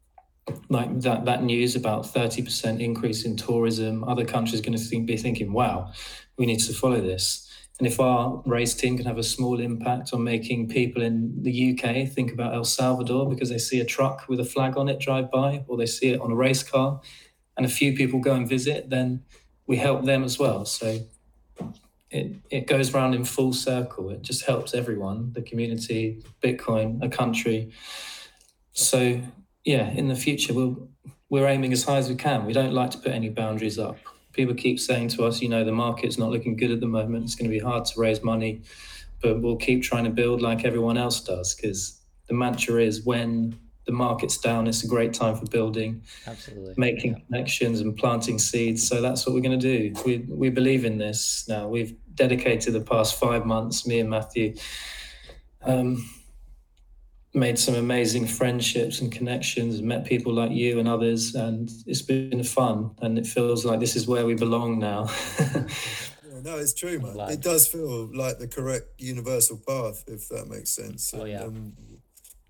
like 0.70 1.02
that, 1.02 1.26
that 1.26 1.44
news 1.44 1.76
about 1.76 2.04
30% 2.06 2.80
increase 2.80 3.24
in 3.24 3.38
tourism, 3.38 4.04
other 4.04 4.26
countries 4.26 4.60
are 4.60 4.64
going 4.64 4.78
to 4.78 4.84
think, 4.84 5.06
be 5.06 5.18
thinking, 5.18 5.54
wow, 5.54 5.92
we 6.38 6.46
need 6.46 6.60
to 6.60 6.74
follow 6.74 7.02
this. 7.02 7.46
And 7.80 7.88
if 7.88 8.00
our 8.00 8.42
race 8.46 8.74
team 8.74 8.98
can 8.98 9.06
have 9.06 9.18
a 9.18 9.24
small 9.24 9.60
impact 9.60 10.12
on 10.12 10.24
making 10.24 10.68
people 10.68 11.02
in 11.02 11.42
the 11.42 11.72
UK 11.72 12.10
think 12.10 12.34
about 12.34 12.54
El 12.54 12.66
Salvador 12.66 13.30
because 13.30 13.50
they 13.50 13.58
see 13.58 13.80
a 13.80 13.86
truck 13.86 14.28
with 14.28 14.40
a 14.42 14.46
flag 14.46 14.76
on 14.76 14.90
it 14.90 15.00
drive 15.00 15.32
by, 15.32 15.64
or 15.68 15.78
they 15.78 15.86
see 15.86 16.10
it 16.10 16.20
on 16.20 16.32
a 16.32 16.36
race 16.36 16.62
car, 16.62 17.00
and 17.60 17.66
a 17.66 17.70
few 17.70 17.94
people 17.94 18.22
go 18.22 18.34
and 18.34 18.48
visit, 18.48 18.90
then 18.90 19.22
we 19.68 19.76
help 19.76 20.06
them 20.06 20.24
as 20.24 20.40
well. 20.40 20.64
So 20.64 21.02
it, 22.10 22.36
it 22.50 22.68
goes 22.68 22.96
around 22.96 23.16
in 23.16 23.26
full 23.26 23.52
circle. 23.52 24.12
It 24.12 24.22
just 24.22 24.46
helps 24.46 24.74
everyone, 24.74 25.34
the 25.34 25.42
community, 25.42 26.24
Bitcoin, 26.42 27.04
a 27.04 27.10
country. 27.10 27.74
So 28.72 29.22
yeah, 29.66 29.90
in 29.90 30.08
the 30.08 30.16
future 30.16 30.54
we'll 30.54 30.88
we're 31.30 31.48
aiming 31.48 31.74
as 31.74 31.84
high 31.84 31.98
as 31.98 32.08
we 32.08 32.16
can. 32.16 32.46
We 32.46 32.54
don't 32.54 32.72
like 32.72 32.92
to 32.92 32.98
put 32.98 33.12
any 33.12 33.28
boundaries 33.28 33.78
up. 33.78 33.98
People 34.32 34.56
keep 34.56 34.80
saying 34.80 35.10
to 35.10 35.26
us, 35.26 35.42
you 35.42 35.50
know, 35.50 35.66
the 35.66 35.74
market's 35.74 36.18
not 36.18 36.30
looking 36.30 36.56
good 36.56 36.72
at 36.72 36.80
the 36.80 36.88
moment. 36.88 37.26
It's 37.26 37.36
going 37.36 37.52
to 37.52 37.56
be 37.56 37.60
hard 37.60 37.84
to 37.86 38.00
raise 38.00 38.24
money, 38.24 38.62
but 39.22 39.42
we'll 39.42 39.58
keep 39.58 39.84
trying 39.84 40.06
to 40.06 40.10
build 40.12 40.42
like 40.42 40.64
everyone 40.64 40.98
else 40.98 41.20
does 41.20 41.54
because 41.54 42.00
the 42.30 42.34
mantra 42.34 42.82
is 42.82 43.04
when 43.04 43.60
the 43.90 43.96
market's 43.96 44.38
down, 44.38 44.68
it's 44.68 44.84
a 44.84 44.88
great 44.88 45.16
time 45.16 45.36
for 45.36 45.48
building, 45.48 46.04
absolutely, 46.28 46.76
making 46.78 47.14
yeah. 47.14 47.20
connections 47.26 47.82
and 47.82 47.98
planting 47.98 48.38
seeds. 48.38 48.88
So 48.88 49.02
that's 49.02 49.26
what 49.26 49.34
we're 49.34 49.42
going 49.42 49.60
to 49.60 49.68
do. 49.78 50.00
We 50.06 50.18
we 50.30 50.52
believe 50.52 50.86
in 50.86 51.00
this 51.00 51.46
now. 51.50 51.68
We've 51.68 51.96
dedicated 52.14 52.74
the 52.74 52.82
past 52.82 53.20
five 53.20 53.48
months, 53.48 53.88
me 53.88 54.00
and 54.00 54.08
Matthew, 54.08 54.54
um, 55.64 56.08
made 57.34 57.58
some 57.58 57.74
amazing 57.74 58.28
friendships 58.28 59.02
and 59.02 59.12
connections, 59.12 59.80
and 59.80 59.88
met 59.88 60.06
people 60.06 60.34
like 60.34 60.52
you 60.52 60.78
and 60.78 60.88
others, 60.88 61.34
and 61.34 61.72
it's 61.88 62.04
been 62.04 62.44
fun. 62.44 62.92
And 63.02 63.18
it 63.18 63.26
feels 63.26 63.66
like 63.66 63.80
this 63.80 63.96
is 63.96 64.08
where 64.08 64.28
we 64.28 64.36
belong 64.36 64.78
now. 64.78 65.10
no, 66.44 66.58
it's 66.60 66.76
true, 66.76 67.00
man. 67.00 67.32
It 67.32 67.42
does 67.42 67.68
feel 67.68 68.16
like 68.16 68.38
the 68.38 68.48
correct 68.48 69.02
universal 69.02 69.58
path, 69.58 70.04
if 70.06 70.30
that 70.30 70.48
makes 70.48 70.70
sense. 70.70 71.12
Oh 71.12 71.26
yeah. 71.26 71.42
Um, 71.42 71.74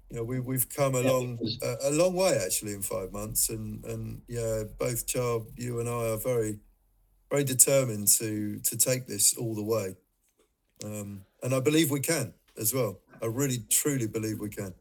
you 0.09 0.17
know, 0.17 0.23
we 0.23 0.39
we've 0.39 0.67
come 0.69 0.95
a 0.95 1.01
long 1.01 1.39
a, 1.61 1.75
a, 1.89 1.91
long 1.91 2.15
way 2.15 2.39
actually 2.43 2.73
in 2.73 2.81
five 2.81 3.11
months, 3.11 3.49
and 3.49 3.83
and 3.85 4.21
yeah, 4.27 4.63
both 4.79 5.05
Charles, 5.05 5.47
you 5.55 5.79
and 5.79 5.87
I 5.87 6.11
are 6.11 6.17
very 6.17 6.59
very 7.29 7.43
determined 7.43 8.07
to 8.19 8.59
to 8.59 8.77
take 8.77 9.07
this 9.07 9.37
all 9.37 9.53
the 9.53 9.63
way, 9.63 9.95
um, 10.83 11.25
and 11.43 11.53
I 11.53 11.59
believe 11.59 11.91
we 11.91 11.99
can 11.99 12.33
as 12.59 12.73
well. 12.73 12.99
I 13.21 13.27
really 13.27 13.59
truly 13.69 14.07
believe 14.07 14.39
we 14.39 14.49
can. 14.49 14.73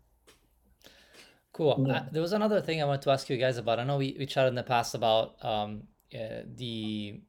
Cool. 1.52 1.84
Yeah. 1.86 1.94
Uh, 1.94 2.04
there 2.12 2.22
was 2.22 2.32
another 2.32 2.60
thing 2.62 2.80
I 2.80 2.84
wanted 2.84 3.02
to 3.02 3.10
ask 3.10 3.28
you 3.28 3.36
guys 3.36 3.58
about. 3.58 3.80
I 3.80 3.84
know 3.84 3.96
we, 3.98 4.16
we 4.18 4.26
chatted 4.26 4.50
in 4.50 4.54
the 4.54 4.62
past 4.62 4.94
about 4.94 5.44
um, 5.44 5.82
uh, 6.14 6.42
the 6.56 7.20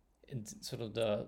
sort 0.62 0.82
of 0.82 0.94
the 0.94 1.28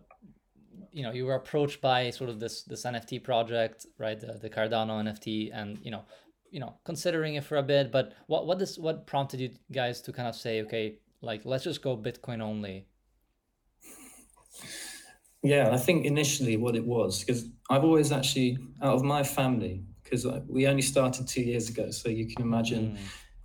you 0.91 1.03
know 1.03 1.11
you 1.11 1.25
were 1.25 1.35
approached 1.35 1.81
by 1.81 2.11
sort 2.11 2.29
of 2.29 2.39
this 2.39 2.63
this 2.63 2.85
NFT 2.85 3.23
project, 3.23 3.87
right? 3.97 4.19
The, 4.19 4.39
the 4.41 4.49
Cardano 4.49 5.03
NFT, 5.03 5.49
and 5.53 5.79
you 5.83 5.91
know 5.91 6.03
you 6.51 6.59
know 6.59 6.75
considering 6.83 7.35
it 7.35 7.43
for 7.43 7.57
a 7.57 7.63
bit 7.63 7.91
but 7.91 8.13
what 8.27 8.45
what 8.45 8.59
this 8.59 8.77
what 8.77 9.07
prompted 9.07 9.39
you 9.39 9.49
guys 9.71 10.01
to 10.01 10.11
kind 10.11 10.27
of 10.27 10.35
say 10.35 10.61
okay 10.61 10.97
like 11.21 11.41
let's 11.45 11.63
just 11.63 11.81
go 11.81 11.97
bitcoin 11.97 12.41
only 12.41 12.85
yeah 15.41 15.69
i 15.71 15.77
think 15.77 16.05
initially 16.05 16.57
what 16.57 16.75
it 16.75 16.85
was 16.85 17.21
because 17.21 17.45
i've 17.69 17.83
always 17.83 18.11
actually 18.11 18.57
out 18.83 18.93
of 18.93 19.03
my 19.03 19.23
family 19.23 19.81
because 20.03 20.27
we 20.47 20.67
only 20.67 20.81
started 20.81 21.27
two 21.27 21.41
years 21.41 21.69
ago 21.69 21.89
so 21.89 22.09
you 22.09 22.27
can 22.27 22.41
imagine 22.41 22.97
mm. 22.97 22.99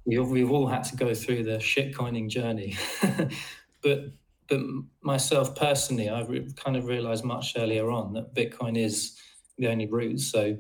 we, 0.04 0.18
we've 0.18 0.50
all 0.50 0.66
had 0.66 0.82
to 0.82 0.96
go 0.96 1.14
through 1.14 1.44
the 1.44 1.58
shitcoining 1.58 2.28
journey 2.28 2.76
but 3.82 4.10
but 4.48 4.60
myself 5.00 5.54
personally 5.54 6.08
i 6.08 6.22
re- 6.22 6.50
kind 6.56 6.76
of 6.76 6.86
realized 6.86 7.24
much 7.24 7.54
earlier 7.56 7.88
on 7.90 8.12
that 8.12 8.34
bitcoin 8.34 8.76
is 8.76 9.16
the 9.58 9.68
only 9.68 9.86
route 9.86 10.20
so 10.20 10.56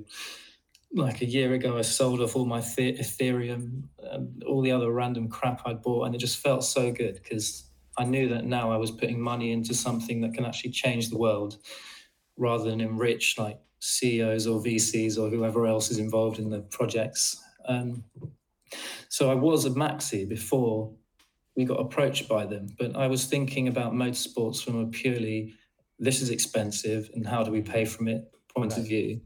like 0.92 1.20
a 1.20 1.26
year 1.26 1.52
ago, 1.54 1.78
I 1.78 1.82
sold 1.82 2.20
off 2.20 2.36
all 2.36 2.46
my 2.46 2.60
Ethereum, 2.60 3.82
um, 4.10 4.40
all 4.46 4.62
the 4.62 4.72
other 4.72 4.90
random 4.92 5.28
crap 5.28 5.62
I'd 5.66 5.82
bought, 5.82 6.06
and 6.06 6.14
it 6.14 6.18
just 6.18 6.38
felt 6.38 6.64
so 6.64 6.92
good 6.92 7.20
because 7.22 7.70
I 7.98 8.04
knew 8.04 8.28
that 8.28 8.44
now 8.44 8.70
I 8.70 8.76
was 8.76 8.90
putting 8.90 9.20
money 9.20 9.52
into 9.52 9.74
something 9.74 10.20
that 10.20 10.34
can 10.34 10.44
actually 10.44 10.70
change 10.70 11.10
the 11.10 11.18
world 11.18 11.58
rather 12.36 12.68
than 12.70 12.80
enrich 12.80 13.36
like 13.38 13.58
CEOs 13.80 14.46
or 14.46 14.62
VCs 14.62 15.18
or 15.18 15.30
whoever 15.30 15.66
else 15.66 15.90
is 15.90 15.98
involved 15.98 16.38
in 16.38 16.50
the 16.50 16.60
projects. 16.60 17.42
Um, 17.66 18.04
so 19.08 19.30
I 19.30 19.34
was 19.34 19.64
a 19.64 19.70
maxi 19.70 20.28
before 20.28 20.92
we 21.56 21.64
got 21.64 21.80
approached 21.80 22.28
by 22.28 22.44
them, 22.44 22.68
but 22.78 22.94
I 22.94 23.06
was 23.06 23.24
thinking 23.24 23.68
about 23.68 23.92
motorsports 23.92 24.62
from 24.62 24.78
a 24.80 24.86
purely 24.86 25.54
this 25.98 26.20
is 26.20 26.28
expensive 26.28 27.10
and 27.14 27.26
how 27.26 27.42
do 27.42 27.50
we 27.50 27.62
pay 27.62 27.86
from 27.86 28.08
it 28.08 28.30
point 28.54 28.76
of 28.76 28.84
view. 28.86 29.20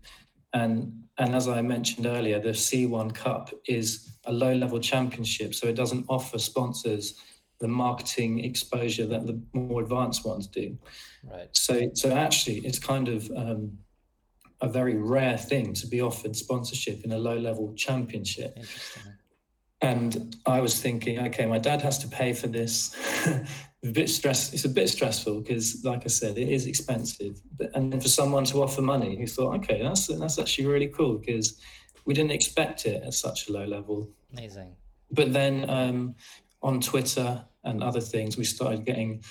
And 0.53 1.05
and 1.21 1.37
as 1.37 1.49
I 1.49 1.61
mentioned 1.61 2.07
earlier, 2.07 2.41
the 2.41 2.51
C1 2.51 3.15
Cup 3.15 3.51
is 3.69 4.17
a 4.25 4.33
low 4.33 4.55
level 4.55 4.81
championship, 4.81 5.55
so 5.55 5.69
it 5.69 5.77
doesn't 5.77 6.07
offer 6.09 6.39
sponsors 6.39 7.21
the 7.61 7.69
marketing 7.69 8.43
exposure 8.43 9.07
that 9.07 9.27
the 9.27 9.39
more 9.53 9.83
advanced 9.83 10.25
ones 10.25 10.47
do. 10.47 10.79
Right. 11.23 11.49
So 11.53 11.91
so 11.93 12.13
actually, 12.13 12.59
it's 12.67 12.79
kind 12.79 13.09
of 13.09 13.31
um, 13.37 13.79
a 14.63 14.69
very 14.69 14.97
rare 14.97 15.37
thing 15.37 15.75
to 15.75 15.87
be 15.87 16.01
offered 16.01 16.35
sponsorship 16.35 17.05
in 17.05 17.13
a 17.13 17.19
low 17.19 17.37
level 17.37 17.75
championship. 17.75 18.59
And 19.83 20.37
I 20.47 20.61
was 20.61 20.81
thinking, 20.81 21.19
okay, 21.27 21.47
my 21.47 21.59
dad 21.59 21.83
has 21.83 21.99
to 21.99 22.09
pay 22.09 22.33
for 22.33 22.47
this. 22.47 22.95
a 23.83 23.89
bit 23.89 24.11
stress. 24.11 24.53
It's 24.53 24.65
a 24.65 24.69
bit 24.69 24.89
stressful 24.89 25.41
because, 25.41 25.85
like 25.85 26.03
I 26.05 26.09
said, 26.09 26.37
it 26.37 26.49
is 26.49 26.67
expensive. 26.67 27.41
But, 27.57 27.75
and 27.75 27.93
then 27.93 28.01
for 28.01 28.09
someone 28.09 28.45
to 28.47 28.63
offer 28.63 28.83
money, 28.83 29.17
who 29.17 29.27
thought, 29.27 29.55
okay, 29.57 29.83
that's 29.83 30.07
that's 30.07 30.39
actually 30.39 30.67
really 30.67 30.89
cool 30.89 31.19
because 31.19 31.61
we 32.05 32.15
didn't 32.15 32.33
expect 32.33 32.87
it 32.87 33.03
at 33.03 33.15
such 33.15 33.49
a 33.49 33.53
low 33.53 33.65
level. 33.65 34.11
Amazing. 34.33 34.77
But 35.11 35.33
then 35.33 35.69
um, 35.69 36.15
on 36.63 36.81
Twitter 36.81 37.45
and 37.65 37.83
other 37.83 38.01
things, 38.01 38.37
we 38.37 38.45
started 38.45 38.85
getting, 38.85 39.23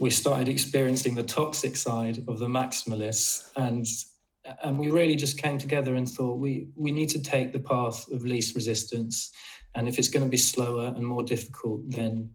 we 0.00 0.10
started 0.10 0.48
experiencing 0.48 1.14
the 1.14 1.22
toxic 1.22 1.76
side 1.76 2.24
of 2.28 2.38
the 2.38 2.46
maximalists, 2.46 3.50
and 3.56 3.86
and 4.62 4.78
we 4.78 4.90
really 4.90 5.16
just 5.16 5.38
came 5.38 5.56
together 5.56 5.94
and 5.94 6.06
thought 6.08 6.38
we 6.38 6.68
we 6.76 6.92
need 6.92 7.08
to 7.08 7.22
take 7.22 7.52
the 7.52 7.58
path 7.58 8.06
of 8.12 8.24
least 8.24 8.54
resistance, 8.54 9.32
and 9.74 9.88
if 9.88 9.98
it's 9.98 10.08
going 10.08 10.24
to 10.24 10.30
be 10.30 10.36
slower 10.36 10.92
and 10.94 11.06
more 11.06 11.22
difficult, 11.22 11.80
then 11.90 12.30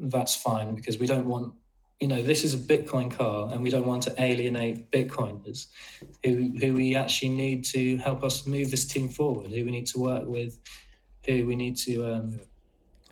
that's 0.00 0.34
fine 0.34 0.74
because 0.74 0.98
we 0.98 1.06
don't 1.06 1.26
want 1.26 1.52
you 2.00 2.08
know 2.08 2.22
this 2.22 2.44
is 2.44 2.54
a 2.54 2.58
bitcoin 2.58 3.10
car 3.10 3.50
and 3.52 3.62
we 3.62 3.70
don't 3.70 3.86
want 3.86 4.02
to 4.02 4.14
alienate 4.22 4.90
bitcoiners 4.90 5.66
who 6.24 6.52
who 6.58 6.74
we 6.74 6.96
actually 6.96 7.28
need 7.28 7.64
to 7.64 7.98
help 7.98 8.24
us 8.24 8.46
move 8.46 8.70
this 8.70 8.86
team 8.86 9.08
forward 9.08 9.50
who 9.50 9.64
we 9.64 9.70
need 9.70 9.86
to 9.86 9.98
work 9.98 10.26
with 10.26 10.58
who 11.26 11.46
we 11.46 11.54
need 11.54 11.76
to 11.76 12.04
um, 12.06 12.40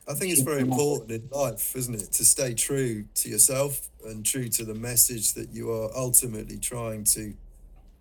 I 0.09 0.15
think 0.15 0.33
it's 0.33 0.41
very 0.41 0.63
important 0.63 1.11
in 1.11 1.29
life, 1.31 1.77
isn't 1.77 1.95
it, 1.95 2.13
to 2.13 2.25
stay 2.25 2.55
true 2.55 3.05
to 3.17 3.29
yourself 3.29 3.91
and 4.07 4.25
true 4.25 4.49
to 4.49 4.65
the 4.65 4.75
message 4.75 5.35
that 5.35 5.51
you 5.51 5.71
are 5.71 5.91
ultimately 5.95 6.59
trying 6.59 7.05
to 7.05 7.35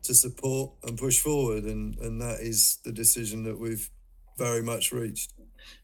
to 0.03 0.13
support 0.13 0.71
and 0.83 0.97
push 0.97 1.19
forward, 1.19 1.65
and 1.65 1.97
and 1.99 2.21
that 2.21 2.39
is 2.39 2.77
the 2.85 2.93
decision 2.93 3.43
that 3.43 3.59
we've 3.59 3.89
very 4.37 4.61
much 4.61 4.93
reached. 4.93 5.33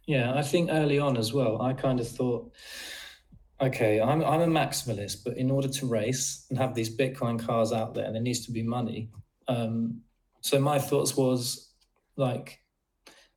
Yeah, 0.05 0.33
I 0.33 0.41
think 0.41 0.69
early 0.71 0.99
on 0.99 1.17
as 1.17 1.33
well, 1.33 1.61
I 1.61 1.73
kind 1.73 1.99
of 1.99 2.07
thought, 2.07 2.51
okay, 3.61 4.01
I'm 4.01 4.23
I'm 4.23 4.41
a 4.41 4.47
maximalist, 4.47 5.23
but 5.23 5.37
in 5.37 5.49
order 5.49 5.67
to 5.67 5.85
race 5.85 6.45
and 6.49 6.57
have 6.59 6.75
these 6.75 6.95
Bitcoin 6.95 7.39
cars 7.39 7.71
out 7.71 7.93
there, 7.93 8.11
there 8.11 8.21
needs 8.21 8.45
to 8.45 8.51
be 8.51 8.63
money. 8.63 9.09
Um, 9.47 10.01
so 10.41 10.59
my 10.59 10.79
thoughts 10.79 11.15
was 11.15 11.73
like 12.17 12.59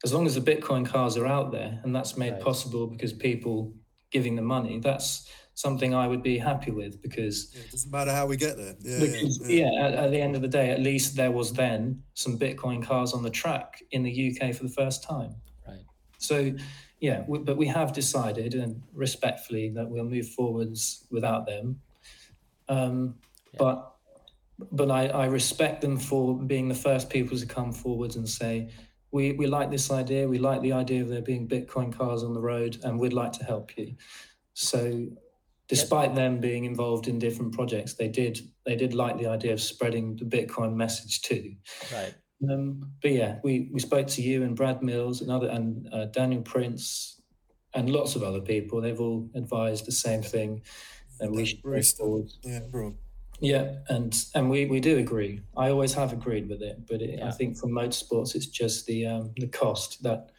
as 0.04 0.12
long 0.12 0.26
as 0.26 0.34
the 0.34 0.40
Bitcoin 0.40 0.84
cars 0.86 1.16
are 1.16 1.26
out 1.26 1.52
there, 1.52 1.80
and 1.82 1.94
that's 1.94 2.16
made 2.16 2.32
right. 2.32 2.42
possible 2.42 2.86
because 2.86 3.12
people 3.12 3.74
giving 4.10 4.36
the 4.36 4.42
money, 4.42 4.78
that's 4.80 5.28
something 5.54 5.94
I 5.94 6.06
would 6.06 6.22
be 6.22 6.38
happy 6.38 6.70
with 6.70 7.00
because 7.02 7.52
yeah, 7.54 7.62
it 7.62 7.70
doesn't 7.70 7.90
matter 7.90 8.12
how 8.12 8.26
we 8.26 8.36
get 8.36 8.56
there. 8.56 8.74
Yeah, 8.80 9.00
because, 9.00 9.40
yeah, 9.48 9.70
yeah 9.72 9.86
at, 9.86 9.94
at, 9.94 10.10
the 10.10 10.20
end 10.20 10.36
of 10.36 10.42
the 10.42 10.48
day, 10.48 10.70
at 10.70 10.80
least 10.80 11.16
there 11.16 11.32
was 11.32 11.52
then 11.52 12.02
some 12.14 12.38
Bitcoin 12.38 12.84
cars 12.84 13.14
on 13.14 13.22
the 13.22 13.30
track 13.30 13.82
in 13.90 14.02
the 14.02 14.12
UK 14.30 14.54
for 14.54 14.64
the 14.64 14.70
first 14.70 15.02
time. 15.02 15.34
So, 16.18 16.54
yeah, 17.00 17.24
we, 17.26 17.38
but 17.38 17.56
we 17.56 17.66
have 17.66 17.92
decided, 17.92 18.54
and 18.54 18.82
respectfully, 18.94 19.70
that 19.70 19.88
we'll 19.88 20.04
move 20.04 20.28
forwards 20.28 21.06
without 21.10 21.46
them. 21.46 21.80
Um, 22.68 23.16
yeah. 23.52 23.58
But 23.58 23.92
but 24.72 24.90
I, 24.90 25.08
I 25.08 25.26
respect 25.26 25.82
them 25.82 25.98
for 25.98 26.34
being 26.34 26.68
the 26.68 26.74
first 26.74 27.10
people 27.10 27.36
to 27.36 27.44
come 27.44 27.72
forwards 27.72 28.16
and 28.16 28.26
say, 28.26 28.70
we, 29.10 29.32
we 29.32 29.46
like 29.46 29.70
this 29.70 29.90
idea. 29.90 30.28
We 30.28 30.38
like 30.38 30.62
the 30.62 30.72
idea 30.72 31.02
of 31.02 31.08
there 31.08 31.22
being 31.22 31.46
Bitcoin 31.48 31.96
cars 31.96 32.22
on 32.22 32.34
the 32.34 32.40
road, 32.40 32.78
and 32.82 32.98
we'd 32.98 33.12
like 33.12 33.32
to 33.32 33.44
help 33.44 33.76
you. 33.76 33.94
So, 34.54 35.06
despite 35.68 36.10
yep. 36.10 36.16
them 36.16 36.40
being 36.40 36.64
involved 36.64 37.08
in 37.08 37.18
different 37.18 37.52
projects, 37.52 37.94
they 37.94 38.08
did 38.08 38.40
they 38.64 38.76
did 38.76 38.94
like 38.94 39.18
the 39.18 39.26
idea 39.26 39.52
of 39.52 39.60
spreading 39.60 40.16
the 40.16 40.24
Bitcoin 40.24 40.74
message 40.74 41.22
too. 41.22 41.54
Right. 41.92 42.14
Um, 42.48 42.92
but 43.00 43.12
yeah, 43.12 43.38
we, 43.42 43.70
we 43.72 43.80
spoke 43.80 44.08
to 44.08 44.22
you 44.22 44.42
and 44.42 44.56
Brad 44.56 44.82
Mills 44.82 45.20
and 45.20 45.30
other 45.30 45.48
and 45.48 45.88
uh, 45.92 46.06
Daniel 46.06 46.42
Prince 46.42 47.20
and 47.74 47.90
lots 47.90 48.16
of 48.16 48.22
other 48.22 48.40
people. 48.40 48.80
They've 48.80 49.00
all 49.00 49.28
advised 49.34 49.86
the 49.86 49.92
same 49.92 50.22
thing, 50.22 50.62
and 51.20 51.34
we 51.34 51.46
should 51.46 51.64
move 51.64 51.86
forward. 51.88 52.30
Yeah, 52.42 52.60
bro. 52.70 52.94
Yeah, 53.40 53.76
and 53.88 54.16
and 54.34 54.50
we, 54.50 54.66
we 54.66 54.80
do 54.80 54.98
agree. 54.98 55.40
I 55.56 55.70
always 55.70 55.92
have 55.94 56.12
agreed 56.12 56.48
with 56.48 56.62
it, 56.62 56.86
but 56.88 57.02
it, 57.02 57.18
yeah. 57.18 57.28
I 57.28 57.32
think 57.32 57.56
for 57.58 57.68
motorsports, 57.68 58.34
it's 58.34 58.46
just 58.46 58.86
the 58.86 59.06
um, 59.06 59.32
the 59.36 59.48
cost 59.48 60.02
that 60.02 60.30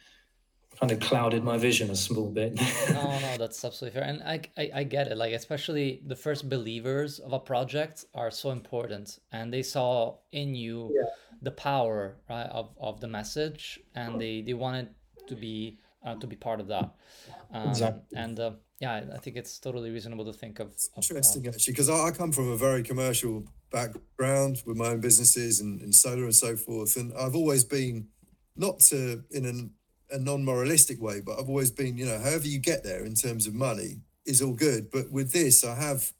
kind 0.78 0.92
of 0.92 1.00
clouded 1.00 1.42
my 1.42 1.58
vision 1.58 1.90
a 1.90 1.96
small 1.96 2.30
bit. 2.30 2.54
no, 2.90 3.18
no, 3.20 3.36
that's 3.36 3.64
absolutely 3.64 3.98
fair, 3.98 4.08
and 4.08 4.22
I, 4.22 4.40
I, 4.56 4.70
I 4.74 4.82
get 4.84 5.08
it. 5.08 5.16
Like 5.16 5.32
especially 5.32 6.00
the 6.06 6.16
first 6.16 6.48
believers 6.48 7.18
of 7.18 7.32
a 7.32 7.38
project 7.38 8.04
are 8.14 8.30
so 8.30 8.50
important, 8.50 9.18
and 9.32 9.52
they 9.52 9.62
saw 9.62 10.16
in 10.32 10.54
you 10.54 10.92
yeah. 10.94 11.08
the 11.42 11.50
power 11.50 12.16
right 12.28 12.48
of, 12.50 12.74
of 12.80 13.00
the 13.00 13.08
message, 13.08 13.80
and 13.94 14.20
they 14.20 14.42
they 14.42 14.54
wanted 14.54 14.88
to 15.26 15.34
be 15.34 15.78
uh, 16.04 16.14
to 16.16 16.26
be 16.26 16.36
part 16.36 16.60
of 16.60 16.68
that. 16.68 16.94
Um, 17.52 17.68
exactly. 17.68 18.02
And 18.16 18.38
uh, 18.38 18.52
yeah, 18.80 19.02
I 19.12 19.18
think 19.18 19.36
it's 19.36 19.58
totally 19.58 19.90
reasonable 19.90 20.24
to 20.26 20.32
think 20.32 20.60
of. 20.60 20.68
of 20.68 21.04
interesting, 21.10 21.46
uh, 21.46 21.50
actually, 21.50 21.72
because 21.72 21.90
I, 21.90 22.10
come 22.12 22.32
from 22.32 22.48
a 22.50 22.56
very 22.56 22.82
commercial 22.82 23.44
background 23.72 24.62
with 24.64 24.76
my 24.76 24.88
own 24.88 25.00
businesses 25.00 25.60
and, 25.60 25.80
and 25.80 25.94
solar 25.94 26.24
and 26.24 26.34
so 26.34 26.56
forth, 26.56 26.96
and 26.96 27.12
I've 27.14 27.34
always 27.34 27.64
been 27.64 28.08
not 28.56 28.80
to 28.80 29.24
in 29.30 29.44
an, 29.44 29.70
a 30.10 30.18
non-moralistic 30.18 31.00
way, 31.00 31.20
but 31.20 31.38
I've 31.38 31.48
always 31.48 31.70
been, 31.70 31.96
you 31.96 32.06
know, 32.06 32.18
however 32.18 32.46
you 32.46 32.58
get 32.58 32.84
there 32.84 33.04
in 33.04 33.14
terms 33.14 33.46
of 33.46 33.54
money 33.54 34.00
is 34.26 34.42
all 34.42 34.54
good. 34.54 34.90
But 34.90 35.10
with 35.10 35.32
this, 35.32 35.64
I 35.64 35.74
have 35.74 36.12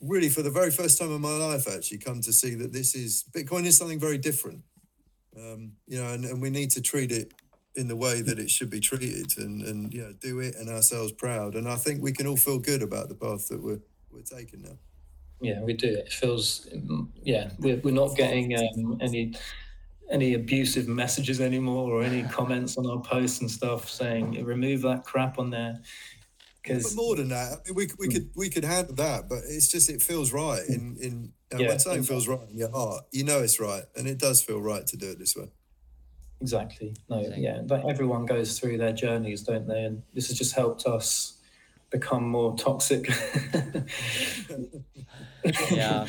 really, 0.00 0.28
for 0.28 0.42
the 0.42 0.50
very 0.50 0.70
first 0.70 0.98
time 0.98 1.12
in 1.12 1.20
my 1.20 1.36
life, 1.36 1.68
actually 1.68 1.98
come 1.98 2.20
to 2.22 2.32
see 2.32 2.54
that 2.54 2.72
this 2.72 2.94
is 2.94 3.24
Bitcoin 3.32 3.66
is 3.66 3.76
something 3.76 4.00
very 4.00 4.18
different. 4.18 4.62
Um, 5.36 5.72
you 5.86 6.02
know, 6.02 6.12
and, 6.12 6.24
and 6.24 6.40
we 6.40 6.50
need 6.50 6.70
to 6.72 6.80
treat 6.80 7.12
it 7.12 7.32
in 7.76 7.88
the 7.88 7.96
way 7.96 8.22
that 8.22 8.38
it 8.38 8.50
should 8.50 8.70
be 8.70 8.80
treated 8.80 9.36
and 9.36 9.62
and 9.62 9.92
you 9.92 10.02
know 10.02 10.12
do 10.20 10.40
it 10.40 10.56
and 10.56 10.68
ourselves 10.70 11.12
proud 11.12 11.54
and 11.54 11.68
i 11.68 11.76
think 11.76 12.02
we 12.02 12.10
can 12.10 12.26
all 12.26 12.36
feel 12.36 12.58
good 12.58 12.82
about 12.82 13.08
the 13.08 13.14
path 13.14 13.48
that 13.48 13.62
we're 13.62 13.80
we're 14.10 14.22
taking 14.22 14.62
now 14.62 14.76
yeah 15.40 15.60
we 15.62 15.74
do 15.74 15.88
it 15.88 16.10
feels 16.10 16.66
yeah 17.22 17.50
we're, 17.58 17.76
we're 17.84 17.92
not 17.92 18.16
getting 18.16 18.56
um, 18.56 18.98
any 19.02 19.34
any 20.10 20.34
abusive 20.34 20.88
messages 20.88 21.40
anymore 21.40 21.92
or 21.92 22.02
any 22.02 22.22
comments 22.24 22.76
on 22.76 22.86
our 22.86 23.00
posts 23.00 23.40
and 23.40 23.50
stuff 23.50 23.88
saying 23.88 24.44
remove 24.44 24.82
that 24.82 25.04
crap 25.04 25.38
on 25.38 25.50
there 25.50 25.80
because 26.62 26.94
more 26.94 27.16
than 27.16 27.28
that 27.28 27.52
I 27.52 27.56
mean, 27.66 27.74
we, 27.74 27.88
we 27.98 28.06
hmm. 28.06 28.12
could 28.12 28.30
we 28.36 28.50
could 28.50 28.64
handle 28.64 28.94
that 28.96 29.28
but 29.28 29.38
it's 29.48 29.68
just 29.68 29.90
it 29.90 30.02
feels 30.02 30.32
right 30.32 30.62
in 30.68 30.96
in 31.00 31.32
yeah, 31.56 31.68
when 31.68 31.78
something 31.78 32.02
feels 32.02 32.28
right 32.28 32.48
in 32.48 32.58
your 32.58 32.70
heart 32.70 33.04
you 33.12 33.24
know 33.24 33.40
it's 33.40 33.58
right 33.58 33.84
and 33.96 34.06
it 34.06 34.18
does 34.18 34.42
feel 34.42 34.60
right 34.60 34.86
to 34.86 34.96
do 34.96 35.10
it 35.10 35.18
this 35.18 35.36
way 35.36 35.48
Exactly. 36.40 36.94
No, 37.08 37.20
yeah, 37.36 37.62
but 37.64 37.88
everyone 37.88 38.26
goes 38.26 38.58
through 38.58 38.78
their 38.78 38.92
journeys, 38.92 39.42
don't 39.42 39.66
they? 39.66 39.84
And 39.84 40.02
this 40.12 40.28
has 40.28 40.36
just 40.36 40.54
helped 40.54 40.84
us 40.86 41.38
become 41.90 42.28
more 42.28 42.56
toxic. 42.56 43.08
yeah. 45.70 46.06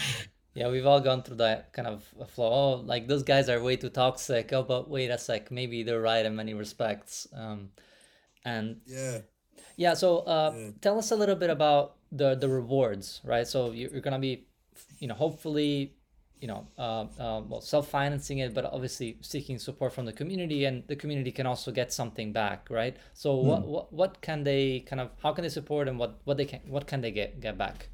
Yeah, 0.57 0.69
we've 0.69 0.87
all 0.87 0.99
gone 0.99 1.21
through 1.21 1.35
that 1.35 1.71
kind 1.71 1.87
of 1.87 2.03
flow. 2.29 2.49
Oh, 2.49 2.71
like 2.83 3.07
those 3.07 3.21
guys 3.21 3.47
are 3.47 3.61
way 3.61 3.75
too 3.75 3.89
toxic. 3.89 4.51
Oh, 4.53 4.63
but 4.63 4.89
wait 4.89 5.11
a 5.11 5.17
sec, 5.19 5.51
maybe 5.51 5.83
they're 5.83 6.01
right 6.01 6.25
in 6.25 6.35
many 6.35 6.55
respects. 6.55 7.27
Um, 7.31 7.69
and 8.43 8.81
yeah, 8.87 9.19
yeah. 9.75 9.93
So, 9.93 10.19
uh, 10.21 10.53
yeah. 10.57 10.69
tell 10.81 10.97
us 10.97 11.11
a 11.11 11.15
little 11.15 11.35
bit 11.35 11.51
about 11.51 11.97
the 12.11 12.33
the 12.33 12.49
rewards, 12.49 13.21
right? 13.23 13.47
So 13.47 13.69
you're 13.69 14.01
gonna 14.01 14.17
be, 14.17 14.47
you 14.97 15.07
know, 15.07 15.13
hopefully 15.13 15.93
you 16.41 16.47
know, 16.47 16.67
uh, 16.79 17.05
uh, 17.19 17.41
well, 17.47 17.61
self-financing 17.61 18.39
it, 18.39 18.53
but 18.55 18.65
obviously 18.65 19.17
seeking 19.21 19.59
support 19.59 19.93
from 19.93 20.05
the 20.05 20.13
community, 20.13 20.65
and 20.65 20.83
the 20.87 20.95
community 20.95 21.31
can 21.31 21.45
also 21.45 21.71
get 21.71 21.93
something 21.93 22.33
back, 22.33 22.67
right? 22.71 22.97
So, 23.13 23.35
mm. 23.35 23.43
what, 23.43 23.67
what 23.67 23.93
what 23.93 24.21
can 24.21 24.43
they 24.43 24.79
kind 24.79 25.01
of 25.01 25.11
how 25.21 25.33
can 25.33 25.43
they 25.43 25.49
support, 25.49 25.87
and 25.87 25.99
what 25.99 26.19
what 26.23 26.37
they 26.37 26.45
can 26.45 26.61
what 26.67 26.87
can 26.87 27.01
they 27.01 27.11
get 27.11 27.39
get 27.41 27.59
back? 27.59 27.89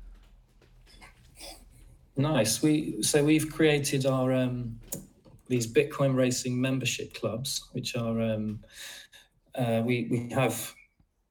Nice. 2.16 2.61
We 2.61 3.01
so 3.01 3.24
we've 3.24 3.51
created 3.51 4.05
our 4.05 4.32
um, 4.34 4.80
these 5.47 5.72
Bitcoin 5.72 6.16
racing 6.16 6.59
membership 6.59 7.14
clubs, 7.16 7.70
which 7.72 7.95
are 7.95 8.22
um, 8.22 8.59
uh, 9.55 9.82
we 9.84 10.07
we 10.11 10.30
have 10.30 10.74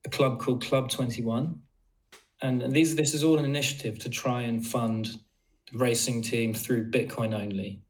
a 0.05 0.09
club 0.09 0.41
called 0.41 0.65
Club 0.65 0.91
Twenty 0.91 1.23
One, 1.23 1.61
and, 2.41 2.73
these 2.73 2.97
this 2.97 3.15
is 3.15 3.23
all 3.23 3.39
an 3.39 3.45
initiative 3.45 4.01
to 4.01 4.11
try 4.11 4.43
and 4.43 4.67
fund 4.67 5.21
the 5.71 5.79
racing 5.79 6.21
team 6.21 6.53
through 6.53 6.91
Bitcoin 6.91 7.33
only. 7.33 7.81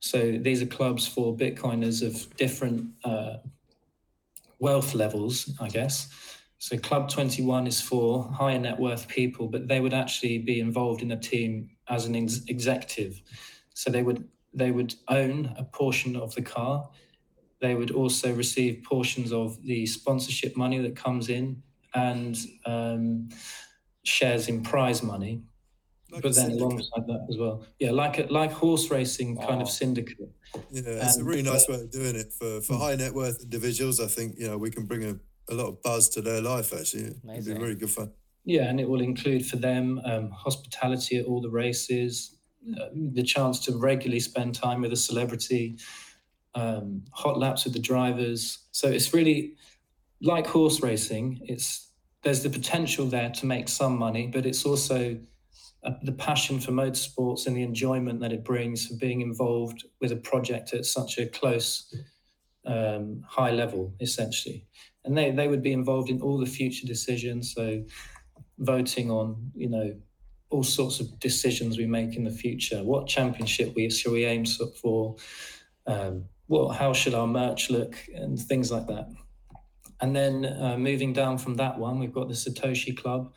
So 0.00 0.32
these 0.32 0.62
are 0.62 0.66
clubs 0.66 1.06
for 1.06 1.34
Bitcoiners 1.34 2.06
of 2.06 2.34
different 2.36 2.86
uh, 3.04 3.36
wealth 4.58 4.94
levels, 4.94 5.50
I 5.60 5.68
guess. 5.68 6.08
So 6.58 6.76
Club 6.76 7.08
21 7.08 7.66
is 7.66 7.80
for 7.80 8.30
higher 8.30 8.58
net 8.58 8.78
worth 8.78 9.08
people, 9.08 9.48
but 9.48 9.68
they 9.68 9.80
would 9.80 9.94
actually 9.94 10.38
be 10.38 10.60
involved 10.60 11.00
in 11.00 11.10
a 11.12 11.16
team 11.16 11.70
as 11.90 12.06
an 12.06 12.16
ex- 12.16 12.40
executive. 12.48 13.20
So 13.74 13.90
they 13.90 14.02
would 14.02 14.26
they 14.54 14.70
would 14.70 14.94
own 15.08 15.54
a 15.58 15.64
portion 15.64 16.16
of 16.16 16.34
the 16.34 16.42
car. 16.42 16.88
They 17.60 17.74
would 17.74 17.90
also 17.90 18.32
receive 18.32 18.82
portions 18.84 19.32
of 19.32 19.62
the 19.62 19.84
sponsorship 19.86 20.56
money 20.56 20.78
that 20.78 20.96
comes 20.96 21.28
in 21.28 21.62
and 21.94 22.36
um, 22.66 23.28
shares 24.02 24.48
in 24.48 24.62
prize 24.62 25.02
money. 25.02 25.42
Like 26.10 26.22
but 26.22 26.34
then 26.34 26.46
syndicate. 26.46 26.62
alongside 26.62 27.06
that 27.06 27.26
as 27.30 27.36
well, 27.38 27.64
yeah, 27.78 27.92
like 27.92 28.18
a, 28.18 28.26
like 28.32 28.50
horse 28.50 28.90
racing 28.90 29.36
kind 29.36 29.56
Wow. 29.58 29.60
of 29.62 29.68
syndicate. 29.70 30.30
Yeah, 30.72 30.82
it's 31.04 31.18
a 31.18 31.22
really 31.24 31.42
nice 31.42 31.68
uh, 31.68 31.72
way 31.74 31.80
of 31.82 31.90
doing 31.92 32.16
it 32.16 32.32
for 32.32 32.60
for 32.62 32.72
Mm. 32.74 32.80
high 32.80 32.96
net 32.96 33.14
worth 33.14 33.40
individuals. 33.42 34.00
I 34.00 34.08
think 34.08 34.36
you 34.36 34.48
know 34.48 34.58
we 34.58 34.70
can 34.70 34.86
bring 34.86 35.04
a, 35.04 35.14
a 35.52 35.54
lot 35.54 35.68
of 35.68 35.82
buzz 35.82 36.08
to 36.10 36.20
their 36.22 36.40
life. 36.42 36.72
Actually, 36.72 37.02
it'd 37.04 37.22
be 37.22 37.28
Amazing. 37.28 37.60
really 37.60 37.76
good 37.76 37.90
fun. 37.90 38.10
Yeah, 38.44 38.68
and 38.68 38.80
it 38.80 38.88
will 38.88 39.00
include 39.00 39.46
for 39.46 39.56
them 39.56 40.00
um, 40.04 40.30
hospitality 40.30 41.18
at 41.18 41.26
all 41.26 41.40
the 41.40 41.50
races, 41.50 42.36
uh, 42.78 42.86
the 42.94 43.22
chance 43.22 43.60
to 43.60 43.76
regularly 43.76 44.20
spend 44.20 44.54
time 44.54 44.80
with 44.80 44.92
a 44.92 44.96
celebrity, 44.96 45.78
um, 46.54 47.04
hot 47.12 47.38
laps 47.38 47.64
with 47.64 47.74
the 47.74 47.78
drivers. 47.80 48.58
So 48.72 48.88
it's 48.88 49.12
really 49.14 49.54
like 50.20 50.46
horse 50.46 50.82
racing. 50.82 51.40
It's 51.44 51.88
there's 52.22 52.42
the 52.42 52.50
potential 52.50 53.06
there 53.06 53.30
to 53.30 53.46
make 53.46 53.68
some 53.68 53.96
money, 53.98 54.26
but 54.26 54.44
it's 54.44 54.64
also 54.66 55.18
uh, 55.82 55.92
the 56.02 56.12
passion 56.12 56.60
for 56.60 56.72
motorsports 56.72 57.46
and 57.46 57.56
the 57.56 57.62
enjoyment 57.62 58.20
that 58.20 58.32
it 58.32 58.44
brings 58.44 58.86
for 58.86 58.94
being 58.96 59.22
involved 59.22 59.84
with 60.00 60.12
a 60.12 60.16
project 60.16 60.74
at 60.74 60.84
such 60.84 61.16
a 61.16 61.26
close, 61.26 61.94
um, 62.66 63.24
high 63.26 63.50
level, 63.50 63.94
essentially. 64.00 64.66
And 65.06 65.16
they, 65.16 65.30
they 65.30 65.48
would 65.48 65.62
be 65.62 65.72
involved 65.72 66.10
in 66.10 66.20
all 66.20 66.38
the 66.38 66.44
future 66.44 66.86
decisions. 66.86 67.54
So 67.54 67.82
voting 68.60 69.10
on, 69.10 69.50
you 69.54 69.68
know, 69.68 69.94
all 70.50 70.62
sorts 70.62 71.00
of 71.00 71.18
decisions 71.18 71.78
we 71.78 71.86
make 71.86 72.16
in 72.16 72.24
the 72.24 72.30
future. 72.30 72.82
What 72.82 73.06
championship 73.06 73.74
we 73.74 73.90
shall 73.90 74.12
we 74.12 74.24
aim 74.24 74.44
for? 74.44 75.16
Um, 75.86 76.24
what 76.46 76.76
how 76.76 76.92
should 76.92 77.14
our 77.14 77.26
merch 77.26 77.70
look 77.70 77.94
and 78.14 78.38
things 78.38 78.72
like 78.72 78.86
that. 78.88 79.08
And 80.00 80.16
then 80.16 80.44
uh, 80.44 80.76
moving 80.76 81.12
down 81.12 81.38
from 81.38 81.54
that 81.56 81.78
one, 81.78 81.98
we've 81.98 82.12
got 82.12 82.28
the 82.28 82.34
Satoshi 82.34 82.96
Club, 82.96 83.32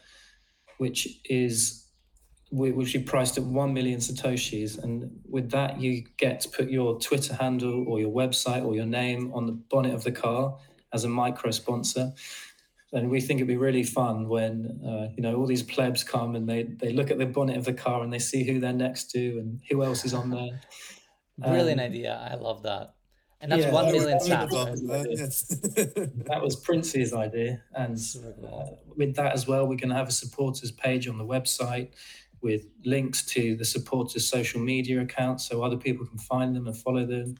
which 0.77 1.19
is 1.25 1.83
which 2.51 2.93
we 2.93 3.01
priced 3.01 3.37
at 3.39 3.43
one 3.43 3.73
million 3.73 3.99
satoshis, 3.99 4.81
and 4.83 5.09
with 5.27 5.49
that 5.51 5.81
you 5.81 6.03
get 6.17 6.39
to 6.41 6.49
put 6.49 6.69
your 6.69 6.99
Twitter 6.99 7.33
handle 7.33 7.83
or 7.87 7.99
your 7.99 8.11
website 8.11 8.63
or 8.63 8.75
your 8.75 8.85
name 8.85 9.31
on 9.33 9.47
the 9.47 9.53
bonnet 9.53 9.93
of 9.93 10.03
the 10.03 10.11
car 10.11 10.57
as 10.93 11.03
a 11.03 11.09
micro 11.09 11.49
sponsor 11.49 12.13
and 12.93 13.09
we 13.09 13.19
think 13.19 13.39
it'd 13.39 13.47
be 13.47 13.57
really 13.57 13.83
fun 13.83 14.27
when 14.29 14.79
uh, 14.87 15.07
you 15.15 15.21
know 15.23 15.35
all 15.35 15.45
these 15.47 15.63
plebs 15.63 16.03
come 16.03 16.35
and 16.35 16.47
they 16.47 16.63
they 16.63 16.91
look 16.93 17.11
at 17.11 17.17
the 17.17 17.25
bonnet 17.25 17.57
of 17.57 17.65
the 17.65 17.73
car 17.73 18.03
and 18.03 18.13
they 18.13 18.19
see 18.19 18.43
who 18.43 18.59
they're 18.59 18.73
next 18.73 19.11
to 19.11 19.39
and 19.39 19.59
who 19.69 19.83
else 19.83 20.05
is 20.05 20.13
on 20.13 20.29
there. 20.29 20.61
Brilliant 21.39 21.81
Um, 21.81 21.85
idea. 21.87 22.29
I 22.31 22.35
love 22.35 22.63
that. 22.63 22.93
And 23.41 23.51
that's 23.51 23.63
yeah, 23.63 23.71
one 23.73 23.85
that 23.87 23.93
was- 23.95 24.03
million 24.03 24.19
that 24.19 24.27
taps. 24.27 24.51
the 24.53 24.87
right? 24.87 25.03
bump. 25.03 25.07
Yes. 25.09 26.25
That 26.31 26.41
was 26.41 26.55
Prince's 26.55 27.13
idea, 27.13 27.61
and 27.75 27.97
uh, 28.47 28.65
with 28.95 29.15
that 29.15 29.33
as 29.33 29.47
well, 29.47 29.63
we're 29.67 29.75
going 29.75 29.89
to 29.89 29.95
have 29.95 30.07
a 30.07 30.13
supporters 30.13 30.71
page 30.71 31.07
on 31.09 31.17
the 31.17 31.25
website 31.25 31.89
with 32.41 32.65
links 32.85 33.25
to 33.33 33.55
the 33.55 33.65
supporters' 33.65 34.25
social 34.29 34.61
media 34.61 35.01
accounts, 35.01 35.45
so 35.49 35.61
other 35.61 35.75
people 35.77 36.05
can 36.05 36.17
find 36.19 36.55
them 36.55 36.67
and 36.67 36.77
follow 36.77 37.05
them. 37.05 37.35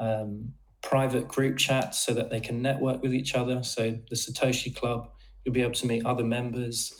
Um, 0.00 0.54
private 0.84 1.26
group 1.26 1.56
chats 1.56 1.98
so 1.98 2.12
that 2.12 2.30
they 2.30 2.40
can 2.40 2.60
network 2.60 3.02
with 3.02 3.14
each 3.14 3.34
other. 3.34 3.62
So 3.62 3.98
the 4.10 4.16
Satoshi 4.16 4.74
Club, 4.74 5.10
you'll 5.42 5.54
be 5.54 5.62
able 5.62 5.72
to 5.72 5.86
meet 5.86 6.04
other 6.04 6.24
members, 6.24 6.92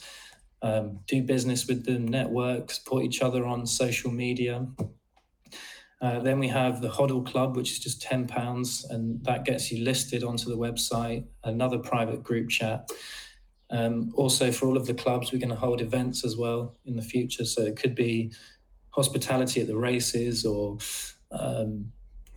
um, 0.61 0.99
do 1.07 1.21
business 1.21 1.67
with 1.67 1.85
them, 1.85 2.07
network, 2.07 2.71
support 2.71 3.03
each 3.03 3.21
other 3.21 3.45
on 3.45 3.65
social 3.67 4.11
media. 4.11 4.67
Uh, 6.01 6.19
then 6.19 6.39
we 6.39 6.47
have 6.47 6.81
the 6.81 6.89
HODL 6.89 7.25
Club, 7.25 7.55
which 7.55 7.71
is 7.71 7.79
just 7.79 8.01
ten 8.01 8.27
pounds, 8.27 8.85
and 8.89 9.23
that 9.23 9.45
gets 9.45 9.71
you 9.71 9.83
listed 9.83 10.23
onto 10.23 10.49
the 10.49 10.57
website. 10.57 11.25
Another 11.43 11.77
private 11.77 12.21
group 12.23 12.49
chat. 12.49 12.89
Um, 13.69 14.11
also, 14.15 14.51
for 14.51 14.67
all 14.67 14.77
of 14.77 14.87
the 14.87 14.93
clubs, 14.93 15.31
we're 15.31 15.39
going 15.39 15.49
to 15.49 15.55
hold 15.55 15.81
events 15.81 16.25
as 16.25 16.35
well 16.35 16.75
in 16.85 16.95
the 16.95 17.01
future. 17.01 17.45
So 17.45 17.61
it 17.63 17.77
could 17.77 17.95
be 17.95 18.31
hospitality 18.89 19.61
at 19.61 19.67
the 19.67 19.77
races, 19.77 20.45
or 20.45 20.77
um, 21.31 21.91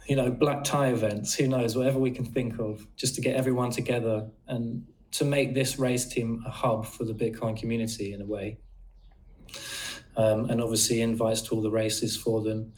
you 0.08 0.16
know, 0.16 0.30
black 0.30 0.64
tie 0.64 0.88
events. 0.88 1.34
Who 1.34 1.46
knows? 1.46 1.76
Whatever 1.76 1.98
we 1.98 2.10
can 2.10 2.24
think 2.24 2.58
of, 2.58 2.86
just 2.96 3.14
to 3.16 3.20
get 3.20 3.36
everyone 3.36 3.70
together 3.70 4.26
and 4.48 4.86
to 5.12 5.24
make 5.24 5.54
this 5.54 5.78
race 5.78 6.06
team 6.06 6.42
a 6.46 6.50
hub 6.50 6.86
for 6.86 7.04
the 7.04 7.12
Bitcoin 7.12 7.56
community 7.56 8.14
in 8.14 8.22
a 8.22 8.26
way. 8.26 8.58
Um, 10.16 10.50
and 10.50 10.60
obviously 10.60 11.00
invites 11.00 11.42
to 11.42 11.54
all 11.54 11.62
the 11.62 11.70
races 11.70 12.16
for 12.16 12.42
them. 12.42 12.72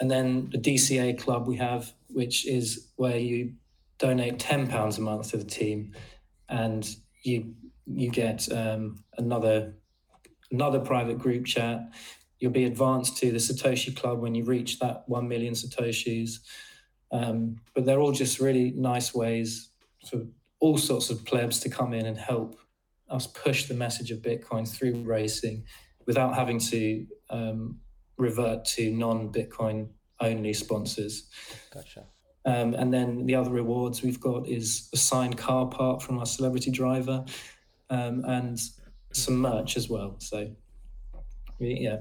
And 0.00 0.10
then 0.10 0.50
the 0.50 0.58
DCA 0.58 1.18
club 1.18 1.46
we 1.46 1.56
have, 1.56 1.92
which 2.08 2.46
is 2.46 2.88
where 2.96 3.18
you 3.18 3.52
donate 3.98 4.40
ten 4.40 4.66
pounds 4.66 4.98
a 4.98 5.00
month 5.00 5.30
to 5.30 5.36
the 5.36 5.44
team, 5.44 5.92
and 6.48 6.88
you 7.22 7.54
you 7.86 8.10
get 8.10 8.50
um, 8.50 9.04
another 9.16 9.74
another 10.50 10.80
private 10.80 11.18
group 11.18 11.46
chat. 11.46 11.92
You'll 12.42 12.50
be 12.50 12.64
advanced 12.64 13.18
to 13.18 13.30
the 13.30 13.38
Satoshi 13.38 13.94
Club 13.94 14.20
when 14.20 14.34
you 14.34 14.42
reach 14.42 14.80
that 14.80 15.04
one 15.06 15.28
million 15.28 15.54
satoshis. 15.54 16.40
Um, 17.12 17.58
but 17.72 17.84
they're 17.86 18.00
all 18.00 18.10
just 18.10 18.40
really 18.40 18.72
nice 18.72 19.14
ways 19.14 19.70
for 20.10 20.24
all 20.58 20.76
sorts 20.76 21.08
of 21.08 21.24
plebs 21.24 21.60
to 21.60 21.68
come 21.68 21.94
in 21.94 22.04
and 22.04 22.18
help 22.18 22.58
us 23.08 23.28
push 23.28 23.66
the 23.66 23.74
message 23.74 24.10
of 24.10 24.22
Bitcoin 24.22 24.66
through 24.68 25.04
racing 25.04 25.62
without 26.04 26.34
having 26.34 26.58
to 26.58 27.06
um, 27.30 27.78
revert 28.18 28.64
to 28.64 28.90
non-Bitcoin 28.90 29.90
only 30.18 30.52
sponsors. 30.52 31.28
Gotcha. 31.72 32.06
Um, 32.44 32.74
and 32.74 32.92
then 32.92 33.24
the 33.24 33.36
other 33.36 33.52
rewards 33.52 34.02
we've 34.02 34.18
got 34.18 34.48
is 34.48 34.88
a 34.92 34.96
signed 34.96 35.38
car 35.38 35.68
part 35.68 36.02
from 36.02 36.18
our 36.18 36.26
celebrity 36.26 36.72
driver 36.72 37.24
um, 37.88 38.24
and 38.24 38.58
some 39.12 39.36
merch 39.38 39.76
as 39.76 39.88
well. 39.88 40.16
So, 40.18 40.50
yeah, 41.60 41.98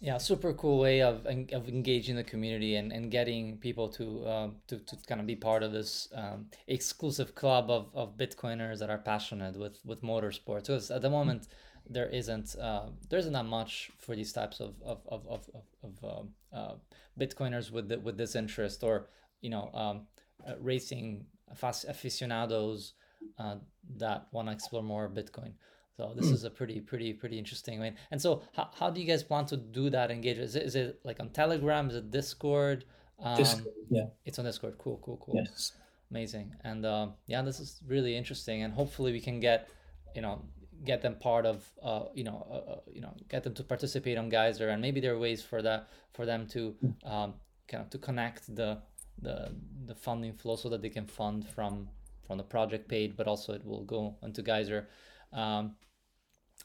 Yeah, 0.00 0.18
super 0.18 0.52
cool 0.52 0.78
way 0.78 1.02
of 1.02 1.26
of 1.26 1.68
engaging 1.68 2.14
the 2.14 2.22
community 2.22 2.76
and, 2.76 2.92
and 2.92 3.10
getting 3.10 3.58
people 3.58 3.88
to 3.88 4.28
um, 4.28 4.56
to 4.68 4.78
to 4.78 4.96
kind 5.08 5.20
of 5.20 5.26
be 5.26 5.34
part 5.34 5.64
of 5.64 5.72
this 5.72 6.08
um, 6.14 6.46
exclusive 6.68 7.34
club 7.34 7.68
of, 7.68 7.90
of 7.94 8.16
Bitcoiners 8.16 8.78
that 8.78 8.90
are 8.90 8.98
passionate 8.98 9.56
with 9.56 9.80
with 9.84 10.02
motorsports. 10.02 10.66
Because 10.66 10.92
at 10.92 11.02
the 11.02 11.10
moment 11.10 11.48
there 11.90 12.08
isn't 12.08 12.54
uh, 12.56 12.90
there 13.10 13.18
isn't 13.18 13.32
that 13.32 13.46
much 13.46 13.90
for 13.98 14.14
these 14.14 14.32
types 14.32 14.60
of 14.60 14.74
of 14.84 15.00
of 15.08 15.26
of, 15.26 15.46
of, 15.82 16.04
um, 16.04 16.28
uh, 16.52 16.74
Bitcoiners 17.18 17.72
with 17.72 17.88
the, 17.88 17.98
with 17.98 18.16
this 18.16 18.36
interest 18.36 18.84
or 18.84 19.08
you 19.40 19.50
know 19.50 19.68
um, 19.74 20.06
uh, 20.46 20.54
racing 20.60 21.26
aficionados 21.50 22.92
uh, 23.40 23.56
that 23.96 24.28
want 24.30 24.46
to 24.46 24.52
explore 24.52 24.82
more 24.82 25.08
Bitcoin. 25.08 25.54
So 25.98 26.12
this 26.14 26.30
is 26.30 26.44
a 26.44 26.50
pretty, 26.50 26.80
pretty, 26.80 27.12
pretty 27.12 27.40
interesting 27.40 27.80
way. 27.80 27.92
And 28.12 28.22
so, 28.22 28.42
how, 28.54 28.70
how 28.78 28.88
do 28.88 29.00
you 29.00 29.06
guys 29.06 29.24
plan 29.24 29.46
to 29.46 29.56
do 29.56 29.90
that 29.90 30.12
engagement? 30.12 30.48
Is 30.48 30.54
it, 30.54 30.62
is 30.62 30.76
it 30.76 31.00
like 31.02 31.18
on 31.18 31.30
Telegram? 31.30 31.90
Is 31.90 31.96
it 31.96 32.12
Discord? 32.12 32.84
Um, 33.20 33.36
Discord, 33.36 33.74
yeah, 33.90 34.04
It's 34.24 34.38
on 34.38 34.44
Discord. 34.44 34.78
Cool, 34.78 35.00
cool, 35.04 35.16
cool. 35.20 35.34
yes. 35.34 35.72
Amazing. 36.12 36.54
And 36.62 36.86
um, 36.86 37.14
yeah, 37.26 37.42
this 37.42 37.58
is 37.58 37.80
really 37.84 38.16
interesting. 38.16 38.62
And 38.62 38.72
hopefully, 38.72 39.10
we 39.10 39.20
can 39.20 39.40
get, 39.40 39.70
you 40.14 40.22
know, 40.22 40.40
get 40.84 41.02
them 41.02 41.16
part 41.16 41.44
of, 41.44 41.68
uh, 41.82 42.04
you 42.14 42.22
know, 42.22 42.46
uh, 42.48 42.72
uh, 42.74 42.80
you 42.86 43.00
know, 43.00 43.12
get 43.28 43.42
them 43.42 43.54
to 43.54 43.64
participate 43.64 44.18
on 44.18 44.28
Geyser. 44.28 44.68
And 44.68 44.80
maybe 44.80 45.00
there 45.00 45.14
are 45.14 45.18
ways 45.18 45.42
for 45.42 45.62
that 45.62 45.88
for 46.14 46.24
them 46.24 46.46
to 46.54 46.76
um, 47.02 47.34
kind 47.66 47.82
of 47.82 47.90
to 47.90 47.98
connect 47.98 48.54
the 48.54 48.78
the 49.20 49.52
the 49.86 49.96
funding 49.96 50.32
flow 50.32 50.54
so 50.54 50.68
that 50.68 50.80
they 50.80 50.90
can 50.90 51.06
fund 51.08 51.44
from 51.44 51.88
from 52.24 52.38
the 52.38 52.44
project 52.44 52.86
paid, 52.86 53.16
but 53.16 53.26
also 53.26 53.52
it 53.52 53.64
will 53.66 53.82
go 53.82 54.14
into 54.22 54.42
Geyser. 54.42 54.86
Um, 55.32 55.74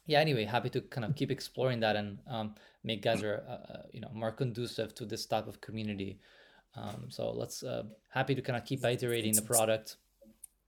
yeah 0.05 0.19
anyway 0.19 0.45
happy 0.45 0.69
to 0.69 0.81
kind 0.81 1.05
of 1.05 1.15
keep 1.15 1.31
exploring 1.31 1.79
that 1.79 1.95
and 1.95 2.19
um, 2.27 2.55
make 2.83 3.01
Geyser 3.01 3.43
uh, 3.47 3.51
uh, 3.51 3.81
you 3.91 4.01
know 4.01 4.09
more 4.13 4.31
conducive 4.31 4.93
to 4.95 5.05
this 5.05 5.25
type 5.25 5.47
of 5.47 5.61
community 5.61 6.19
um, 6.75 7.05
so 7.09 7.31
let's 7.31 7.63
uh, 7.63 7.83
happy 8.09 8.35
to 8.35 8.41
kind 8.41 8.57
of 8.57 8.65
keep 8.65 8.83
iterating 8.83 9.33
the 9.33 9.41
product 9.41 9.97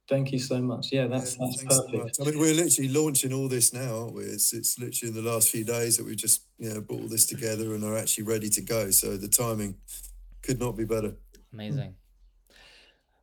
Thank 0.07 0.31
you 0.31 0.39
so 0.39 0.61
much. 0.61 0.91
Yeah, 0.91 1.07
that's 1.07 1.35
Yeah, 1.35 1.45
that's 1.45 1.61
thanks 1.61 1.75
so 1.75 1.89
perfect. 1.89 2.17
I 2.21 2.25
mean, 2.25 2.39
we're 2.39 2.53
literally 2.53 2.89
launching 2.89 3.33
all 3.33 3.47
this 3.47 3.73
now, 3.73 4.01
aren't 4.01 4.13
we? 4.13 4.23
It's, 4.23 4.53
it's 4.53 4.77
literally 4.77 5.17
in 5.17 5.23
the 5.23 5.27
last 5.27 5.49
few 5.49 5.63
days 5.63 5.97
that 5.97 6.05
we've 6.05 6.15
just 6.15 6.43
you 6.59 6.71
know 6.71 6.81
brought 6.81 7.01
all 7.01 7.07
this 7.07 7.25
together 7.25 7.73
and 7.73 7.83
are 7.83 7.97
actually 7.97 8.25
ready 8.25 8.49
to 8.49 8.61
go. 8.61 8.91
So 8.91 9.17
the 9.17 9.27
timing 9.27 9.77
could 10.43 10.59
not 10.59 10.77
be 10.77 10.85
better. 10.85 11.15
Amazing. 11.51 11.95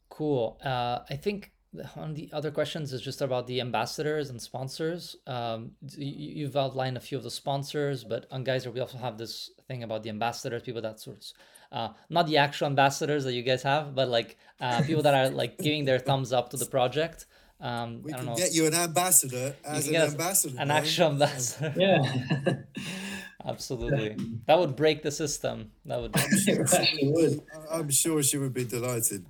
Cool. 0.08 0.58
Uh, 0.64 1.00
I 1.08 1.16
think 1.16 1.52
one 1.94 2.10
of 2.10 2.16
the 2.16 2.28
other 2.32 2.50
questions 2.50 2.92
is 2.92 3.00
just 3.00 3.22
about 3.22 3.46
the 3.46 3.60
ambassadors 3.60 4.28
and 4.30 4.40
sponsors. 4.40 5.16
Um, 5.26 5.72
you, 5.96 6.44
have 6.46 6.56
outlined 6.56 6.96
a 6.96 7.00
few 7.00 7.16
of 7.16 7.24
the 7.24 7.30
sponsors, 7.30 8.04
but 8.04 8.26
on 8.30 8.44
Geyser, 8.44 8.70
we 8.70 8.80
also 8.80 8.98
have 8.98 9.16
this 9.16 9.50
thing 9.68 9.82
about 9.82 10.02
the 10.02 10.10
ambassadors, 10.10 10.62
people 10.62 10.82
that 10.82 11.00
sort 11.00 11.16
of, 11.18 11.24
uh, 11.72 11.92
not 12.10 12.26
the 12.26 12.36
actual 12.36 12.66
ambassadors 12.66 13.24
that 13.24 13.32
you 13.32 13.42
guys 13.42 13.62
have, 13.62 13.94
but 13.94 14.08
like 14.08 14.36
uh, 14.60 14.82
people 14.86 15.02
that 15.02 15.14
are 15.14 15.30
like 15.30 15.56
giving 15.58 15.84
their 15.84 15.98
thumbs 15.98 16.32
up 16.32 16.50
to 16.50 16.56
the 16.56 16.66
project. 16.66 17.26
Um, 17.60 18.02
we 18.02 18.12
can 18.12 18.26
know. 18.26 18.34
get 18.34 18.52
you 18.52 18.66
an 18.66 18.74
ambassador 18.74 19.54
as 19.64 19.88
an 19.88 19.96
ambassador. 19.96 20.56
An 20.58 20.70
actual 20.70 21.12
ambassador. 21.12 21.72
Yeah. 21.78 22.62
Absolutely. 23.44 24.16
That 24.46 24.58
would 24.58 24.76
break 24.76 25.02
the 25.02 25.10
system. 25.10 25.72
That 25.86 26.00
would. 26.00 26.12
it 26.14 26.72
actually 26.72 27.10
would. 27.10 27.40
I'm 27.70 27.90
sure 27.90 28.22
she 28.22 28.38
would 28.38 28.54
be 28.54 28.64
delighted. 28.64 29.26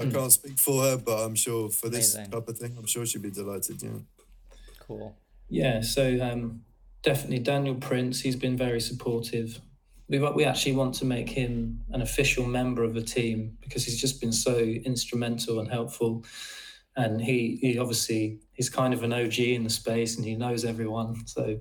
I 0.00 0.10
can't 0.10 0.32
speak 0.32 0.58
for 0.58 0.82
her, 0.82 0.96
but 0.96 1.18
I'm 1.18 1.34
sure 1.34 1.68
for 1.70 1.88
this 1.88 2.14
Amazing. 2.14 2.32
type 2.32 2.48
of 2.48 2.58
thing, 2.58 2.76
I'm 2.78 2.86
sure 2.86 3.06
she'd 3.06 3.22
be 3.22 3.30
delighted. 3.30 3.82
Yeah. 3.82 3.90
Cool. 4.80 5.16
Yeah. 5.48 5.80
So 5.80 6.18
um, 6.22 6.62
definitely 7.02 7.40
Daniel 7.40 7.74
Prince. 7.74 8.20
He's 8.20 8.36
been 8.36 8.56
very 8.56 8.80
supportive. 8.80 9.60
We 10.08 10.18
we 10.18 10.44
actually 10.44 10.72
want 10.72 10.94
to 10.96 11.04
make 11.04 11.28
him 11.28 11.80
an 11.90 12.02
official 12.02 12.44
member 12.44 12.82
of 12.82 12.94
the 12.94 13.02
team 13.02 13.56
because 13.60 13.84
he's 13.84 14.00
just 14.00 14.20
been 14.20 14.32
so 14.32 14.58
instrumental 14.58 15.60
and 15.60 15.70
helpful. 15.70 16.24
And 16.96 17.20
he 17.20 17.58
he 17.60 17.78
obviously 17.78 18.40
he's 18.52 18.68
kind 18.68 18.92
of 18.92 19.02
an 19.02 19.12
OG 19.12 19.38
in 19.38 19.64
the 19.64 19.70
space 19.70 20.16
and 20.16 20.24
he 20.24 20.34
knows 20.34 20.64
everyone. 20.64 21.26
So 21.26 21.60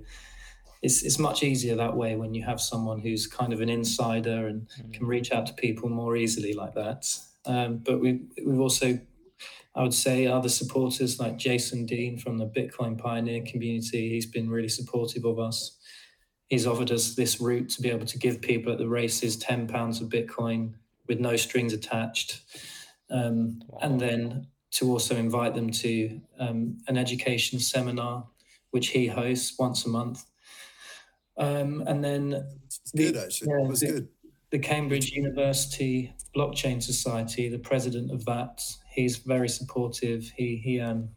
it's 0.81 1.03
it's 1.03 1.19
much 1.19 1.43
easier 1.43 1.75
that 1.75 1.95
way 1.95 2.15
when 2.15 2.33
you 2.33 2.43
have 2.43 2.59
someone 2.59 2.99
who's 2.99 3.27
kind 3.27 3.53
of 3.53 3.61
an 3.61 3.69
insider 3.69 4.47
and 4.47 4.61
mm-hmm. 4.61 4.91
can 4.91 5.05
reach 5.05 5.31
out 5.31 5.45
to 5.47 5.53
people 5.53 5.89
more 5.89 6.15
easily 6.15 6.53
like 6.53 6.73
that. 6.73 7.05
Um, 7.45 7.77
but 7.77 7.99
we 7.99 8.21
we've 8.45 8.59
also, 8.59 8.99
I 9.75 9.83
would 9.83 9.93
say, 9.93 10.27
other 10.27 10.49
supporters 10.49 11.19
like 11.19 11.37
Jason 11.37 11.85
Bean 11.85 12.17
from 12.17 12.37
the 12.37 12.45
Bitcoin 12.45 12.97
Pioneer 12.97 13.43
community. 13.43 14.09
He's 14.09 14.25
been 14.25 14.49
really 14.49 14.69
supportive 14.69 15.25
of 15.25 15.39
us. 15.39 15.77
He's 16.47 16.67
offered 16.67 16.91
us 16.91 17.15
this 17.15 17.39
route 17.39 17.69
to 17.69 17.81
be 17.81 17.89
able 17.89 18.07
to 18.07 18.17
give 18.17 18.41
people 18.41 18.71
at 18.71 18.79
the 18.79 18.89
races 18.89 19.37
ten 19.37 19.67
pounds 19.67 20.01
of 20.01 20.09
Bitcoin 20.09 20.73
with 21.07 21.19
no 21.19 21.35
strings 21.35 21.73
attached, 21.73 22.41
um, 23.09 23.61
wow. 23.67 23.79
and 23.81 23.99
then 23.99 24.47
to 24.71 24.91
also 24.91 25.15
invite 25.15 25.55
them 25.55 25.71
to 25.71 26.21
um, 26.39 26.77
an 26.87 26.97
education 26.97 27.59
seminar 27.59 28.27
which 28.71 28.89
he 28.89 29.07
hosts 29.07 29.57
once 29.57 29.87
a 29.87 29.89
month 29.89 30.25
um, 31.39 31.83
and 31.87 32.03
then 32.03 32.45
it's 32.65 32.91
good 32.91 33.15
the, 33.15 33.23
actually. 33.23 33.49
Yeah, 33.49 33.63
it 33.63 33.69
was 33.69 33.79
the, 33.79 33.87
good. 33.87 34.07
The 34.51 34.59
Cambridge 34.59 35.11
University 35.11 36.13
Blockchain 36.35 36.81
Society, 36.81 37.49
the 37.49 37.59
president 37.59 38.11
of 38.11 38.25
that, 38.25 38.61
he's 38.89 39.17
very 39.17 39.49
supportive. 39.49 40.31
He 40.35 40.55
he 40.57 40.79
um 40.79 41.09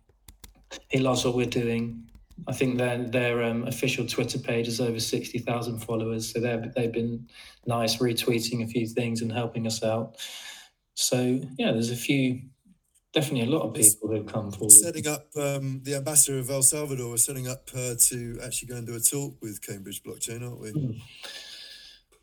he 0.89 0.99
loves 0.99 1.24
what 1.24 1.35
we're 1.35 1.47
doing. 1.47 2.09
I 2.49 2.53
think 2.53 2.78
their 2.78 2.99
their 3.05 3.43
um, 3.43 3.66
official 3.66 4.07
Twitter 4.07 4.39
page 4.39 4.66
has 4.66 4.80
over 4.80 5.01
sixty 5.01 5.39
thousand 5.39 5.78
followers, 5.80 6.33
so 6.33 6.41
they 6.41 6.61
they've 6.74 6.93
been 6.93 7.28
nice 7.66 7.97
retweeting 7.97 8.64
a 8.64 8.66
few 8.66 8.87
things 8.87 9.22
and 9.22 9.33
helping 9.33 9.66
us 9.66 9.83
out. 9.83 10.16
So 10.95 11.41
yeah, 11.59 11.72
there's 11.72 11.91
a 11.91 11.97
few 11.97 12.43
definitely 13.12 13.43
a 13.43 13.51
lot 13.51 13.62
of 13.62 13.74
people 13.74 14.09
who've 14.09 14.26
come 14.26 14.51
forward. 14.51 14.72
Setting 14.72 15.07
up 15.07 15.26
um, 15.37 15.80
the 15.85 15.97
ambassador 15.97 16.39
of 16.39 16.51
El 16.51 16.62
Salvador, 16.62 17.11
we're 17.11 17.16
setting 17.18 17.47
up 17.47 17.68
uh, 17.74 17.95
to 18.09 18.39
actually 18.43 18.68
go 18.68 18.76
and 18.76 18.87
do 18.87 18.95
a 18.95 19.01
talk 19.01 19.41
with 19.43 19.64
Cambridge 19.64 20.03
Blockchain, 20.03 20.43
aren't 20.43 20.61
we? 20.61 20.72
Mm. 20.72 21.01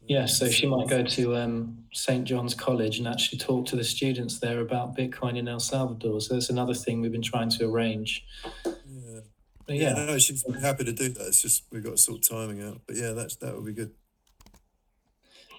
Yeah, 0.07 0.25
so 0.25 0.49
she 0.49 0.65
might 0.65 0.87
go 0.87 1.03
to 1.03 1.35
um, 1.35 1.85
St. 1.93 2.25
John's 2.25 2.55
College 2.55 2.97
and 2.97 3.07
actually 3.07 3.37
talk 3.37 3.67
to 3.67 3.75
the 3.75 3.83
students 3.83 4.39
there 4.39 4.59
about 4.59 4.97
Bitcoin 4.97 5.37
in 5.37 5.47
El 5.47 5.59
Salvador. 5.59 6.19
So 6.19 6.33
that's 6.33 6.49
another 6.49 6.73
thing 6.73 7.01
we've 7.01 7.11
been 7.11 7.21
trying 7.21 7.49
to 7.51 7.65
arrange. 7.65 8.25
Yeah, 8.65 9.19
but 9.67 9.75
yeah, 9.75 9.95
yeah 9.95 10.05
no, 10.05 10.17
she's 10.17 10.43
happy 10.61 10.85
to 10.85 10.93
do 10.93 11.09
that. 11.09 11.27
It's 11.27 11.41
just 11.41 11.65
we've 11.71 11.83
got 11.83 11.91
to 11.91 11.97
sort 11.97 12.23
timing 12.23 12.63
out. 12.63 12.81
But 12.87 12.95
yeah, 12.95 13.11
that's 13.11 13.35
that 13.37 13.55
would 13.55 13.65
be 13.65 13.73
good. 13.73 13.91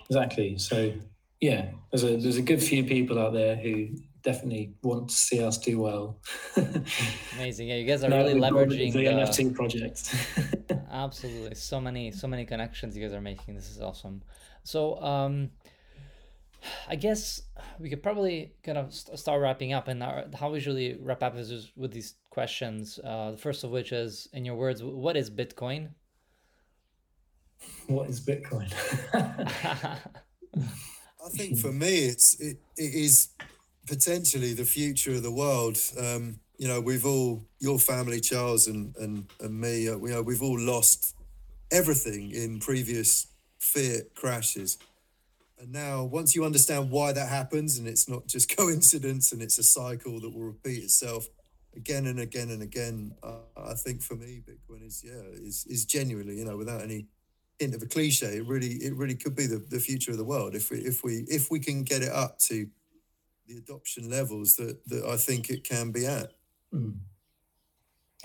Exactly. 0.09 0.59
So 0.59 0.95
yeah, 1.41 1.70
there's 1.93 2.03
a 2.03 2.16
there's 2.16 2.36
a 2.36 2.43
good 2.43 2.62
few 2.62 2.84
people 2.84 3.18
out 3.18 3.32
there 3.32 3.55
who 3.55 3.91
definitely 4.23 4.75
want 4.83 5.09
to 5.09 5.14
see 5.14 5.43
us 5.43 5.59
do 5.59 5.81
well. 5.81 6.18
Amazing. 7.35 7.68
Yeah, 7.68 7.77
you 7.77 7.87
guys 7.87 8.05
are 8.05 8.11
really 8.11 8.35
leveraging 8.35 8.93
the, 8.93 9.05
the 9.05 9.11
NFT 9.11 9.55
project. 9.55 10.14
absolutely. 10.91 11.55
So 11.55 11.81
many, 11.81 12.11
so 12.12 12.27
many 12.27 12.45
connections 12.45 12.97
you 12.97 13.03
guys 13.03 13.14
are 13.14 13.21
making. 13.21 13.55
This 13.55 13.71
is 13.71 13.81
awesome. 13.81 14.23
So, 14.62 15.01
um, 15.03 15.51
I 16.89 16.97
guess 16.97 17.43
we 17.79 17.89
could 17.89 18.03
probably 18.03 18.53
kind 18.62 18.77
of 18.77 18.93
start 18.93 19.41
wrapping 19.41 19.73
up. 19.73 19.89
And 19.89 20.03
our, 20.03 20.27
how 20.39 20.51
we 20.51 20.57
usually 20.57 20.99
wrap 21.01 21.23
up 21.23 21.37
is 21.37 21.73
with 21.77 21.93
these 21.93 22.14
questions. 22.31 22.99
Uh, 23.03 23.33
the 23.33 23.39
first 23.39 23.64
of 23.64 23.71
which 23.71 23.93
is, 23.93 24.29
in 24.33 24.45
your 24.45 24.57
words, 24.57 24.83
what 24.83 25.16
is 25.16 25.31
Bitcoin? 25.31 25.91
What 27.87 28.09
is 28.09 28.21
Bitcoin? 28.21 28.73
I 31.25 31.29
think 31.31 31.59
for 31.59 31.73
me, 31.73 32.07
it's 32.07 32.41
it, 32.41 32.59
it 32.77 32.95
is 32.95 33.29
potentially 33.91 34.53
the 34.55 34.64
future 34.64 35.14
of 35.14 35.24
the 35.24 35.32
world. 35.32 35.76
Um, 35.99 36.38
you 36.59 36.68
know, 36.68 36.80
we've 36.80 37.05
all 37.05 37.45
your 37.59 37.78
family, 37.78 38.20
Charles, 38.20 38.68
and 38.68 38.95
and 38.97 39.26
and 39.41 39.61
me. 39.61 39.88
Uh, 39.88 39.99
we, 39.99 40.11
know, 40.11 40.22
we've 40.22 40.43
all 40.43 40.59
lost 40.59 41.16
everything 41.72 42.30
in 42.30 42.61
previous 42.61 43.26
fiat 43.59 44.14
crashes. 44.14 44.78
And 45.59 45.72
now, 45.72 46.05
once 46.05 46.36
you 46.36 46.45
understand 46.45 46.91
why 46.91 47.12
that 47.12 47.28
happens, 47.28 47.78
and 47.78 47.88
it's 47.88 48.09
not 48.09 48.28
just 48.28 48.57
coincidence, 48.57 49.32
and 49.32 49.43
it's 49.43 49.59
a 49.59 49.64
cycle 49.64 50.20
that 50.20 50.32
will 50.32 50.47
repeat 50.55 50.84
itself 50.84 51.26
again 51.74 52.07
and 52.07 52.20
again 52.20 52.51
and 52.51 52.62
again, 52.62 53.12
uh, 53.24 53.43
I 53.57 53.74
think 53.74 54.03
for 54.03 54.14
me, 54.14 54.43
Bitcoin 54.49 54.86
is 54.86 55.03
yeah 55.05 55.49
is 55.49 55.66
is 55.68 55.84
genuinely 55.84 56.38
you 56.38 56.45
know 56.45 56.57
without 56.57 56.82
any 56.82 57.07
hint 57.59 57.74
of 57.74 57.82
a 57.82 57.86
cliche, 57.86 58.36
it 58.36 58.47
really 58.47 58.74
it 58.86 58.95
really 58.95 59.16
could 59.16 59.34
be 59.34 59.47
the, 59.47 59.59
the 59.68 59.80
future 59.80 60.12
of 60.12 60.16
the 60.16 60.24
world 60.24 60.55
if 60.55 60.70
we 60.70 60.78
if 60.78 61.03
we 61.03 61.24
if 61.28 61.51
we 61.51 61.59
can 61.59 61.82
get 61.82 62.03
it 62.03 62.12
up 62.12 62.38
to 62.38 62.68
the 63.51 63.59
adoption 63.59 64.09
levels 64.09 64.57
that, 64.57 64.87
that 64.87 65.05
I 65.05 65.17
think 65.17 65.51
it 65.51 65.65
can 65.65 65.91
be 65.91 66.07
at. 66.07 66.33
Mm. 66.73 66.99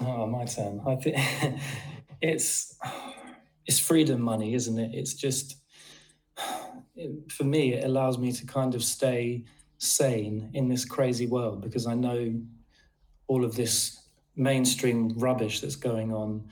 Oh, 0.02 0.28
my 0.28 0.46
turn. 0.46 0.82
I 0.86 0.96
think 0.96 1.18
it's 2.22 2.78
it's 3.66 3.80
freedom 3.80 4.22
money, 4.22 4.54
isn't 4.54 4.78
it? 4.78 4.92
It's 4.94 5.14
just 5.16 5.58
it, 6.96 7.32
for 7.32 7.44
me, 7.44 7.74
it 7.74 7.84
allows 7.84 8.18
me 8.18 8.32
to 8.34 8.46
kind 8.46 8.76
of 8.76 8.84
stay 8.84 9.46
sane 9.78 10.52
in 10.54 10.68
this 10.68 10.86
crazy 10.86 11.26
world 11.26 11.62
because 11.62 11.88
I 11.88 11.96
know 11.96 12.40
all 13.28 13.44
of 13.44 13.56
this 13.56 14.02
mainstream 14.36 15.18
rubbish 15.18 15.62
that's 15.62 15.76
going 15.76 16.14
on. 16.14 16.50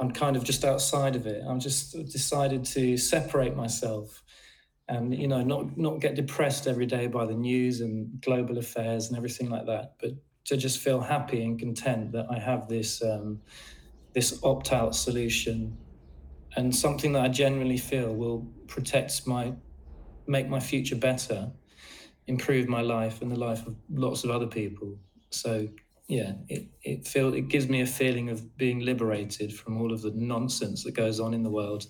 I'm 0.00 0.10
kind 0.10 0.36
of 0.36 0.42
just 0.42 0.64
outside 0.64 1.14
of 1.14 1.26
it. 1.26 1.44
I'm 1.46 1.60
just 1.60 1.92
decided 2.10 2.64
to 2.66 2.96
separate 2.96 3.54
myself 3.54 4.24
and 4.88 5.16
you 5.16 5.26
know 5.26 5.42
not 5.42 5.76
not 5.78 6.00
get 6.00 6.14
depressed 6.14 6.66
every 6.66 6.86
day 6.86 7.06
by 7.06 7.24
the 7.24 7.34
news 7.34 7.80
and 7.80 8.20
global 8.20 8.58
affairs 8.58 9.08
and 9.08 9.16
everything 9.16 9.48
like 9.48 9.64
that 9.66 9.94
but 10.00 10.10
to 10.44 10.58
just 10.58 10.78
feel 10.78 11.00
happy 11.00 11.42
and 11.42 11.58
content 11.58 12.12
that 12.12 12.26
i 12.30 12.38
have 12.38 12.68
this 12.68 13.02
um, 13.02 13.40
this 14.14 14.40
opt-out 14.44 14.94
solution. 14.94 15.76
And 16.56 16.74
something 16.74 17.12
that 17.12 17.24
i 17.24 17.28
genuinely 17.28 17.76
feel 17.76 18.14
will 18.14 18.46
protect 18.68 19.26
my 19.26 19.52
make 20.26 20.48
my 20.48 20.60
future 20.60 20.96
better 20.96 21.50
improve 22.26 22.66
my 22.66 22.80
life 22.80 23.20
and 23.20 23.30
the 23.30 23.38
life 23.38 23.66
of 23.66 23.76
lots 23.90 24.24
of 24.24 24.30
other 24.30 24.46
people. 24.46 24.96
So 25.30 25.68
yeah 26.06 26.32
it, 26.48 26.68
it 26.82 27.08
feel 27.08 27.34
it 27.34 27.48
gives 27.48 27.68
me 27.68 27.80
a 27.80 27.86
feeling 27.86 28.28
of 28.28 28.56
being 28.56 28.80
liberated 28.80 29.52
from 29.52 29.80
all 29.80 29.92
of 29.92 30.02
the 30.02 30.12
nonsense 30.14 30.84
that 30.84 30.92
goes 30.92 31.18
on 31.18 31.32
in 31.32 31.42
the 31.42 31.50
world 31.50 31.86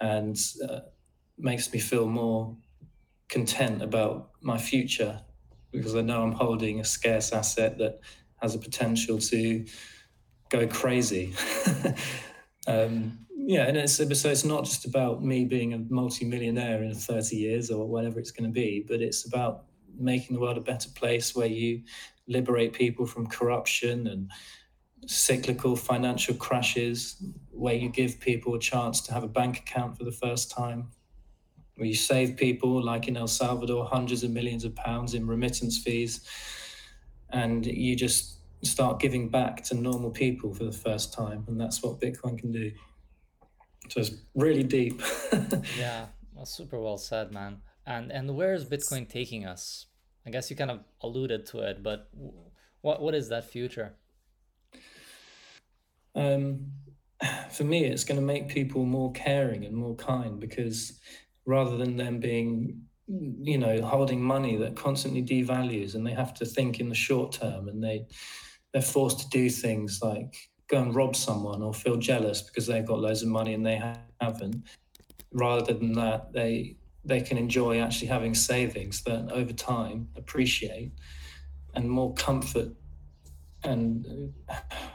and 0.00 0.36
uh, 0.66 0.80
makes 1.38 1.72
me 1.72 1.78
feel 1.78 2.06
more 2.06 2.56
content 3.28 3.82
about 3.82 4.30
my 4.40 4.58
future 4.58 5.20
because 5.72 5.96
I 5.96 6.02
know 6.02 6.22
I'm 6.22 6.32
holding 6.32 6.80
a 6.80 6.84
scarce 6.84 7.32
asset 7.32 7.78
that 7.78 8.00
has 8.40 8.54
a 8.54 8.58
potential 8.58 9.18
to 9.18 9.64
go 10.50 10.66
crazy. 10.68 11.34
um, 12.68 13.18
yeah, 13.36 13.66
and 13.66 13.76
it's 13.76 13.96
so 13.96 14.30
it's 14.30 14.44
not 14.44 14.64
just 14.64 14.86
about 14.86 15.22
me 15.22 15.44
being 15.44 15.74
a 15.74 15.78
multi-millionaire 15.78 16.82
in 16.82 16.94
30 16.94 17.36
years 17.36 17.70
or 17.70 17.86
whatever 17.86 18.18
it's 18.18 18.30
going 18.30 18.48
to 18.48 18.54
be, 18.54 18.84
but 18.86 19.02
it's 19.02 19.26
about 19.26 19.64
making 19.98 20.34
the 20.34 20.40
world 20.40 20.56
a 20.56 20.62
better 20.62 20.88
place 20.90 21.34
where 21.34 21.46
you 21.46 21.82
liberate 22.26 22.72
people 22.72 23.06
from 23.06 23.26
corruption 23.26 24.06
and 24.06 24.30
cyclical 25.06 25.76
financial 25.76 26.34
crashes, 26.34 27.22
where 27.50 27.74
you 27.74 27.88
give 27.88 28.18
people 28.20 28.54
a 28.54 28.58
chance 28.58 29.00
to 29.02 29.12
have 29.12 29.24
a 29.24 29.28
bank 29.28 29.58
account 29.58 29.98
for 29.98 30.04
the 30.04 30.12
first 30.12 30.50
time, 30.50 30.88
where 31.76 31.86
you 31.86 31.94
save 31.94 32.36
people, 32.36 32.82
like 32.82 33.08
in 33.08 33.16
El 33.16 33.26
Salvador, 33.26 33.84
hundreds 33.84 34.22
of 34.22 34.30
millions 34.30 34.64
of 34.64 34.74
pounds 34.74 35.14
in 35.14 35.26
remittance 35.26 35.78
fees, 35.78 36.20
and 37.30 37.66
you 37.66 37.96
just 37.96 38.38
start 38.62 39.00
giving 39.00 39.28
back 39.28 39.62
to 39.64 39.74
normal 39.74 40.10
people 40.10 40.54
for 40.54 40.64
the 40.64 40.72
first 40.72 41.12
time, 41.12 41.44
and 41.48 41.60
that's 41.60 41.82
what 41.82 42.00
Bitcoin 42.00 42.38
can 42.38 42.52
do. 42.52 42.72
So 43.88 44.00
it's 44.00 44.12
really 44.34 44.62
deep. 44.62 45.02
yeah, 45.78 46.06
well, 46.32 46.46
super 46.46 46.80
well 46.80 46.98
said, 46.98 47.32
man. 47.32 47.58
and 47.86 48.10
and 48.10 48.34
where 48.34 48.54
is 48.54 48.64
Bitcoin 48.64 49.08
taking 49.08 49.44
us? 49.44 49.86
I 50.26 50.30
guess 50.30 50.50
you 50.50 50.56
kind 50.56 50.70
of 50.70 50.80
alluded 51.02 51.46
to 51.46 51.60
it, 51.60 51.82
but 51.82 52.08
what 52.80 53.02
what 53.02 53.14
is 53.14 53.28
that 53.28 53.50
future? 53.50 53.94
Um, 56.14 56.72
for 57.50 57.64
me, 57.64 57.84
it's 57.84 58.04
going 58.04 58.20
to 58.20 58.26
make 58.26 58.48
people 58.48 58.84
more 58.84 59.12
caring 59.12 59.64
and 59.64 59.76
more 59.76 59.96
kind 59.96 60.40
because 60.40 60.98
rather 61.46 61.76
than 61.76 61.96
them 61.96 62.20
being, 62.20 62.82
you 63.06 63.58
know, 63.58 63.82
holding 63.82 64.22
money 64.22 64.56
that 64.56 64.76
constantly 64.76 65.22
devalues 65.22 65.94
and 65.94 66.06
they 66.06 66.12
have 66.12 66.34
to 66.34 66.44
think 66.44 66.80
in 66.80 66.88
the 66.88 66.94
short 66.94 67.32
term 67.32 67.68
and 67.68 67.82
they 67.82 68.06
they're 68.72 68.82
forced 68.82 69.20
to 69.20 69.28
do 69.28 69.48
things 69.48 70.00
like 70.02 70.34
go 70.68 70.82
and 70.82 70.94
rob 70.94 71.14
someone 71.14 71.62
or 71.62 71.72
feel 71.72 71.96
jealous 71.96 72.42
because 72.42 72.66
they've 72.66 72.86
got 72.86 72.98
loads 72.98 73.22
of 73.22 73.28
money 73.28 73.54
and 73.54 73.64
they 73.64 73.80
haven't. 74.20 74.64
Rather 75.32 75.72
than 75.72 75.92
that, 75.92 76.32
they 76.32 76.76
they 77.04 77.20
can 77.20 77.36
enjoy 77.36 77.80
actually 77.80 78.08
having 78.08 78.34
savings 78.34 79.02
that 79.02 79.30
over 79.30 79.52
time 79.52 80.08
appreciate 80.16 80.92
and 81.74 81.88
more 81.88 82.14
comfort 82.14 82.68
and 83.62 84.32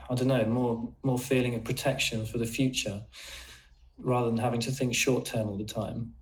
I 0.09 0.15
don't 0.15 0.27
know 0.27 0.45
more 0.45 0.93
more 1.03 1.19
feeling 1.19 1.55
of 1.55 1.63
protection 1.63 2.25
for 2.25 2.37
the 2.37 2.45
future 2.45 3.03
rather 3.97 4.29
than 4.29 4.37
having 4.37 4.61
to 4.61 4.71
think 4.71 4.95
short 4.95 5.25
term 5.25 5.49
all 5.49 5.57
the 5.57 5.65
time. 5.65 6.13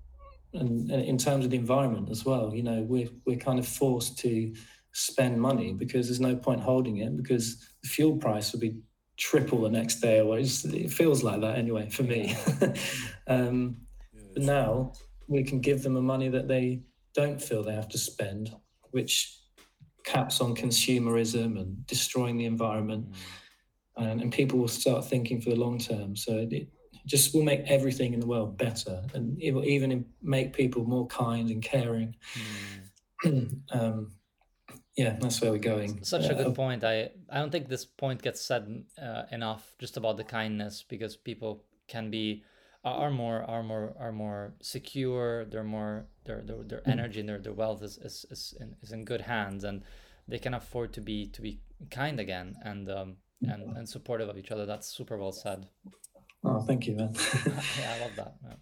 And, 0.58 0.92
and 0.92 1.04
in 1.04 1.18
terms 1.18 1.46
of 1.46 1.52
the 1.52 1.58
environment 1.58 2.10
as 2.10 2.26
well, 2.26 2.54
you 2.54 2.64
know, 2.64 2.82
we're 2.82 3.10
we're 3.26 3.38
kind 3.38 3.60
of 3.60 3.68
forced 3.68 4.18
to 4.20 4.54
spend 4.94 5.40
money 5.40 5.74
because 5.74 6.08
there's 6.08 6.20
no 6.20 6.36
point 6.36 6.62
holding 6.62 6.98
it 6.98 7.16
because 7.16 7.58
the 7.84 7.88
fuel 7.88 8.18
price 8.18 8.52
will 8.52 8.60
be 8.60 8.80
triple 9.16 9.62
the 9.62 9.70
next 9.70 9.96
day 10.00 10.22
or 10.22 10.40
it 10.40 10.92
feels 10.92 11.24
like 11.24 11.42
that 11.42 11.58
anyway 11.58 11.90
for 11.90 12.04
me. 12.04 12.36
um, 13.28 13.78
yeah, 14.14 14.22
but 14.34 14.44
now 14.44 14.92
we 15.28 15.44
can 15.44 15.60
give 15.60 15.84
them 15.84 15.94
the 15.94 16.02
money 16.02 16.30
that 16.30 16.48
they 16.48 16.82
don't 17.14 17.42
feel 17.42 17.64
they 17.64 17.74
have 17.74 17.90
to 17.90 17.98
spend, 17.98 18.52
which 18.92 19.38
caps 20.04 20.40
on 20.40 20.56
consumerism 20.56 21.60
and 21.60 21.86
destroying 21.86 22.38
the 22.38 22.46
environment. 22.46 23.12
Mm. 23.12 23.16
And, 23.98 24.22
and, 24.22 24.32
people 24.32 24.60
will 24.60 24.68
start 24.68 25.06
thinking 25.06 25.42
for 25.42 25.50
the 25.50 25.56
long 25.56 25.80
term. 25.80 26.16
So 26.16 26.48
it 26.50 26.68
just 27.08 27.34
will 27.34 27.44
make 27.44 27.62
everything 27.66 28.14
in 28.14 28.20
the 28.20 28.28
world 28.28 28.58
better, 28.58 29.02
and 29.14 29.42
it 29.42 29.54
will 29.54 29.66
even 29.66 30.06
make 30.22 30.54
people 30.54 30.84
more 30.86 31.08
kind 31.08 31.50
and 31.50 31.64
caring. 31.64 32.16
Mm. 33.24 33.62
um, 33.72 34.12
yeah, 34.96 35.16
that's 35.20 35.42
where 35.42 35.52
we're 35.52 35.58
going. 35.58 36.04
Such 36.04 36.30
a 36.30 36.36
good 36.36 36.54
point. 36.54 36.84
I 36.84 37.10
I 37.30 37.40
don't 37.40 37.52
think 37.52 37.68
this 37.68 37.86
point 37.86 38.22
gets 38.22 38.42
said 38.42 38.84
uh, 39.02 39.24
enough 39.32 39.74
just 39.80 39.98
about 39.98 40.18
the 40.18 40.24
kindness 40.24 40.84
because 40.88 41.16
people 41.16 41.64
can 41.88 42.12
be 42.12 42.44
are 42.84 43.12
more 43.12 43.44
are 43.44 43.64
more 43.64 43.94
are 44.00 44.12
more 44.12 44.54
secure 44.62 45.46
they're 45.46 45.64
more 45.64 46.06
their 46.26 46.42
their, 46.42 46.64
their 46.64 46.82
mm. 46.82 46.92
energy 46.92 47.20
and 47.20 47.30
their, 47.30 47.40
their 47.40 47.54
wealth 47.54 47.84
is, 47.84 47.98
is, 47.98 48.26
is, 48.30 48.56
in, 48.60 48.76
is 48.82 48.92
in 48.92 49.04
good 49.04 49.22
hands 49.22 49.64
and 49.64 49.84
they 50.28 50.40
can 50.40 50.54
afford 50.54 50.94
to 50.94 51.02
be 51.02 51.28
to 51.28 51.42
be 51.42 51.60
kind 51.92 52.20
again 52.20 52.56
and 52.64 52.90
um 52.90 53.18
and, 53.42 53.78
and 53.78 53.88
supportive 53.88 54.30
of 54.30 54.38
each 54.38 54.52
other 54.52 54.66
that's 54.66 54.88
super 54.88 55.18
well 55.18 55.32
said 55.32 55.68
oh 56.48 56.62
thank 56.62 56.88
you 56.88 56.96
man 56.96 57.14
yeah 57.80 57.96
i 57.96 58.00
love 58.02 58.16
that 58.16 58.36
yeah. 58.44 58.54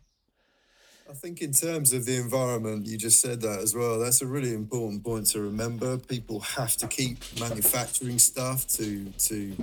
I 1.08 1.14
think 1.14 1.42
in 1.42 1.52
terms 1.52 1.94
of 1.94 2.06
the 2.06 2.16
environment, 2.18 2.88
you 2.88 2.98
just 2.98 3.22
said 3.22 3.40
that 3.42 3.60
as 3.60 3.76
well. 3.76 4.00
That's 4.00 4.24
a 4.24 4.26
really 4.26 4.54
important 4.54 5.04
point 5.04 5.28
to 5.28 5.40
remember. 5.40 6.00
People 6.00 6.40
have 6.40 6.76
to 6.78 6.88
keep 6.88 7.20
manufacturing 7.40 8.18
stuff 8.18 8.66
to 8.70 9.06
to 9.30 9.56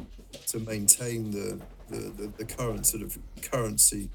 to 0.47 0.59
maintain 0.61 1.33
the 1.33 1.61
the, 1.89 1.97
the, 1.97 2.33
the 2.39 2.45
current 2.45 2.87
sort 2.87 3.03
of 3.03 3.19
currency 3.43 4.09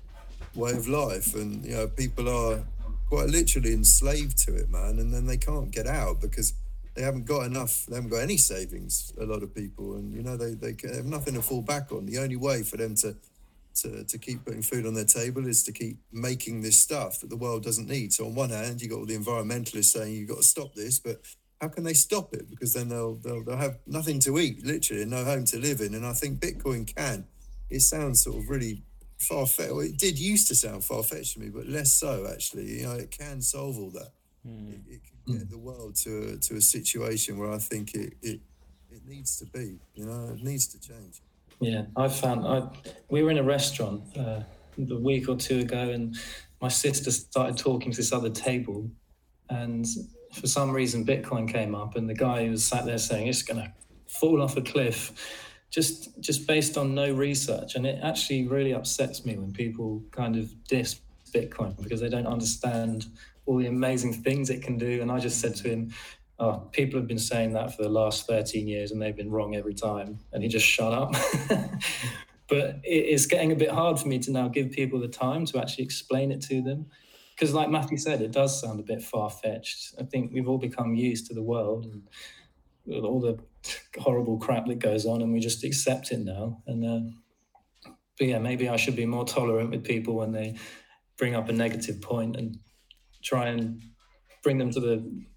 way 0.56 0.72
of 0.72 0.88
life, 0.88 1.36
and 1.36 1.66
you 1.66 1.76
know 1.76 1.88
people 1.88 2.30
are 2.30 2.64
quite 3.10 3.28
literally 3.28 3.74
enslaved 3.74 4.38
to 4.46 4.56
it, 4.56 4.70
man. 4.70 4.98
And 4.98 5.14
then 5.14 5.26
they 5.26 5.38
can't 5.38 5.70
get 5.70 5.86
out 5.86 6.22
because 6.22 6.54
they 6.96 7.02
haven't 7.02 7.26
got 7.26 7.46
enough. 7.46 7.86
They 7.88 7.96
haven't 7.96 8.10
got 8.10 8.20
any 8.22 8.38
savings. 8.38 9.12
A 9.20 9.26
lot 9.26 9.44
of 9.44 9.54
people, 9.54 9.96
and 9.96 10.14
you 10.14 10.24
know 10.24 10.38
they 10.38 10.54
they 10.54 10.76
have 10.96 11.06
nothing 11.06 11.34
to 11.34 11.42
fall 11.42 11.62
back 11.62 11.92
on. 11.92 12.06
The 12.06 12.20
only 12.20 12.38
way 12.38 12.64
for 12.64 12.78
them 12.78 12.96
to 12.96 13.16
to, 13.82 14.04
to 14.04 14.18
keep 14.18 14.46
putting 14.46 14.62
food 14.62 14.86
on 14.86 14.94
their 14.94 15.06
table 15.06 15.48
is 15.48 15.64
to 15.64 15.72
keep 15.72 15.98
making 16.12 16.62
this 16.62 16.78
stuff 16.78 17.20
that 17.20 17.30
the 17.30 17.38
world 17.38 17.64
doesn't 17.64 17.88
need. 17.88 18.14
So 18.14 18.26
on 18.26 18.36
one 18.36 18.50
hand, 18.50 18.82
you 18.82 18.90
got 18.90 19.00
all 19.00 19.06
the 19.06 19.18
environmentalists 19.18 19.86
saying 19.86 20.14
you've 20.14 20.30
got 20.30 20.38
to 20.38 20.44
stop 20.44 20.74
this, 20.74 21.00
but 21.00 21.22
how 21.62 21.70
can 21.70 21.84
they 21.84 21.94
stop 21.94 22.34
it? 22.34 22.50
Because 22.50 22.74
then 22.74 22.90
they'll 22.90 23.16
they'll, 23.16 23.44
they'll 23.44 23.58
have 23.58 23.80
nothing 23.88 24.20
to 24.22 24.38
eat, 24.38 24.66
literally, 24.66 25.02
and 25.02 25.12
no 25.12 25.24
home 25.24 25.46
to 25.46 25.60
live 25.60 25.82
in. 25.82 25.96
And 25.96 26.06
I 26.06 26.14
think 26.14 26.40
Bitcoin 26.40 26.94
can. 26.94 27.26
It 27.70 27.82
sounds 27.82 28.24
sort 28.24 28.38
of 28.38 28.50
really 28.50 28.84
far 29.18 29.48
fetched. 29.48 29.72
Well, 29.72 29.82
it 29.82 29.98
did 29.98 30.20
used 30.20 30.48
to 30.50 30.56
sound 30.56 30.84
far 30.84 31.04
fetched 31.04 31.34
to 31.34 31.40
me, 31.40 31.50
but 31.50 31.68
less 31.68 31.92
so 31.94 32.28
actually. 32.32 32.80
You 32.80 32.88
know, 32.88 32.94
it 32.94 33.12
can 33.12 33.42
solve 33.42 33.78
all 33.78 33.90
that. 33.92 34.12
Mm. 34.48 34.74
It, 34.74 34.82
it, 34.94 35.02
can 35.04 35.40
get 35.40 35.50
the 35.50 35.58
world 35.58 35.96
to 35.96 36.36
a, 36.36 36.38
to 36.38 36.56
a 36.56 36.62
situation 36.62 37.38
where 37.38 37.52
I 37.52 37.58
think 37.58 37.94
it, 37.94 38.14
it 38.22 38.40
it 38.90 39.02
needs 39.06 39.38
to 39.38 39.46
be. 39.46 39.80
You 39.96 40.06
know, 40.06 40.30
it 40.34 40.44
needs 40.44 40.68
to 40.68 40.80
change. 40.80 41.22
Yeah, 41.60 41.86
I 41.96 42.08
found 42.08 42.46
I 42.48 42.68
we 43.10 43.24
were 43.24 43.32
in 43.32 43.38
a 43.38 43.44
restaurant 43.44 44.04
uh, 44.16 44.42
a 44.78 44.96
week 45.00 45.28
or 45.28 45.36
two 45.36 45.60
ago, 45.60 45.90
and 45.90 46.16
my 46.62 46.68
sister 46.68 47.12
started 47.12 47.58
talking 47.58 47.92
to 47.92 47.98
this 47.98 48.12
other 48.14 48.30
table, 48.30 48.90
and 49.50 49.86
for 50.34 50.48
some 50.48 50.72
reason 50.72 51.06
Bitcoin 51.06 51.52
came 51.52 51.74
up, 51.74 51.96
and 51.96 52.08
the 52.08 52.14
guy 52.14 52.46
who 52.46 52.52
was 52.52 52.64
sat 52.64 52.86
there 52.86 52.98
saying 52.98 53.28
it's 53.28 53.42
going 53.42 53.62
to 53.62 53.74
fall 54.08 54.42
off 54.42 54.56
a 54.56 54.62
cliff 54.62 55.12
just 55.70 56.20
just 56.20 56.48
based 56.48 56.78
on 56.78 56.96
no 56.96 57.12
research. 57.14 57.76
And 57.76 57.86
it 57.86 58.00
actually 58.04 58.48
really 58.48 58.74
upsets 58.74 59.26
me 59.26 59.38
when 59.38 59.52
people 59.52 60.04
kind 60.12 60.36
of 60.36 60.52
diss 60.68 61.00
bitcoin 61.34 61.82
because 61.82 62.00
they 62.00 62.10
don't 62.10 62.28
understand 62.28 63.08
all 63.46 63.58
the 63.58 63.68
amazing 63.68 64.14
things 64.14 64.50
it 64.50 64.62
can 64.62 64.78
do. 64.78 65.02
And 65.02 65.12
i 65.12 65.20
just 65.20 65.40
said 65.40 65.56
to 65.58 65.70
him 65.70 65.94
oh 66.40 66.70
people 66.72 67.00
have 67.00 67.08
been 67.08 67.20
saying 67.20 67.54
that 67.54 67.76
for 67.76 67.84
the 67.84 67.90
last 67.90 68.28
13 68.28 68.68
years 68.68 68.92
and 68.92 69.02
they've 69.02 69.16
been 69.16 69.32
wrong 69.32 69.56
every 69.56 69.74
time 69.74 70.20
and 70.32 70.44
he 70.44 70.50
just 70.50 70.66
shut 70.66 70.94
up. 70.94 71.16
But 72.48 72.80
it's 72.84 73.26
getting 73.26 73.52
a 73.52 73.56
bit 73.56 73.72
hard 73.72 74.00
for 74.00 74.08
me 74.08 74.20
to 74.20 74.32
now 74.32 74.48
give 74.48 74.72
people 74.72 75.00
the 75.00 75.10
time 75.10 75.46
to 75.48 75.60
actually 75.60 75.84
explain 75.84 76.32
it 76.32 76.42
to 76.44 76.62
them. 76.62 76.86
Because 77.36 77.54
like 77.54 77.70
matthew 77.70 77.98
said 77.98 78.22
it 78.22 78.32
does 78.32 78.60
sound 78.60 78.80
a 78.80 78.84
bit 78.84 79.04
far-fetched. 79.04 79.96
I 80.00 80.04
think 80.04 80.32
we've 80.34 80.48
all 80.48 80.58
become 80.58 80.96
used 80.96 81.28
to 81.28 81.34
the 81.34 81.44
world 81.44 81.86
and 81.86 82.04
all 83.04 83.20
the 83.20 83.38
horrible 84.00 84.38
crap 84.38 84.66
that 84.68 84.80
goes 84.80 85.06
on, 85.06 85.22
and 85.22 85.34
we 85.34 85.40
just 85.40 85.64
accept 85.64 86.12
it 86.12 86.20
now. 86.20 86.64
And 86.68 86.86
uh, 86.86 87.92
but 88.18 88.28
yeah, 88.28 88.40
maybe 88.40 88.70
I 88.70 88.78
should 88.78 88.96
be 88.96 89.06
more 89.06 89.26
tolerant 89.26 89.72
with 89.72 89.84
people 89.84 90.16
when 90.16 90.32
they 90.32 90.56
bring 91.18 91.36
up 91.36 91.50
a 91.50 91.54
negative 91.54 92.02
point 92.02 92.38
and 92.38 92.58
try 93.22 93.48
and 93.48 93.82
bring 94.48 94.58
them 94.58 94.72
to 94.72 94.80
the 94.80 94.96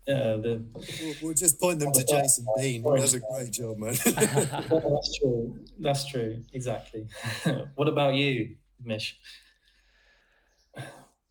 uh, 0.08 0.36
the. 0.44 0.64
We'll, 0.72 1.14
we'll 1.22 1.34
just 1.34 1.61
point 1.61 1.80
them 1.80 1.92
to 1.92 2.04
Jason 2.04 2.46
Bean. 2.56 2.82
He 2.82 3.00
does 3.00 3.14
a 3.14 3.20
great 3.20 3.50
job, 3.50 3.78
man. 3.78 3.94
That's 4.04 5.18
true. 5.18 5.58
That's 5.78 6.06
true. 6.06 6.42
Exactly. 6.52 7.06
what 7.74 7.88
about 7.88 8.14
you, 8.14 8.56
Mish? 8.84 9.18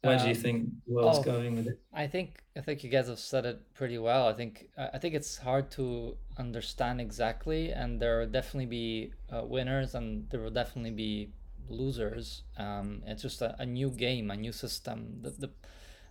Where 0.01 0.17
do 0.17 0.25
you 0.25 0.35
um, 0.35 0.35
think 0.35 0.69
the 0.87 0.93
world's 0.93 1.19
oh, 1.19 1.23
going 1.23 1.55
with 1.57 1.67
it? 1.67 1.79
I 1.93 2.07
think 2.07 2.43
I 2.55 2.61
think 2.61 2.83
you 2.83 2.89
guys 2.89 3.07
have 3.07 3.19
said 3.19 3.45
it 3.45 3.73
pretty 3.73 3.97
well. 3.97 4.27
I 4.27 4.33
think 4.33 4.69
I 4.77 4.97
think 4.97 5.13
it's 5.13 5.37
hard 5.37 5.71
to 5.71 6.15
understand 6.37 7.01
exactly, 7.01 7.71
and 7.71 8.01
there 8.01 8.19
will 8.19 8.27
definitely 8.27 8.67
be 8.67 9.13
uh, 9.33 9.43
winners, 9.43 9.95
and 9.95 10.29
there 10.29 10.41
will 10.41 10.57
definitely 10.61 10.91
be 10.91 11.33
losers. 11.69 12.43
Um, 12.57 13.03
it's 13.05 13.21
just 13.21 13.41
a, 13.41 13.55
a, 13.59 13.65
new 13.65 13.91
game, 13.91 14.31
a 14.31 14.35
new 14.35 14.51
system. 14.51 15.19
The, 15.21 15.29
the 15.31 15.49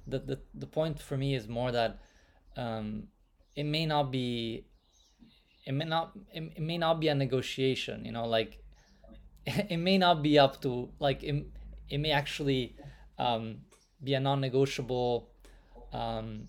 the, 0.09 0.19
the 0.19 0.39
the 0.55 0.67
point 0.67 1.01
for 1.01 1.17
me 1.17 1.35
is 1.35 1.49
more 1.49 1.71
that 1.73 2.01
um, 2.57 3.05
it 3.55 3.65
may 3.65 3.87
not 3.87 4.11
be 4.11 4.65
it 5.67 5.73
may 5.73 5.85
not 5.85 6.13
it, 6.33 6.53
it 6.57 6.63
may 6.63 6.79
not 6.79 7.01
be 7.01 7.09
a 7.09 7.15
negotiation. 7.15 8.05
You 8.05 8.13
know, 8.13 8.27
like 8.27 8.63
it 9.47 9.79
may 9.79 9.99
not 9.99 10.23
be 10.23 10.39
up 10.39 10.61
to 10.63 10.89
like 10.99 11.23
it, 11.23 11.47
it 11.89 11.99
may 11.99 12.11
actually 12.11 12.77
um, 13.19 13.59
be 14.03 14.15
a 14.15 14.21
non-negotiable 14.21 15.31
um, 15.93 16.47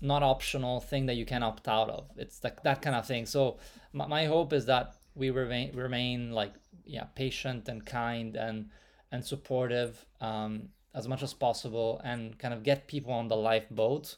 not 0.00 0.22
optional 0.22 0.80
thing 0.80 1.06
that 1.06 1.14
you 1.14 1.26
can 1.26 1.42
opt 1.42 1.68
out 1.68 1.90
of 1.90 2.06
it's 2.16 2.42
like 2.42 2.62
that 2.62 2.80
kind 2.80 2.96
of 2.96 3.06
thing 3.06 3.26
so 3.26 3.58
my, 3.92 4.06
my 4.06 4.24
hope 4.24 4.52
is 4.52 4.66
that 4.66 4.94
we 5.14 5.28
remain 5.30 5.74
remain 5.74 6.32
like 6.32 6.54
yeah 6.84 7.04
patient 7.14 7.68
and 7.68 7.84
kind 7.84 8.36
and 8.36 8.70
and 9.12 9.24
supportive 9.24 10.06
um, 10.20 10.68
as 10.94 11.06
much 11.06 11.22
as 11.22 11.32
possible 11.32 12.00
and 12.04 12.38
kind 12.38 12.52
of 12.52 12.62
get 12.62 12.88
people 12.88 13.12
on 13.12 13.28
the 13.28 13.36
lifeboat 13.36 14.16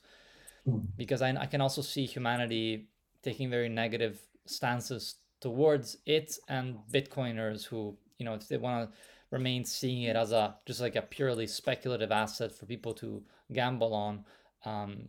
hmm. 0.64 0.78
because 0.96 1.22
I, 1.22 1.30
I 1.30 1.46
can 1.46 1.60
also 1.60 1.82
see 1.82 2.06
humanity 2.06 2.88
taking 3.22 3.50
very 3.50 3.68
negative 3.68 4.20
stances 4.46 5.16
towards 5.40 5.98
it 6.06 6.38
and 6.48 6.78
bitcoiners 6.90 7.66
who 7.66 7.96
you 8.18 8.24
know 8.24 8.34
if 8.34 8.48
they 8.48 8.56
want 8.56 8.90
to 8.90 8.96
remain 9.30 9.64
seeing 9.64 10.02
it 10.02 10.16
as 10.16 10.32
a 10.32 10.54
just 10.66 10.80
like 10.80 10.96
a 10.96 11.02
purely 11.02 11.46
speculative 11.46 12.12
asset 12.12 12.54
for 12.54 12.66
people 12.66 12.94
to 12.94 13.22
gamble 13.52 13.94
on 13.94 14.24
um, 14.64 15.08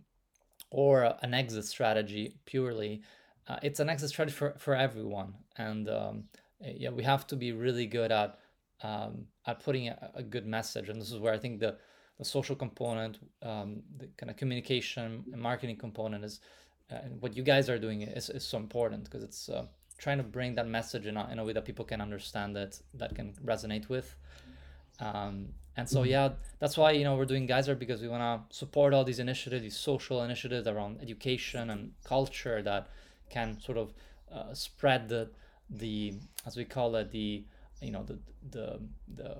or 0.71 1.15
an 1.21 1.33
exit 1.33 1.65
strategy 1.65 2.35
purely 2.45 3.01
uh, 3.47 3.57
it's 3.61 3.79
an 3.79 3.89
exit 3.89 4.09
strategy 4.09 4.35
for, 4.35 4.55
for 4.57 4.75
everyone 4.75 5.33
and 5.57 5.89
um, 5.89 6.23
yeah 6.59 6.89
we 6.89 7.03
have 7.03 7.27
to 7.27 7.35
be 7.35 7.51
really 7.51 7.85
good 7.85 8.11
at 8.11 8.39
um, 8.83 9.25
at 9.47 9.63
putting 9.63 9.87
a, 9.87 10.11
a, 10.15 10.23
good 10.23 10.45
message 10.45 10.89
and 10.89 11.01
this 11.01 11.11
is 11.11 11.19
where 11.19 11.33
i 11.33 11.37
think 11.37 11.59
the 11.59 11.75
the 12.17 12.25
social 12.25 12.55
component, 12.55 13.19
um, 13.41 13.81
the 13.97 14.07
kind 14.17 14.29
of 14.29 14.37
communication 14.37 15.23
and 15.31 15.41
marketing 15.41 15.77
component 15.77 16.23
is, 16.23 16.39
uh, 16.91 16.95
and 17.03 17.21
what 17.21 17.35
you 17.35 17.43
guys 17.43 17.69
are 17.69 17.79
doing 17.79 18.01
is, 18.03 18.29
is 18.29 18.45
so 18.45 18.57
important 18.57 19.03
because 19.05 19.23
it's 19.23 19.49
uh, 19.49 19.65
trying 19.97 20.17
to 20.17 20.23
bring 20.23 20.55
that 20.55 20.67
message 20.67 21.05
in 21.07 21.17
a, 21.17 21.27
in 21.31 21.39
a 21.39 21.43
way 21.43 21.53
that 21.53 21.65
people 21.65 21.85
can 21.85 22.01
understand 22.01 22.55
that 22.55 22.79
that 22.93 23.15
can 23.15 23.33
resonate 23.43 23.89
with. 23.89 24.15
Um, 24.99 25.49
and 25.75 25.89
so 25.89 26.03
yeah, 26.03 26.29
that's 26.59 26.77
why 26.77 26.91
you 26.91 27.03
know 27.03 27.15
we're 27.15 27.25
doing 27.25 27.47
Geyser 27.47 27.73
because 27.73 28.01
we 28.01 28.07
want 28.07 28.49
to 28.49 28.55
support 28.55 28.93
all 28.93 29.03
these 29.03 29.19
initiatives, 29.19 29.63
these 29.63 29.77
social 29.77 30.21
initiatives 30.21 30.67
around 30.67 30.99
education 31.01 31.71
and 31.71 31.93
culture 32.03 32.61
that 32.61 32.89
can 33.31 33.59
sort 33.59 33.79
of 33.79 33.93
uh, 34.31 34.53
spread 34.53 35.09
the 35.09 35.31
the 35.69 36.13
as 36.45 36.55
we 36.55 36.65
call 36.65 36.95
it 36.95 37.11
the 37.11 37.43
you 37.83 37.91
know 37.91 38.03
the 38.03 38.19
the 38.49 38.79
the 39.15 39.37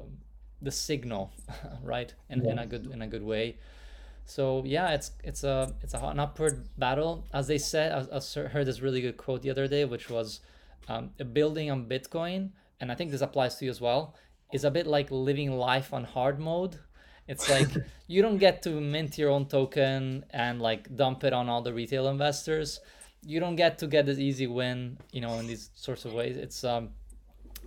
the 0.62 0.72
signal 0.72 1.32
right? 1.84 2.14
In, 2.30 2.46
in 2.46 2.60
a 2.60 2.66
good 2.66 2.88
in 2.88 3.02
a 3.02 3.08
good 3.08 3.24
way. 3.24 3.58
So 4.26 4.64
yeah 4.66 4.92
it's 4.92 5.12
it's 5.24 5.44
a 5.44 5.74
it's 5.82 5.94
a, 5.94 6.00
an 6.00 6.20
upward 6.20 6.68
battle. 6.78 7.26
As 7.34 7.48
they 7.48 7.58
said 7.58 7.92
I, 7.92 8.18
I 8.18 8.48
heard 8.48 8.66
this 8.66 8.82
really 8.82 9.02
good 9.02 9.18
quote 9.18 9.42
the 9.42 9.50
other 9.50 9.68
day 9.68 9.86
which 9.86 10.10
was 10.10 10.42
um, 10.88 11.12
building 11.32 11.72
on 11.72 11.86
bitcoin 11.86 12.50
and 12.82 12.92
i 12.92 12.96
think 12.96 13.10
this 13.10 13.22
applies 13.22 13.56
to 13.56 13.64
you 13.64 13.72
as 13.72 13.80
well 13.80 14.14
is 14.54 14.64
a 14.64 14.72
bit 14.72 14.88
like 14.88 15.10
living 15.12 15.52
life 15.52 15.94
on 15.94 16.06
hard 16.06 16.40
mode. 16.40 16.80
It's 17.28 17.50
like 17.50 17.70
you 18.08 18.22
don't 18.22 18.38
get 18.38 18.62
to 18.64 18.80
mint 18.80 19.18
your 19.18 19.32
own 19.32 19.48
token 19.48 20.24
and 20.30 20.62
like 20.62 20.96
dump 20.96 21.24
it 21.24 21.34
on 21.34 21.50
all 21.50 21.62
the 21.62 21.74
retail 21.74 22.08
investors. 22.08 22.80
You 23.26 23.40
don't 23.40 23.56
get 23.56 23.80
to 23.80 23.88
get 23.88 24.06
this 24.06 24.20
easy 24.20 24.48
win 24.48 24.98
you 25.12 25.22
know 25.22 25.34
in 25.40 25.48
these 25.48 25.72
sorts 25.76 26.06
of 26.06 26.14
ways. 26.14 26.38
It's 26.38 26.64
um 26.64 26.90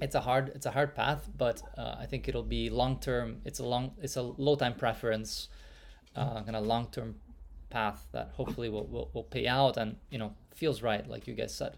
it's 0.01 0.15
a 0.15 0.21
hard 0.21 0.51
it's 0.55 0.67
a 0.67 0.71
hard 0.71 0.95
path 0.95 1.29
but 1.37 1.63
uh, 1.79 1.97
i 1.99 2.07
think 2.07 2.29
it'll 2.29 2.43
be 2.43 2.69
long 2.71 2.99
term 2.99 3.41
it's 3.45 3.59
a 3.59 3.65
long 3.65 3.93
it's 4.01 4.17
a 4.17 4.23
low 4.23 4.55
time 4.55 4.75
preference 4.75 5.49
uh, 6.17 6.43
kind 6.43 6.57
of 6.57 6.65
long 6.65 6.87
term 6.91 7.17
path 7.71 8.07
that 8.13 8.31
hopefully 8.35 8.69
will, 8.69 8.87
will, 8.87 9.11
will 9.13 9.25
pay 9.25 9.47
out 9.47 9.77
and 9.77 9.97
you 10.11 10.19
know 10.19 10.33
feels 10.55 10.83
right 10.83 11.09
like 11.09 11.27
you 11.27 11.35
guys 11.35 11.55
said. 11.55 11.77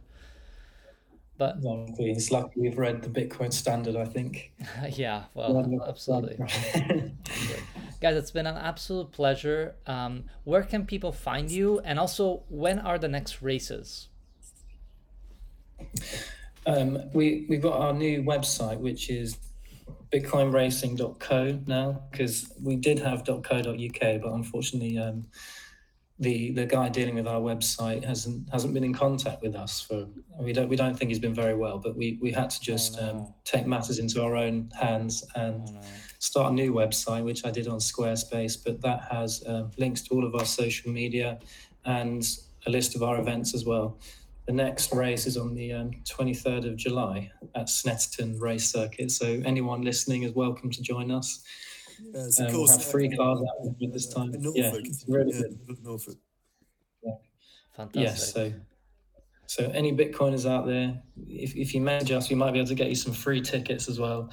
But 1.37 1.57
exactly. 1.59 2.11
it's 2.11 2.33
lucky 2.33 2.61
we've 2.61 2.79
read 2.79 3.03
the 3.03 3.09
bitcoin 3.09 3.53
standard 3.53 3.97
i 3.97 4.05
think. 4.05 4.53
Yeah 5.05 5.25
well 5.35 5.83
absolutely. 5.87 6.37
Guys 8.01 8.17
it's 8.17 8.31
been 8.31 8.47
an 8.47 8.57
absolute 8.57 9.11
pleasure. 9.11 9.75
Um, 9.87 10.25
where 10.45 10.63
can 10.63 10.87
people 10.87 11.11
find 11.11 11.51
you? 11.51 11.81
And 11.81 11.99
also 11.99 12.43
when 12.49 12.79
are 12.79 12.99
the 12.99 13.09
next 13.09 13.43
races 13.43 14.09
um, 16.69 17.03
we 17.15 17.47
we've 17.49 17.63
got 17.63 17.81
our 17.81 17.95
new 17.95 18.23
website, 18.23 18.79
which 18.79 19.09
is 19.09 19.39
bitcoinracing.co 20.13 21.61
now, 21.67 22.03
because 22.11 22.53
we 22.63 22.77
did 22.77 22.99
have 22.99 23.25
.co.uk, 23.25 24.01
but 24.23 24.33
unfortunately, 24.33 24.99
um, 24.99 25.27
the 26.19 26.51
the 26.53 26.67
guy 26.67 26.91
dealing 26.91 27.15
with 27.15 27.27
our 27.27 27.41
website 27.41 28.05
hasn't 28.05 28.51
hasn't 28.53 28.75
been 28.75 28.85
in 28.85 28.93
contact 28.93 29.41
with 29.41 29.55
us 29.55 29.81
for 29.81 30.07
we 30.39 30.53
don't 30.53 30.69
we 30.69 30.77
don't 30.77 30.95
think 30.95 31.09
he's 31.09 31.19
been 31.19 31.35
very 31.35 31.55
well, 31.55 31.79
but 31.79 31.97
we 31.97 32.19
we 32.21 32.31
had 32.31 32.51
to 32.51 32.61
just 32.61 32.99
oh, 32.99 33.03
no. 33.03 33.11
um, 33.11 33.35
take 33.45 33.67
matters 33.67 33.99
into 33.99 34.23
our 34.23 34.37
own 34.37 34.71
hands 34.79 35.25
and. 35.35 35.67
Oh, 35.69 35.73
no. 35.73 35.81
Start 36.21 36.51
a 36.51 36.53
new 36.53 36.73
website, 36.73 37.23
which 37.23 37.47
I 37.47 37.53
did 37.53 37.69
on 37.69 37.79
Squarespace, 37.79 38.59
but 38.65 38.81
that 38.81 39.07
has 39.09 39.41
uh, 39.45 39.69
links 39.77 40.03
to 40.03 40.15
all 40.15 40.25
of 40.25 40.35
our 40.35 40.45
social 40.45 40.91
media 40.91 41.39
and 41.85 42.29
a 42.67 42.71
list 42.71 42.97
of 42.97 43.05
our 43.05 43.21
events 43.21 43.55
as 43.55 43.65
well. 43.65 44.01
The 44.49 44.55
next 44.55 44.95
race 44.95 45.27
is 45.27 45.37
on 45.37 45.55
the 45.55 45.75
um, 45.75 45.91
23rd 46.05 46.69
of 46.69 46.77
July 46.77 47.31
at 47.55 47.67
Snetterton 47.67 48.41
Race 48.41 48.73
Circuit. 48.73 49.11
So 49.11 49.43
anyone 49.45 49.83
listening 49.83 50.23
is 50.23 50.33
welcome 50.33 50.71
to 50.71 50.81
join 50.81 51.11
us. 51.11 51.45
Yeah, 52.01 52.23
um, 52.23 52.51
cool 52.51 52.63
we'll 52.63 52.73
have 52.73 52.83
free 52.83 53.15
cars 53.15 53.41
out 53.41 53.75
this 53.93 54.09
time. 54.09 54.33
Norfolk, 54.33 54.55
yeah, 54.57 54.73
really 55.07 55.35
yeah, 55.35 55.43
good. 55.67 55.85
Norfolk. 55.85 56.17
Yeah. 57.05 57.13
Fantastic. 57.77 58.03
Yes, 58.03 58.33
so 58.33 58.53
so 59.45 59.71
any 59.75 59.93
Bitcoiners 59.93 60.49
out 60.51 60.67
there, 60.67 60.99
if, 61.27 61.55
if 61.55 61.75
you 61.75 61.83
message 61.83 62.13
us, 62.13 62.31
we 62.31 62.37
might 62.37 62.53
be 62.53 62.59
able 62.59 62.69
to 62.69 62.75
get 62.75 62.89
you 62.89 62.95
some 62.95 63.13
free 63.13 63.43
tickets 63.43 63.87
as 63.87 64.01
well. 64.01 64.31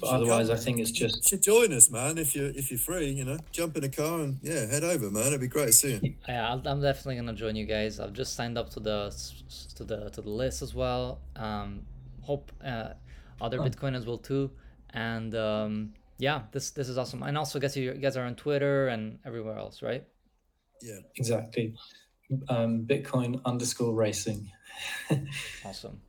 But 0.00 0.10
otherwise, 0.10 0.48
come, 0.48 0.56
I 0.56 0.60
think 0.60 0.78
it's 0.78 0.90
just 0.90 1.28
should 1.28 1.42
join 1.42 1.72
us, 1.72 1.90
man. 1.90 2.18
If 2.18 2.34
you're 2.36 2.50
if 2.50 2.70
you're 2.70 2.78
free, 2.78 3.08
you 3.10 3.24
know, 3.24 3.38
jump 3.50 3.76
in 3.76 3.84
a 3.84 3.88
car 3.88 4.20
and 4.20 4.38
yeah, 4.42 4.66
head 4.66 4.84
over, 4.84 5.10
man. 5.10 5.26
It'd 5.26 5.40
be 5.40 5.48
great 5.48 5.66
to 5.66 5.72
see 5.72 5.98
you. 6.02 6.14
Yeah, 6.28 6.52
I'm 6.52 6.80
definitely 6.80 7.16
gonna 7.16 7.32
join 7.32 7.56
you 7.56 7.66
guys. 7.66 7.98
I've 7.98 8.12
just 8.12 8.34
signed 8.34 8.56
up 8.56 8.70
to 8.70 8.80
the 8.80 9.14
to 9.76 9.84
the 9.84 10.10
to 10.10 10.22
the 10.22 10.30
list 10.30 10.62
as 10.62 10.74
well. 10.74 11.20
Um, 11.36 11.82
hope 12.22 12.52
uh, 12.64 12.90
other 13.40 13.60
oh. 13.60 13.64
Bitcoiners 13.64 14.06
will 14.06 14.18
too. 14.18 14.50
And 14.90 15.34
um, 15.34 15.94
yeah, 16.18 16.42
this 16.52 16.70
this 16.70 16.88
is 16.88 16.98
awesome. 16.98 17.22
And 17.22 17.36
also, 17.36 17.58
I 17.58 17.60
guess 17.60 17.76
you 17.76 17.92
guys 17.94 18.16
are 18.16 18.24
on 18.24 18.34
Twitter 18.34 18.88
and 18.88 19.18
everywhere 19.24 19.58
else, 19.58 19.82
right? 19.82 20.04
Yeah, 20.82 20.98
exactly. 21.16 21.74
Um, 22.48 22.84
Bitcoin 22.86 23.40
underscore 23.44 23.94
racing. 23.94 24.50
awesome. 25.64 26.00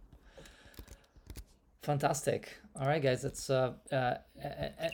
Fantastic. 1.82 2.59
All 2.76 2.88
right, 2.88 3.02
guys. 3.02 3.22
That's 3.22 3.50
uh, 3.50 3.74
uh, 3.92 4.16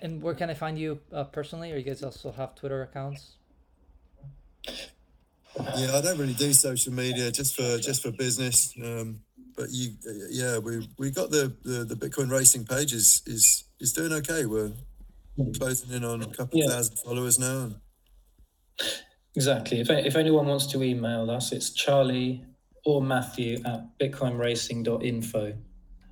and 0.02 0.22
where 0.22 0.34
can 0.34 0.50
I 0.50 0.54
find 0.54 0.78
you 0.78 1.00
uh, 1.14 1.26
personally? 1.26 1.72
Or 1.72 1.78
you 1.78 1.84
guys 1.84 2.04
also 2.04 2.32
have 2.32 2.56
Twitter 2.56 2.82
accounts? 2.82 3.38
Yeah, 4.68 5.96
I 5.96 6.02
don't 6.02 6.18
really 6.18 6.34
do 6.34 6.52
social 6.54 6.94
media 6.94 7.32
just 7.32 7.56
for 7.56 7.78
just 7.78 8.02
for 8.02 8.12
business. 8.12 8.74
Um, 8.84 9.22
but 9.56 9.68
you, 9.72 9.92
yeah, 10.30 10.58
we 10.58 10.88
we 10.98 11.12
got 11.12 11.32
the, 11.32 11.56
the 11.64 11.86
the 11.86 11.96
Bitcoin 11.96 12.30
racing 12.30 12.66
page 12.66 12.94
is 12.94 13.22
is 13.26 13.66
is 13.80 13.94
doing 13.94 14.12
okay. 14.14 14.46
We're 14.46 14.74
closing 15.58 15.92
in 15.92 16.04
on 16.04 16.24
a 16.24 16.28
couple 16.28 16.60
yeah. 16.60 16.70
thousand 16.70 16.98
followers 16.98 17.40
now. 17.40 17.72
Exactly. 19.36 19.80
If 19.80 19.90
if 19.90 20.16
anyone 20.16 20.48
wants 20.48 20.68
to 20.68 20.84
email 20.84 21.30
us, 21.30 21.52
it's 21.52 21.72
Charlie 21.72 22.44
or 22.86 23.02
Matthew 23.02 23.62
at 23.66 23.98
bitcoinracing.info 24.00 25.54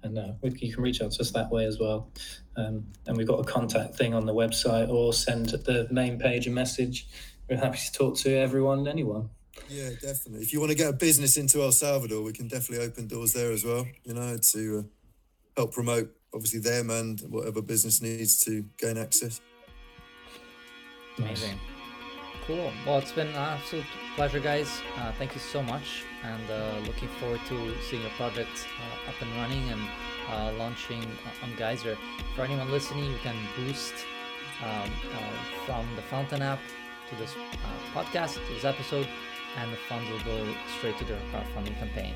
and 0.04 0.18
uh, 0.18 0.34
you 0.42 0.74
can 0.74 0.84
reach 0.84 1.02
out 1.02 1.12
to 1.12 1.22
us 1.22 1.32
that 1.32 1.50
way 1.50 1.66
as 1.66 1.80
well. 1.80 2.10
Um, 2.56 2.86
and 3.08 3.18
we've 3.18 3.28
got 3.28 3.40
a 3.40 3.44
contact 3.44 3.96
thing 3.96 4.14
on 4.14 4.26
the 4.26 4.34
website, 4.34 4.90
or 4.90 5.14
send 5.14 5.50
the 5.50 5.88
main 5.92 6.20
page 6.20 6.48
a 6.48 6.52
message. 6.52 7.08
We're 7.50 7.58
happy 7.58 7.80
to 7.80 7.92
talk 7.92 8.18
to 8.18 8.36
everyone, 8.38 8.80
and 8.80 8.88
anyone. 8.88 9.30
Yeah, 9.70 9.90
definitely. 10.02 10.42
If 10.42 10.54
you 10.54 10.60
want 10.60 10.72
to 10.72 10.78
get 10.78 10.90
a 10.90 10.94
business 10.94 11.38
into 11.38 11.62
El 11.62 11.72
Salvador, 11.72 12.22
we 12.22 12.34
can 12.34 12.48
definitely 12.48 12.86
open 12.86 13.08
doors 13.08 13.34
there 13.34 13.52
as 13.52 13.64
well. 13.64 13.86
You 14.04 14.14
know, 14.14 14.38
to 14.38 14.80
uh, 14.80 14.84
help 15.58 15.74
promote 15.74 16.12
obviously 16.34 16.60
them 16.60 16.90
and 16.90 17.22
whatever 17.30 17.62
business 17.62 18.02
needs 18.02 18.44
to 18.46 18.66
gain 18.78 18.98
access. 18.98 19.40
Amazing. 21.18 21.60
Cool. 22.48 22.72
Well, 22.86 22.98
it's 22.98 23.14
been 23.14 23.28
an 23.28 23.36
absolute 23.36 23.86
pleasure, 24.16 24.40
guys. 24.40 24.82
Uh, 24.98 25.14
thank 25.14 25.34
you 25.34 25.40
so 25.40 25.64
much, 25.64 26.04
and 26.24 26.52
uh, 26.52 26.76
looking 26.86 27.08
forward 27.20 27.40
to 27.48 27.74
seeing 27.90 28.02
your 28.02 28.12
project 28.12 28.68
uh, 28.80 29.10
up 29.10 29.16
and 29.22 29.32
running 29.38 29.70
and 29.70 29.82
uh, 30.30 30.52
launching 30.58 31.02
on 31.42 31.56
Geyser. 31.58 31.98
For 32.36 32.44
anyone 32.44 32.70
listening, 32.70 33.06
you 33.06 33.18
can 33.24 33.36
boost 33.56 33.94
um, 34.62 34.70
uh, 34.70 35.66
from 35.66 35.88
the 35.96 36.02
Fountain 36.04 36.42
app 36.42 36.60
to 37.10 37.16
this 37.16 37.34
uh, 37.36 37.98
podcast, 37.98 38.34
to 38.34 38.54
this 38.54 38.66
episode, 38.66 39.08
and 39.58 39.72
the 39.72 39.78
funds 39.88 40.10
will 40.12 40.20
go 40.20 40.54
straight 40.78 40.98
to 40.98 41.06
their 41.06 41.20
crowdfunding 41.32 41.78
campaign. 41.80 42.14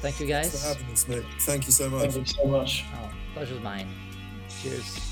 thank 0.00 0.18
you, 0.18 0.26
guys. 0.26 0.50
Thanks 0.50 0.62
for 0.62 0.68
having 0.68 0.92
us, 0.92 1.08
mate. 1.08 1.24
Thank 1.40 1.66
you 1.66 1.72
so 1.72 1.88
much. 1.88 2.02
Thank 2.10 2.16
you 2.16 2.34
so 2.34 2.44
much. 2.46 2.84
Oh, 2.96 3.10
pleasure's 3.34 3.62
mine. 3.62 3.88
Cheers. 4.60 5.11